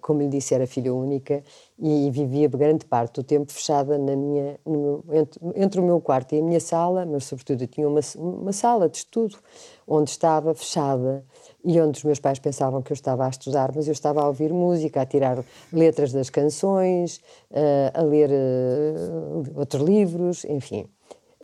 como 0.00 0.20
lhe 0.20 0.28
disse, 0.28 0.54
era 0.54 0.66
filha 0.66 0.92
única 0.94 1.42
e 1.78 2.10
vivia 2.10 2.48
grande 2.48 2.84
parte 2.84 3.14
do 3.14 3.22
tempo 3.22 3.52
fechada 3.52 3.96
na 3.98 4.16
minha, 4.16 4.58
no, 4.66 5.04
entre, 5.12 5.40
entre, 5.56 5.80
o 5.80 5.84
meu 5.84 6.00
quarto 6.00 6.34
e 6.34 6.38
a 6.38 6.42
minha 6.42 6.60
sala, 6.60 7.06
mas 7.06 7.24
sobretudo 7.24 7.62
eu 7.62 7.68
tinha 7.68 7.88
uma, 7.88 8.00
uma 8.16 8.52
sala 8.52 8.88
de 8.88 8.98
estudo 8.98 9.38
onde 9.86 10.10
estava 10.10 10.54
fechada 10.54 11.24
e 11.64 11.80
onde 11.80 11.98
os 11.98 12.04
meus 12.04 12.20
pais 12.20 12.38
pensavam 12.38 12.82
que 12.82 12.92
eu 12.92 12.94
estava 12.94 13.26
a 13.26 13.28
estudar, 13.28 13.72
mas 13.74 13.86
eu 13.86 13.92
estava 13.92 14.22
a 14.22 14.26
ouvir 14.26 14.52
música, 14.52 15.02
a 15.02 15.06
tirar 15.06 15.44
letras 15.72 16.12
das 16.12 16.30
canções, 16.30 17.20
uh, 17.50 17.98
a 17.98 18.02
ler 18.02 18.30
uh, 18.30 19.58
outros 19.58 19.82
livros, 19.82 20.44
enfim. 20.44 20.86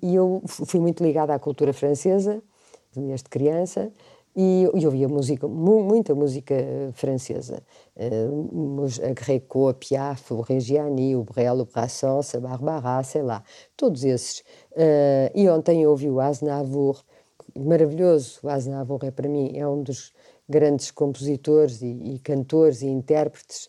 E 0.03 0.15
eu 0.15 0.43
fui 0.47 0.81
muito 0.81 1.03
ligada 1.03 1.35
à 1.35 1.39
cultura 1.39 1.73
francesa, 1.73 2.43
desde 2.95 3.29
criança, 3.29 3.93
e 4.37 4.65
eu 4.65 4.73
ouvia 4.85 5.09
música, 5.09 5.49
muita 5.49 6.15
música 6.15 6.55
francesa. 6.93 7.63
Uh, 7.97 8.85
a 9.03 9.15
Greco, 9.15 9.69
a 9.69 9.75
Piaf, 9.75 10.35
o 10.35 10.43
Reggiani, 10.43 11.17
o 11.17 11.25
Brel, 11.25 11.61
o 11.61 11.65
Brassens, 11.65 12.35
a 12.35 12.41
Barbara, 12.41 13.03
sei 13.03 13.23
lá, 13.23 13.43
todos 13.75 14.05
esses. 14.05 14.41
Uh, 14.73 15.33
e 15.35 15.49
ontem 15.49 15.87
ouvi 15.87 16.11
o 16.11 16.21
Aznavour, 16.21 17.03
maravilhoso. 17.59 18.41
O 18.43 18.51
Aznavour 18.51 19.03
é 19.05 19.11
para 19.11 19.27
mim 19.27 19.57
é 19.57 19.67
um 19.67 19.83
dos 19.83 20.13
grandes 20.47 20.91
compositores 20.91 21.81
e, 21.81 21.87
e 21.87 22.19
cantores 22.19 22.83
e 22.83 22.89
intérpretes. 22.89 23.69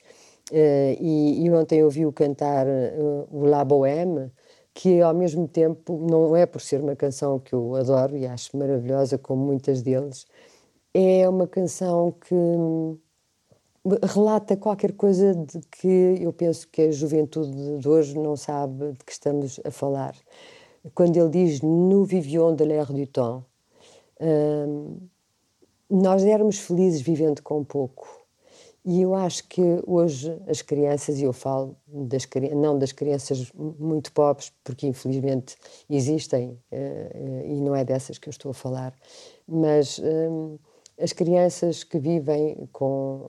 Uh, 0.52 1.00
e, 1.00 1.46
e, 1.46 1.52
ontem 1.52 1.82
ouvi-o 1.82 2.12
cantar 2.12 2.68
o 3.32 3.46
La 3.46 3.64
Bohème, 3.64 4.32
que 4.74 5.02
ao 5.02 5.14
mesmo 5.14 5.48
tempo 5.48 5.98
não 6.10 6.36
é 6.36 6.46
por 6.46 6.60
ser 6.60 6.82
uma 6.82 6.96
canção 6.96 7.40
que 7.40 7.54
eu 7.54 7.74
adoro 7.76 8.18
e 8.18 8.28
acho 8.28 8.56
maravilhosa, 8.58 9.18
como 9.18 9.46
muitas 9.46 9.82
deles, 9.82 10.26
é 10.94 11.28
uma 11.28 11.48
canção 11.48 12.12
que 12.12 12.34
hum, 12.34 12.98
relata 14.04 14.58
qualquer 14.58 14.94
coisa 14.94 15.34
de 15.34 15.60
que 15.72 16.18
eu 16.22 16.34
penso 16.34 16.68
que 16.68 16.84
a 16.84 16.92
juventude 16.92 17.80
de 17.80 17.88
hoje 17.88 18.18
não 18.18 18.36
sabe 18.36 18.94
de 18.94 19.04
que 19.06 19.12
estamos 19.12 19.60
a 19.64 19.72
falar. 19.72 20.16
Quando 20.96 21.18
ele 21.18 21.30
diz 21.30 21.62
Nous 21.62 22.06
vivions 22.06 22.56
de 22.56 22.66
l'air 22.66 22.92
du 22.94 23.06
temps, 23.08 23.44
Hum, 24.20 25.10
nós 25.90 26.24
éramos 26.26 26.58
felizes 26.60 27.02
vivendo 27.02 27.42
com 27.42 27.64
pouco. 27.64 28.26
E 28.84 29.02
eu 29.02 29.14
acho 29.14 29.48
que 29.50 29.62
hoje 29.86 30.42
as 30.48 30.62
crianças, 30.62 31.20
e 31.20 31.24
eu 31.24 31.34
falo 31.34 31.76
das, 31.88 32.26
não 32.56 32.80
das 32.80 32.94
crianças 32.94 33.52
muito 33.54 34.12
pobres, 34.14 34.52
porque 34.64 34.88
infelizmente 34.88 35.58
existem, 35.90 36.58
uh, 36.72 37.46
e 37.46 37.60
não 37.60 37.76
é 37.76 37.84
dessas 37.84 38.18
que 38.18 38.30
eu 38.30 38.32
estou 38.32 38.52
a 38.52 38.54
falar, 38.54 38.94
mas 39.46 40.00
um, 40.00 40.58
as 41.00 41.14
crianças 41.14 41.84
que 41.84 42.00
vivem 42.00 42.68
com 42.72 43.28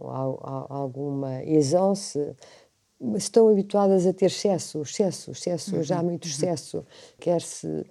alguma 0.68 1.44
exauce 1.44 2.34
estão 3.16 3.48
habituadas 3.48 4.06
a 4.06 4.12
ter 4.12 4.26
excesso, 4.26 4.82
excesso, 4.82 5.30
excesso, 5.30 5.76
uhum. 5.76 5.82
já 5.82 6.02
muito 6.02 6.24
uhum. 6.24 6.30
excesso, 6.30 6.86
quer-se 7.18 7.86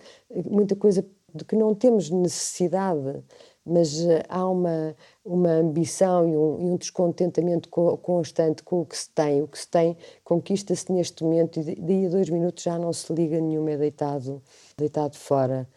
muita 0.49 0.75
coisa 0.75 1.05
de 1.33 1.45
que 1.45 1.55
não 1.55 1.73
temos 1.75 2.09
necessidade 2.09 3.23
mas 3.67 3.99
uh, 3.99 4.23
há 4.29 4.49
uma, 4.49 4.95
uma 5.23 5.51
ambição 5.51 6.27
e 6.27 6.37
um, 6.37 6.61
e 6.61 6.71
um 6.71 6.77
descontentamento 6.77 7.67
co 7.69 7.97
constante 7.97 8.63
com 8.63 8.81
o 8.81 8.85
que 8.85 8.97
se 8.97 9.09
tem. 9.09 9.41
O 9.41 9.47
que 9.47 9.59
se 9.59 9.67
tem 9.67 9.97
conquista-se 10.23 10.91
neste 10.91 11.23
momento 11.23 11.59
e 11.59 11.75
daí 11.75 12.05
a 12.05 12.09
dois 12.09 12.29
minutos 12.29 12.63
já 12.63 12.79
não 12.79 12.93
se 12.93 13.13
liga 13.13 13.39
nenhuma, 13.39 13.71
é 13.71 13.77
deitado, 13.77 14.41
deitado 14.77 15.15
fora. 15.17 15.67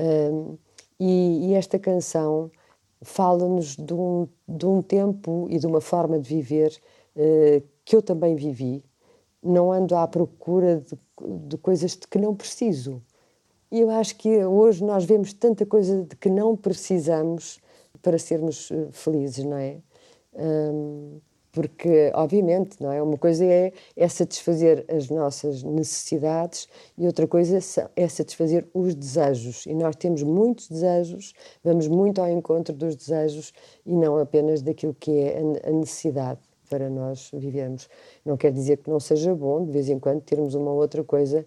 Um, 0.00 0.56
e, 0.98 1.50
e, 1.50 1.54
esta 1.54 1.78
canção 1.78 2.50
fala-nos 3.02 3.76
de 3.76 3.94
um, 3.94 4.28
de 4.48 4.66
um 4.66 4.82
tempo 4.82 5.46
e 5.50 5.58
de 5.58 5.66
uma 5.66 5.80
forma 5.80 6.18
de 6.18 6.28
viver 6.28 6.76
uh, 7.16 7.62
que 7.84 7.96
eu 7.96 8.02
também 8.02 8.34
vivi. 8.34 8.84
Não 9.42 9.72
ando 9.72 9.96
à 9.96 10.06
procura 10.06 10.80
de, 10.80 10.98
de 11.48 11.56
coisas 11.58 11.92
de 11.92 12.06
que 12.06 12.18
não 12.18 12.34
preciso. 12.34 13.02
E 13.70 13.80
eu 13.80 13.90
acho 13.90 14.16
que 14.16 14.44
hoje 14.44 14.84
nós 14.84 15.04
vemos 15.04 15.32
tanta 15.32 15.64
coisa 15.64 16.02
de 16.02 16.16
que 16.16 16.28
não 16.28 16.56
precisamos 16.56 17.60
para 18.02 18.18
sermos 18.18 18.70
eh, 18.70 18.88
felizes, 18.90 19.44
não 19.44 19.56
é? 19.56 19.78
Um, 20.34 21.20
porque, 21.52 22.12
obviamente, 22.14 22.80
não 22.80 22.92
é? 22.92 23.02
Uma 23.02 23.18
coisa 23.18 23.44
é, 23.44 23.72
é 23.96 24.08
satisfazer 24.08 24.84
as 24.88 25.08
nossas 25.08 25.62
necessidades 25.62 26.68
e 26.96 27.06
outra 27.06 27.26
coisa 27.26 27.58
é 27.96 28.08
satisfazer 28.08 28.68
os 28.72 28.94
desejos. 28.94 29.66
E 29.66 29.74
nós 29.74 29.96
temos 29.96 30.22
muitos 30.22 30.68
desejos, 30.68 31.32
vamos 31.62 31.88
muito 31.88 32.20
ao 32.20 32.28
encontro 32.28 32.74
dos 32.74 32.94
desejos 32.94 33.52
e 33.84 33.94
não 33.94 34.18
apenas 34.18 34.62
daquilo 34.62 34.94
que 34.94 35.10
é 35.10 35.42
a 35.64 35.70
necessidade 35.70 36.40
para 36.68 36.88
nós 36.88 37.30
vivermos. 37.34 37.88
Não 38.24 38.36
quer 38.36 38.52
dizer 38.52 38.78
que 38.78 38.88
não 38.88 39.00
seja 39.00 39.34
bom, 39.34 39.64
de 39.64 39.72
vez 39.72 39.88
em 39.88 39.98
quando, 39.98 40.20
termos 40.22 40.54
uma 40.54 40.70
outra 40.70 41.02
coisa 41.02 41.44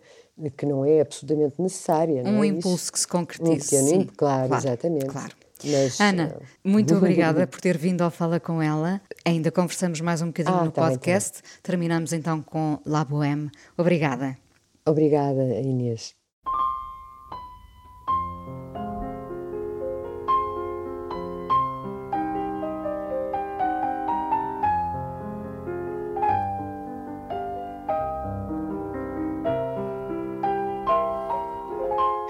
que 0.57 0.65
não 0.65 0.83
é 0.83 0.99
absolutamente 0.99 1.55
necessária. 1.61 2.23
Um 2.23 2.43
é 2.43 2.47
impulso 2.47 2.83
isso? 2.83 2.91
que 2.91 2.99
se 2.99 3.07
concretize. 3.07 3.75
Um 3.77 3.79
pequeno, 3.79 4.11
claro, 4.17 4.47
claro, 4.49 4.67
exatamente. 4.67 5.05
Claro. 5.05 5.42
Mas, 5.63 5.99
Ana, 5.99 6.35
uh, 6.37 6.43
muito 6.63 6.95
obrigada 6.95 7.47
por 7.47 7.61
ter 7.61 7.77
vindo 7.77 8.01
ao 8.01 8.11
Fala 8.11 8.39
com 8.39 8.61
ela. 8.61 9.01
Ainda 9.25 9.51
conversamos 9.51 10.01
mais 10.01 10.21
um 10.21 10.27
bocadinho 10.27 10.55
ah, 10.55 10.65
no 10.65 10.71
tá 10.71 10.89
podcast. 10.89 11.41
Bem, 11.41 11.51
tá 11.51 11.59
Terminamos 11.63 12.13
então 12.13 12.41
com 12.41 12.79
La 12.85 13.05
Bohème. 13.05 13.49
Obrigada. 13.77 14.37
Obrigada, 14.85 15.43
Inês. 15.61 16.15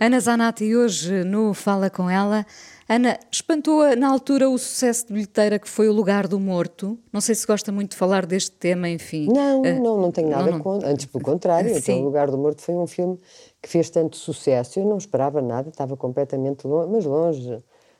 Ana 0.00 0.20
Zanatti 0.20 0.76
hoje 0.76 1.24
no 1.24 1.52
Fala 1.52 1.90
Com 1.90 2.08
Ela. 2.08 2.46
Ana, 2.88 3.18
espantou-a 3.32 3.96
na 3.96 4.08
altura 4.08 4.48
o 4.48 4.56
sucesso 4.56 5.08
de 5.08 5.12
bilheteira 5.12 5.58
que 5.58 5.68
foi 5.68 5.88
O 5.88 5.92
Lugar 5.92 6.28
do 6.28 6.38
Morto? 6.38 6.96
Não 7.12 7.20
sei 7.20 7.34
se 7.34 7.44
gosta 7.44 7.72
muito 7.72 7.90
de 7.90 7.96
falar 7.96 8.24
deste 8.24 8.52
tema, 8.52 8.88
enfim. 8.88 9.26
Não, 9.26 9.60
uh, 9.60 9.82
não, 9.82 10.00
não 10.00 10.12
tenho 10.12 10.28
nada 10.28 10.52
não, 10.52 10.60
contra. 10.60 10.88
Antes, 10.88 11.06
pelo 11.06 11.24
contrário. 11.24 11.68
Então, 11.76 12.00
o 12.00 12.04
Lugar 12.04 12.30
do 12.30 12.38
Morto 12.38 12.62
foi 12.62 12.76
um 12.76 12.86
filme 12.86 13.18
que 13.60 13.68
fez 13.68 13.90
tanto 13.90 14.16
sucesso. 14.16 14.78
Eu 14.78 14.86
não 14.86 14.96
esperava 14.96 15.42
nada, 15.42 15.68
estava 15.68 15.96
completamente 15.96 16.64
longe, 16.64 16.92
mas 16.92 17.04
longe, 17.04 17.58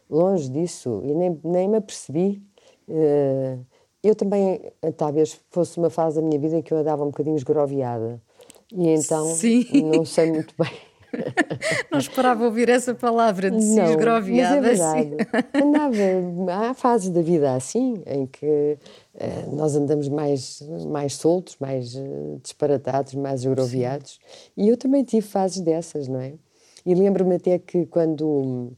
longe 0.08 0.48
disso. 0.48 1.02
E 1.04 1.12
nem, 1.12 1.40
nem 1.42 1.68
me 1.68 1.78
apercebi. 1.78 2.40
Uh, 2.88 3.58
eu 4.04 4.14
também, 4.14 4.70
talvez 4.96 5.36
fosse 5.50 5.76
uma 5.78 5.90
fase 5.90 6.20
da 6.20 6.22
minha 6.22 6.38
vida 6.38 6.58
em 6.58 6.62
que 6.62 6.72
eu 6.72 6.78
andava 6.78 7.02
um 7.02 7.08
bocadinho 7.08 7.36
esgroviada. 7.36 8.22
E 8.72 8.88
então, 8.88 9.26
Sim. 9.34 9.66
não 9.82 10.04
sei 10.04 10.30
muito 10.30 10.54
bem 10.56 10.87
Não 11.90 11.98
esperava 11.98 12.44
ouvir 12.44 12.68
essa 12.68 12.94
palavra 12.94 13.50
de 13.50 13.62
si 13.62 13.80
esgroviada. 13.80 14.60
Mas 14.60 14.80
é 14.80 15.04
verdade. 15.04 15.16
Andava, 15.54 16.70
há 16.70 16.74
fases 16.74 17.10
da 17.10 17.22
vida 17.22 17.54
assim, 17.54 18.02
em 18.06 18.26
que 18.26 18.78
uh, 19.14 19.56
nós 19.56 19.74
andamos 19.76 20.08
mais, 20.08 20.62
mais 20.86 21.14
soltos, 21.14 21.56
mais 21.60 21.94
uh, 21.94 22.40
disparatados, 22.42 23.14
mais 23.14 23.40
esgroviados. 23.40 24.18
E 24.56 24.68
eu 24.68 24.76
também 24.76 25.04
tive 25.04 25.26
fases 25.26 25.60
dessas, 25.60 26.08
não 26.08 26.20
é? 26.20 26.34
E 26.84 26.94
lembro-me 26.94 27.36
até 27.36 27.58
que 27.58 27.86
quando 27.86 28.72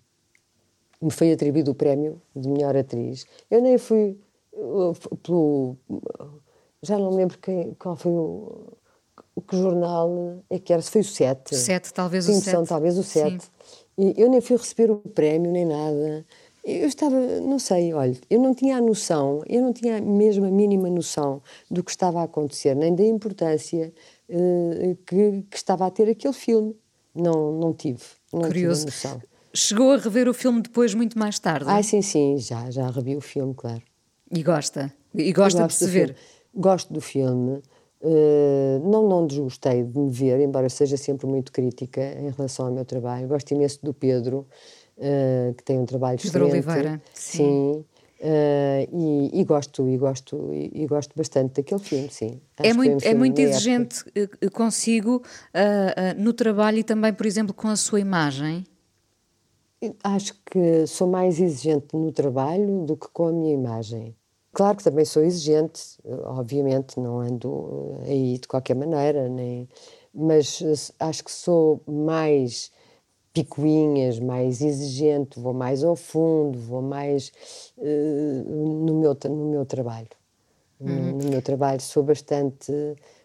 me 1.00 1.10
foi 1.10 1.32
atribuído 1.32 1.70
o 1.70 1.74
prémio 1.74 2.20
de 2.34 2.48
melhor 2.48 2.76
atriz, 2.76 3.26
eu 3.50 3.60
nem 3.60 3.78
fui 3.78 4.18
uh, 4.52 4.94
pelo. 5.22 5.76
Já 6.82 6.98
não 6.98 7.10
lembro 7.10 7.38
quem, 7.38 7.74
qual 7.74 7.94
foi 7.94 8.12
o 8.12 8.72
que 9.40 9.56
jornal 9.56 10.42
é 10.48 10.58
que 10.58 10.72
era? 10.72 10.82
Foi 10.82 11.00
o 11.00 11.04
7. 11.04 11.54
O 11.54 11.56
7, 11.56 11.92
talvez 11.92 12.24
Sim, 12.24 12.38
o 12.38 12.40
7. 12.40 12.68
talvez 12.68 12.98
o 12.98 13.02
7. 13.02 13.38
E 13.98 14.14
eu 14.16 14.30
nem 14.30 14.40
fui 14.40 14.56
receber 14.56 14.90
o 14.90 14.96
prémio, 14.96 15.50
nem 15.50 15.66
nada. 15.66 16.24
Eu 16.64 16.86
estava, 16.86 17.16
não 17.40 17.58
sei, 17.58 17.92
olha, 17.94 18.16
eu 18.28 18.40
não 18.40 18.54
tinha 18.54 18.76
a 18.76 18.80
noção, 18.80 19.42
eu 19.48 19.62
não 19.62 19.72
tinha 19.72 20.00
mesmo 20.00 20.44
a 20.44 20.50
mínima 20.50 20.90
noção 20.90 21.42
do 21.70 21.82
que 21.82 21.90
estava 21.90 22.20
a 22.20 22.24
acontecer, 22.24 22.76
nem 22.76 22.94
da 22.94 23.04
importância 23.04 23.92
uh, 24.28 24.96
que, 25.06 25.42
que, 25.50 25.56
estava 25.56 25.86
a 25.86 25.90
ter 25.90 26.08
aquele 26.10 26.34
filme. 26.34 26.76
Não, 27.14 27.52
não 27.52 27.72
tive, 27.72 28.02
não 28.32 28.42
Curioso. 28.42 28.86
tive 28.86 28.94
noção. 28.94 29.22
Chegou 29.52 29.90
a 29.92 29.96
rever 29.96 30.28
o 30.28 30.34
filme 30.34 30.60
depois, 30.62 30.94
muito 30.94 31.18
mais 31.18 31.38
tarde? 31.38 31.64
Ah, 31.68 31.82
sim, 31.82 32.02
sim, 32.02 32.36
já, 32.38 32.70
já 32.70 32.88
revi 32.90 33.16
o 33.16 33.20
filme, 33.20 33.54
claro. 33.54 33.82
E 34.30 34.42
gosta? 34.42 34.92
E 35.14 35.32
gosta 35.32 35.66
de 35.66 35.74
se 35.74 35.86
ver? 35.86 36.14
Gosto 36.54 36.92
do 36.92 37.00
filme. 37.00 37.62
Uh, 38.02 38.80
não, 38.82 39.06
não 39.06 39.26
desgostei 39.26 39.84
de 39.84 39.98
me 39.98 40.10
ver, 40.10 40.40
embora 40.40 40.70
seja 40.70 40.96
sempre 40.96 41.26
muito 41.26 41.52
crítica 41.52 42.00
em 42.00 42.30
relação 42.30 42.66
ao 42.66 42.72
meu 42.72 42.84
trabalho. 42.84 43.28
Gosto 43.28 43.50
imenso 43.52 43.78
do 43.82 43.92
Pedro, 43.92 44.46
uh, 44.96 45.52
que 45.54 45.62
tem 45.62 45.78
um 45.78 45.84
trabalho 45.84 46.18
Pedro 46.18 46.46
excelente. 46.46 46.66
Oliveira, 46.68 47.02
sim. 47.12 47.36
sim. 47.38 47.84
Uh, 48.22 49.30
e, 49.32 49.40
e, 49.40 49.44
gosto 49.44 49.88
e 49.88 49.96
gosto 49.96 50.50
e, 50.52 50.82
e, 50.82 50.86
gosto 50.86 51.12
bastante 51.14 51.54
daquele 51.56 51.80
filme, 51.80 52.08
sim. 52.10 52.40
Acho 52.58 52.70
é 52.70 52.72
muito, 52.74 53.04
um 53.04 53.08
é 53.08 53.14
muito 53.14 53.38
exigente 53.38 54.04
época. 54.14 54.50
consigo 54.50 55.22
no 56.18 56.34
trabalho 56.34 56.78
e 56.78 56.84
também, 56.84 57.14
por 57.14 57.24
exemplo, 57.24 57.54
com 57.54 57.68
a 57.68 57.76
sua 57.76 58.00
imagem. 58.00 58.64
Acho 60.04 60.34
que 60.44 60.86
sou 60.86 61.08
mais 61.08 61.40
exigente 61.40 61.96
no 61.96 62.12
trabalho 62.12 62.84
do 62.84 62.94
que 62.94 63.08
com 63.08 63.28
a 63.28 63.32
minha 63.32 63.54
imagem. 63.54 64.14
Claro 64.52 64.76
que 64.76 64.84
também 64.84 65.04
sou 65.04 65.22
exigente, 65.22 65.98
obviamente, 66.24 66.98
não 66.98 67.20
ando 67.20 67.98
aí 68.02 68.38
de 68.38 68.48
qualquer 68.48 68.74
maneira, 68.74 69.28
nem, 69.28 69.68
mas 70.12 70.92
acho 70.98 71.24
que 71.24 71.30
sou 71.30 71.80
mais 71.86 72.72
picuinhas, 73.32 74.18
mais 74.18 74.60
exigente, 74.60 75.38
vou 75.38 75.54
mais 75.54 75.84
ao 75.84 75.94
fundo, 75.94 76.58
vou 76.58 76.82
mais 76.82 77.30
uh, 77.78 78.84
no, 78.84 78.94
meu, 78.94 79.16
no 79.24 79.50
meu 79.50 79.64
trabalho. 79.64 80.08
Uhum. 80.80 81.18
No 81.18 81.30
meu 81.30 81.42
trabalho 81.42 81.80
sou 81.80 82.02
bastante, 82.02 82.72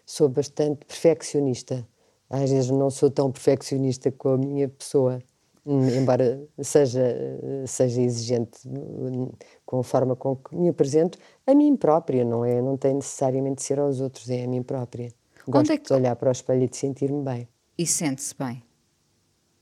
sou 0.04 0.28
bastante 0.28 0.84
perfeccionista. 0.84 1.86
Às 2.28 2.50
vezes 2.50 2.70
não 2.70 2.90
sou 2.90 3.10
tão 3.10 3.32
perfeccionista 3.32 4.12
com 4.12 4.30
a 4.30 4.38
minha 4.38 4.68
pessoa, 4.68 5.20
embora 5.66 6.40
seja, 6.60 7.02
seja 7.66 8.00
exigente 8.00 8.60
com 9.64 9.80
a 9.80 9.82
forma 9.82 10.14
com 10.14 10.36
que 10.36 10.54
me 10.54 10.68
apresento, 10.68 11.18
a 11.46 11.54
mim 11.54 11.76
própria, 11.76 12.24
não 12.24 12.44
é? 12.44 12.62
Não 12.62 12.76
tem 12.76 12.94
necessariamente 12.94 13.56
de 13.56 13.62
ser 13.64 13.80
aos 13.80 14.00
outros, 14.00 14.30
é 14.30 14.44
a 14.44 14.48
mim 14.48 14.62
própria. 14.62 15.12
Gosto 15.48 15.72
é 15.72 15.76
que... 15.76 15.84
de 15.84 15.92
olhar 15.92 16.14
para 16.16 16.28
o 16.28 16.32
espelho 16.32 16.62
e 16.62 16.68
de 16.68 16.76
sentir-me 16.76 17.22
bem. 17.22 17.48
E 17.76 17.86
sente-se 17.86 18.34
bem? 18.38 18.62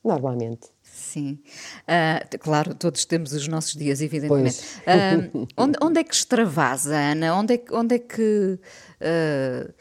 Normalmente. 0.05 0.69
Sim. 0.83 1.39
Uh, 1.81 2.39
claro, 2.39 2.75
todos 2.75 3.07
temos 3.07 3.33
os 3.33 3.49
nossos 3.49 3.75
dias, 3.75 4.03
evidentemente. 4.03 4.61
Uh, 4.83 5.47
onde, 5.57 5.79
onde, 5.83 6.01
é 6.01 6.05
que 6.05 6.15
extravasa, 6.15 6.95
Ana? 6.95 7.35
Onde 7.35 7.55
é, 7.55 7.65
onde 7.73 7.95
é 7.95 7.99
que. 7.99 8.59
Uh, 9.01 9.73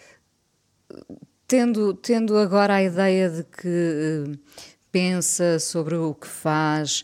tendo, 1.45 1.93
tendo 1.93 2.37
agora 2.37 2.75
a 2.75 2.83
ideia 2.83 3.29
de 3.29 3.43
que 3.43 4.39
pensa 4.93 5.57
sobre 5.59 5.95
o 5.95 6.13
que 6.13 6.27
faz, 6.27 7.03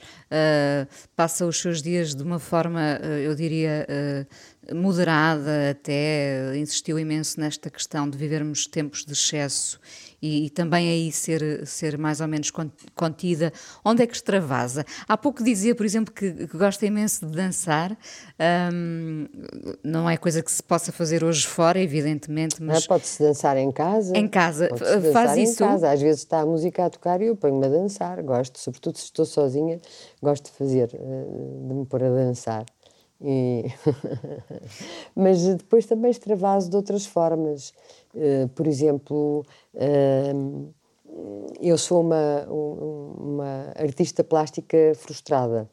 passa 1.15 1.43
os 1.47 1.59
seus 1.59 1.81
dias 1.81 2.13
de 2.13 2.21
uma 2.21 2.37
forma, 2.37 2.99
eu 3.23 3.33
diria, 3.33 3.87
moderada 4.71 5.71
até, 5.71 6.55
insistiu 6.55 6.99
imenso 6.99 7.39
nesta 7.39 7.67
questão 7.67 8.07
de 8.07 8.15
vivermos 8.15 8.67
tempos 8.67 9.03
de 9.03 9.13
excesso 9.13 9.79
e, 10.21 10.45
e, 10.45 10.49
também 10.49 10.89
aí 10.89 11.11
ser, 11.11 11.65
ser 11.65 11.97
mais 11.97 12.21
ou 12.21 12.27
menos 12.27 12.51
contida. 12.95 13.51
Onde 13.83 14.03
é 14.03 14.07
que 14.07 14.13
extravasa? 14.13 14.85
Há 15.07 15.17
pouco 15.17 15.43
dizia, 15.43 15.75
por 15.75 15.85
exemplo, 15.85 16.13
que, 16.13 16.47
que 16.47 16.57
gosta 16.57 16.85
imenso 16.85 17.25
de 17.25 17.31
dançar. 17.35 17.97
Um, 18.73 19.27
não 19.83 20.09
é 20.09 20.17
coisa 20.17 20.41
que 20.41 20.51
se 20.51 20.61
possa 20.61 20.91
fazer 20.91 21.23
hoje 21.23 21.45
fora, 21.47 21.79
evidentemente, 21.79 22.61
mas... 22.61 22.85
Pode-se 22.87 23.21
dançar 23.21 23.57
em 23.57 23.71
casa. 23.71 24.17
Em 24.17 24.27
casa. 24.27 24.69
Faz 25.13 25.37
isso? 25.37 25.59
Casa. 25.59 25.91
Às 25.91 26.01
vezes 26.01 26.21
está 26.21 26.41
a 26.41 26.45
música 26.45 26.85
a 26.85 26.89
tocar 26.89 27.21
e 27.21 27.27
eu 27.27 27.35
ponho-me 27.35 27.65
a 27.65 27.69
dançar. 27.69 28.21
Gosto, 28.23 28.59
sobretudo 28.59 28.97
se 28.97 29.05
estou 29.05 29.25
sozinha, 29.25 29.79
gosto 30.21 30.45
de 30.45 30.51
fazer, 30.51 30.89
eh, 30.93 31.67
de 31.67 31.73
me 31.73 31.85
pôr 31.85 32.03
a 32.03 32.09
dançar. 32.09 32.65
E... 33.21 33.65
Mas 35.15 35.45
depois 35.55 35.85
também 35.85 36.11
extravaso 36.11 36.69
de 36.69 36.75
outras 36.75 37.05
formas. 37.05 37.73
Uh, 38.13 38.47
por 38.49 38.65
exemplo, 38.67 39.45
uh, 39.73 40.73
eu 41.59 41.77
sou 41.77 42.01
uma, 42.01 42.45
uma 42.49 43.73
artista 43.75 44.23
plástica 44.23 44.93
frustrada 44.95 45.69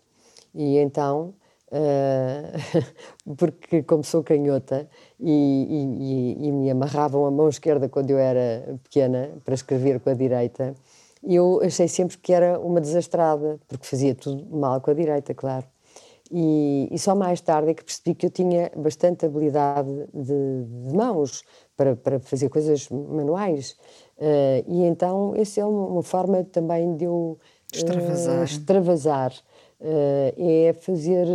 e 0.55 0.79
então, 0.79 1.35
uh, 1.71 3.35
porque 3.37 3.83
como 3.83 4.03
sou 4.03 4.25
canhota 4.25 4.89
e, 5.21 6.37
e, 6.41 6.49
e, 6.49 6.53
me 6.53 6.71
amarravam 6.71 7.27
a 7.27 7.31
mão 7.31 7.49
esquerda 7.49 7.89
quando 7.89 8.11
eu 8.11 8.19
era 8.19 8.79
pequena 8.83 9.31
para 9.45 9.55
escrever 9.55 10.01
com 10.01 10.11
a 10.11 10.15
direita, 10.15 10.75
eu 11.23 11.61
achei 11.63 11.89
sempre 11.89 12.17
que 12.19 12.33
era 12.33 12.59
uma 12.59 12.81
desastrada, 12.81 13.61
porque 13.69 13.87
fazia 13.87 14.15
tudo 14.15 14.47
mal 14.57 14.81
com 14.81 14.91
a 14.91 14.95
direita, 14.95 15.35
claro. 15.35 15.67
E, 16.31 16.89
e, 16.91 16.99
só 16.99 17.15
mais 17.15 17.41
tarde 17.41 17.71
é 17.71 17.75
que 17.75 17.85
percebi 17.85 18.15
que 18.15 18.27
eu 18.27 18.31
tinha 18.31 18.71
bastante 18.77 19.25
habilidade 19.25 19.89
de, 20.13 20.65
de 20.89 20.97
mãos 20.97 21.45
para, 21.77 21.95
para, 21.95 22.19
fazer 22.19 22.49
coisas 22.49 22.89
manuais. 22.89 23.77
Uh, 24.19 24.65
e 24.67 24.85
então, 24.85 25.35
essa 25.37 25.61
é 25.61 25.65
uma, 25.65 26.03
forma 26.03 26.43
também 26.45 26.97
de 26.97 27.05
eu 27.05 27.39
extravasar. 27.73 28.41
Uh, 28.41 28.45
extravasar. 28.45 29.33
Uh, 29.79 30.33
é 30.39 30.73
fazer, 30.73 31.27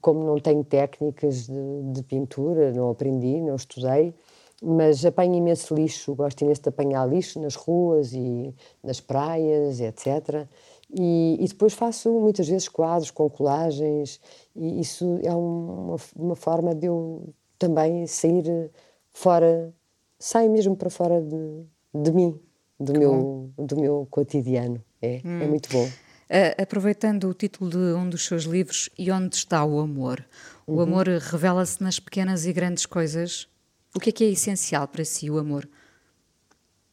como 0.00 0.22
não 0.24 0.38
tenho 0.38 0.62
técnicas 0.62 1.48
de, 1.48 1.92
de, 1.92 2.02
pintura, 2.04 2.72
não 2.72 2.90
aprendi, 2.90 3.40
não 3.40 3.56
estudei, 3.56 4.14
mas 4.62 5.04
apanho 5.04 5.34
imenso 5.34 5.74
lixo, 5.74 6.14
gosto 6.14 6.42
imenso 6.42 6.62
de 6.62 6.68
apanhar 6.68 7.04
lixo 7.08 7.40
nas 7.40 7.56
ruas 7.56 8.12
e 8.12 8.54
nas 8.82 9.00
praias, 9.00 9.80
etc. 9.80 10.46
E, 10.90 11.36
e, 11.40 11.46
depois 11.46 11.74
faço 11.74 12.10
muitas 12.18 12.48
vezes 12.48 12.66
quadros 12.66 13.10
com 13.10 13.28
colagens, 13.28 14.18
e 14.56 14.80
isso 14.80 15.18
é 15.22 15.34
uma, 15.34 15.96
uma 16.16 16.34
forma 16.34 16.74
de 16.74 16.86
eu 16.86 17.34
também 17.58 18.06
sair 18.06 18.70
fora, 19.10 19.72
sair 20.18 20.48
mesmo 20.48 20.74
para 20.74 20.88
fora 20.88 21.20
de, 21.20 21.64
de 21.94 22.12
mim, 22.12 22.40
do 22.80 22.92
meu, 22.98 23.50
do 23.58 23.76
meu 23.78 24.08
cotidiano. 24.10 24.82
É, 25.02 25.16
é 25.16 25.22
hum. 25.24 25.42
é 25.42 25.46
muito 25.46 25.68
bom. 25.70 25.84
Uh, 25.84 26.60
aproveitando 26.60 27.24
o 27.24 27.34
título 27.34 27.70
de 27.70 27.76
um 27.78 28.08
dos 28.08 28.26
seus 28.26 28.44
livros, 28.44 28.90
E 28.98 29.10
Onde 29.10 29.34
Está 29.34 29.64
o 29.64 29.80
Amor? 29.80 30.24
O 30.66 30.74
uhum. 30.74 30.80
amor 30.82 31.06
revela-se 31.06 31.82
nas 31.82 31.98
pequenas 31.98 32.44
e 32.44 32.52
grandes 32.52 32.84
coisas. 32.84 33.48
O 33.96 34.00
que 34.00 34.10
é 34.10 34.12
que 34.12 34.24
é 34.24 34.28
essencial 34.28 34.86
para 34.86 35.04
si, 35.04 35.30
o 35.30 35.38
amor? 35.38 35.66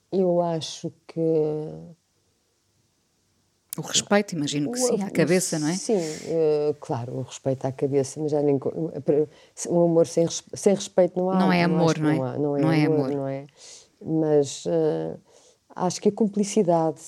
Eu 0.10 0.42
acho 0.42 0.94
que 1.06 1.20
o 3.78 3.82
respeito, 3.82 4.34
imagino 4.34 4.72
que 4.72 4.80
sim, 4.80 5.02
à 5.02 5.10
cabeça, 5.10 5.60
não 5.60 5.68
é? 5.68 5.74
Sim, 5.74 5.98
uh, 5.98 6.74
claro, 6.80 7.18
o 7.18 7.22
respeito 7.22 7.66
à 7.66 7.72
cabeça, 7.72 8.20
mas 8.22 8.32
já 8.32 8.42
nem. 8.42 8.60
Um 9.70 9.84
amor 9.84 10.08
sem, 10.08 10.28
sem 10.54 10.74
respeito 10.74 11.20
não 11.20 11.30
há. 11.30 11.40
Não 11.40 11.52
é 11.52 11.64
amor, 11.64 11.98
não, 11.98 12.16
não, 12.16 12.28
é? 12.28 12.38
Não, 12.38 12.58
é, 12.58 12.62
não 12.62 12.72
é 12.72 12.86
amor, 12.86 13.12
não 13.12 13.28
é? 13.28 13.46
Mas 14.02 14.66
uh, 14.66 15.20
acho 15.76 16.02
que 16.02 16.10
a 16.10 16.12
cumplicidade, 16.12 17.02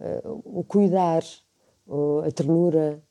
uh, 0.00 0.42
o 0.44 0.64
cuidar, 0.64 1.22
a 2.26 2.30
ternura, 2.30 3.02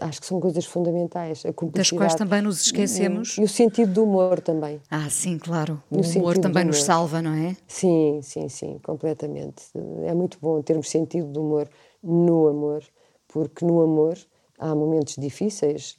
Acho 0.00 0.20
que 0.20 0.26
são 0.26 0.38
coisas 0.40 0.64
fundamentais. 0.64 1.42
das 1.72 1.90
quais 1.90 2.14
também 2.14 2.40
nos 2.40 2.62
esquecemos. 2.62 3.36
E, 3.36 3.42
o 3.42 3.48
sentido 3.48 3.92
do 3.92 4.04
humor 4.04 4.40
também. 4.40 4.80
Ah, 4.88 5.10
sim, 5.10 5.38
claro. 5.38 5.82
O, 5.90 5.96
o 5.96 6.00
humor 6.00 6.38
também 6.38 6.64
nos 6.64 6.82
salva, 6.82 7.20
não 7.20 7.34
é? 7.34 7.56
Sim, 7.66 8.20
sim, 8.22 8.48
sim, 8.48 8.78
completamente. 8.82 9.64
É 10.04 10.14
muito 10.14 10.38
bom 10.40 10.62
termos 10.62 10.88
sentido 10.88 11.26
do 11.26 11.42
humor 11.42 11.68
no 12.02 12.48
amor, 12.48 12.84
porque 13.26 13.64
no 13.64 13.80
amor 13.80 14.16
há 14.58 14.74
momentos 14.74 15.16
difíceis, 15.18 15.98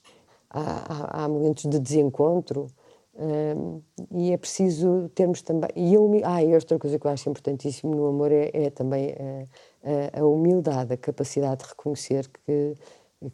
há, 0.50 0.62
há, 0.62 1.24
há 1.24 1.28
momentos 1.28 1.66
de 1.70 1.78
desencontro. 1.78 2.68
Hum, 3.16 3.80
e 4.12 4.32
é 4.32 4.38
preciso 4.38 5.08
termos 5.14 5.42
também. 5.44 5.70
E, 5.76 5.94
eu, 5.94 6.10
ah, 6.24 6.44
e 6.44 6.56
outra 6.56 6.80
coisa 6.80 6.98
que 6.98 7.06
eu 7.06 7.12
acho 7.12 7.30
importantíssimo 7.30 7.94
no 7.94 8.08
amor 8.08 8.32
é, 8.32 8.50
é 8.54 8.70
também 8.72 9.12
a, 9.12 10.18
a, 10.18 10.22
a 10.22 10.26
humildade, 10.26 10.94
a 10.94 10.98
capacidade 10.98 11.64
de 11.64 11.70
reconhecer 11.70 12.28
que 12.28 12.74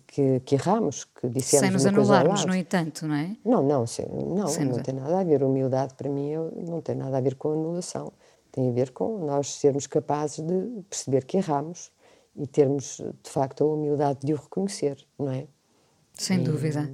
que, 0.08 0.40
que 0.42 0.56
erramos, 0.56 1.06
que 1.06 1.28
dissemos 1.30 1.66
Sem 1.66 1.72
nos 1.72 1.86
anularmos, 1.86 2.46
no 2.46 2.56
entanto, 2.56 3.08
não 3.08 3.16
é? 3.16 3.36
Não, 3.46 3.64
não, 3.64 3.88
sem, 3.88 4.06
não, 4.08 4.48
sem 4.48 4.66
não 4.66 4.80
tem 4.80 4.94
nada 4.94 5.20
a 5.20 5.24
ver. 5.24 5.44
Humildade, 5.44 5.94
para 5.96 6.10
mim, 6.10 6.34
não 6.68 6.82
tem 6.82 6.96
nada 6.96 7.18
a 7.18 7.22
ver 7.22 7.36
com 7.36 7.52
anulação. 7.52 8.12
Tem 8.52 8.70
a 8.70 8.72
ver 8.72 8.92
com 8.92 9.26
nós 9.26 9.54
sermos 9.56 9.88
capazes 9.88 10.46
de 10.46 10.84
perceber 10.90 11.26
que 11.26 11.38
erramos 11.38 11.92
e 12.36 12.48
termos, 12.48 13.02
de 13.24 13.30
facto, 13.30 13.64
a 13.64 13.68
humildade 13.68 14.20
de 14.24 14.34
o 14.34 14.38
reconhecer, 14.38 14.98
não 15.18 15.32
é? 15.32 15.48
Sem 16.14 16.42
e, 16.42 16.44
dúvida. 16.44 16.92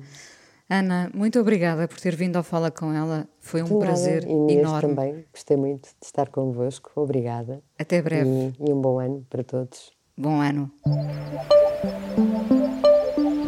Ana, 0.70 1.12
muito 1.14 1.40
obrigada 1.40 1.88
por 1.88 2.00
ter 2.00 2.16
vindo 2.16 2.38
ao 2.38 2.44
Fala 2.44 2.72
com 2.72 2.92
ela. 2.92 3.28
Foi 3.40 3.62
um 3.62 3.80
prazer 3.80 4.28
Inês 4.28 4.60
enorme. 4.60 4.96
também. 4.96 5.26
Gostei 5.32 5.58
muito 5.58 5.90
de 6.00 6.06
estar 6.06 6.30
convosco. 6.30 6.92
Obrigada. 6.96 7.62
Até 7.78 8.02
breve. 8.02 8.28
E, 8.60 8.70
e 8.70 8.74
um 8.74 8.82
bom 8.82 9.00
ano 9.00 9.26
para 9.30 9.44
todos. 9.44 9.92
Bom 10.18 10.42
ano. 10.42 10.72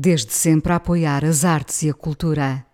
desde 0.00 0.32
sempre 0.32 0.72
a 0.72 0.76
apoiar 0.76 1.24
as 1.24 1.44
artes 1.44 1.82
e 1.82 1.90
a 1.90 1.94
cultura. 1.94 2.67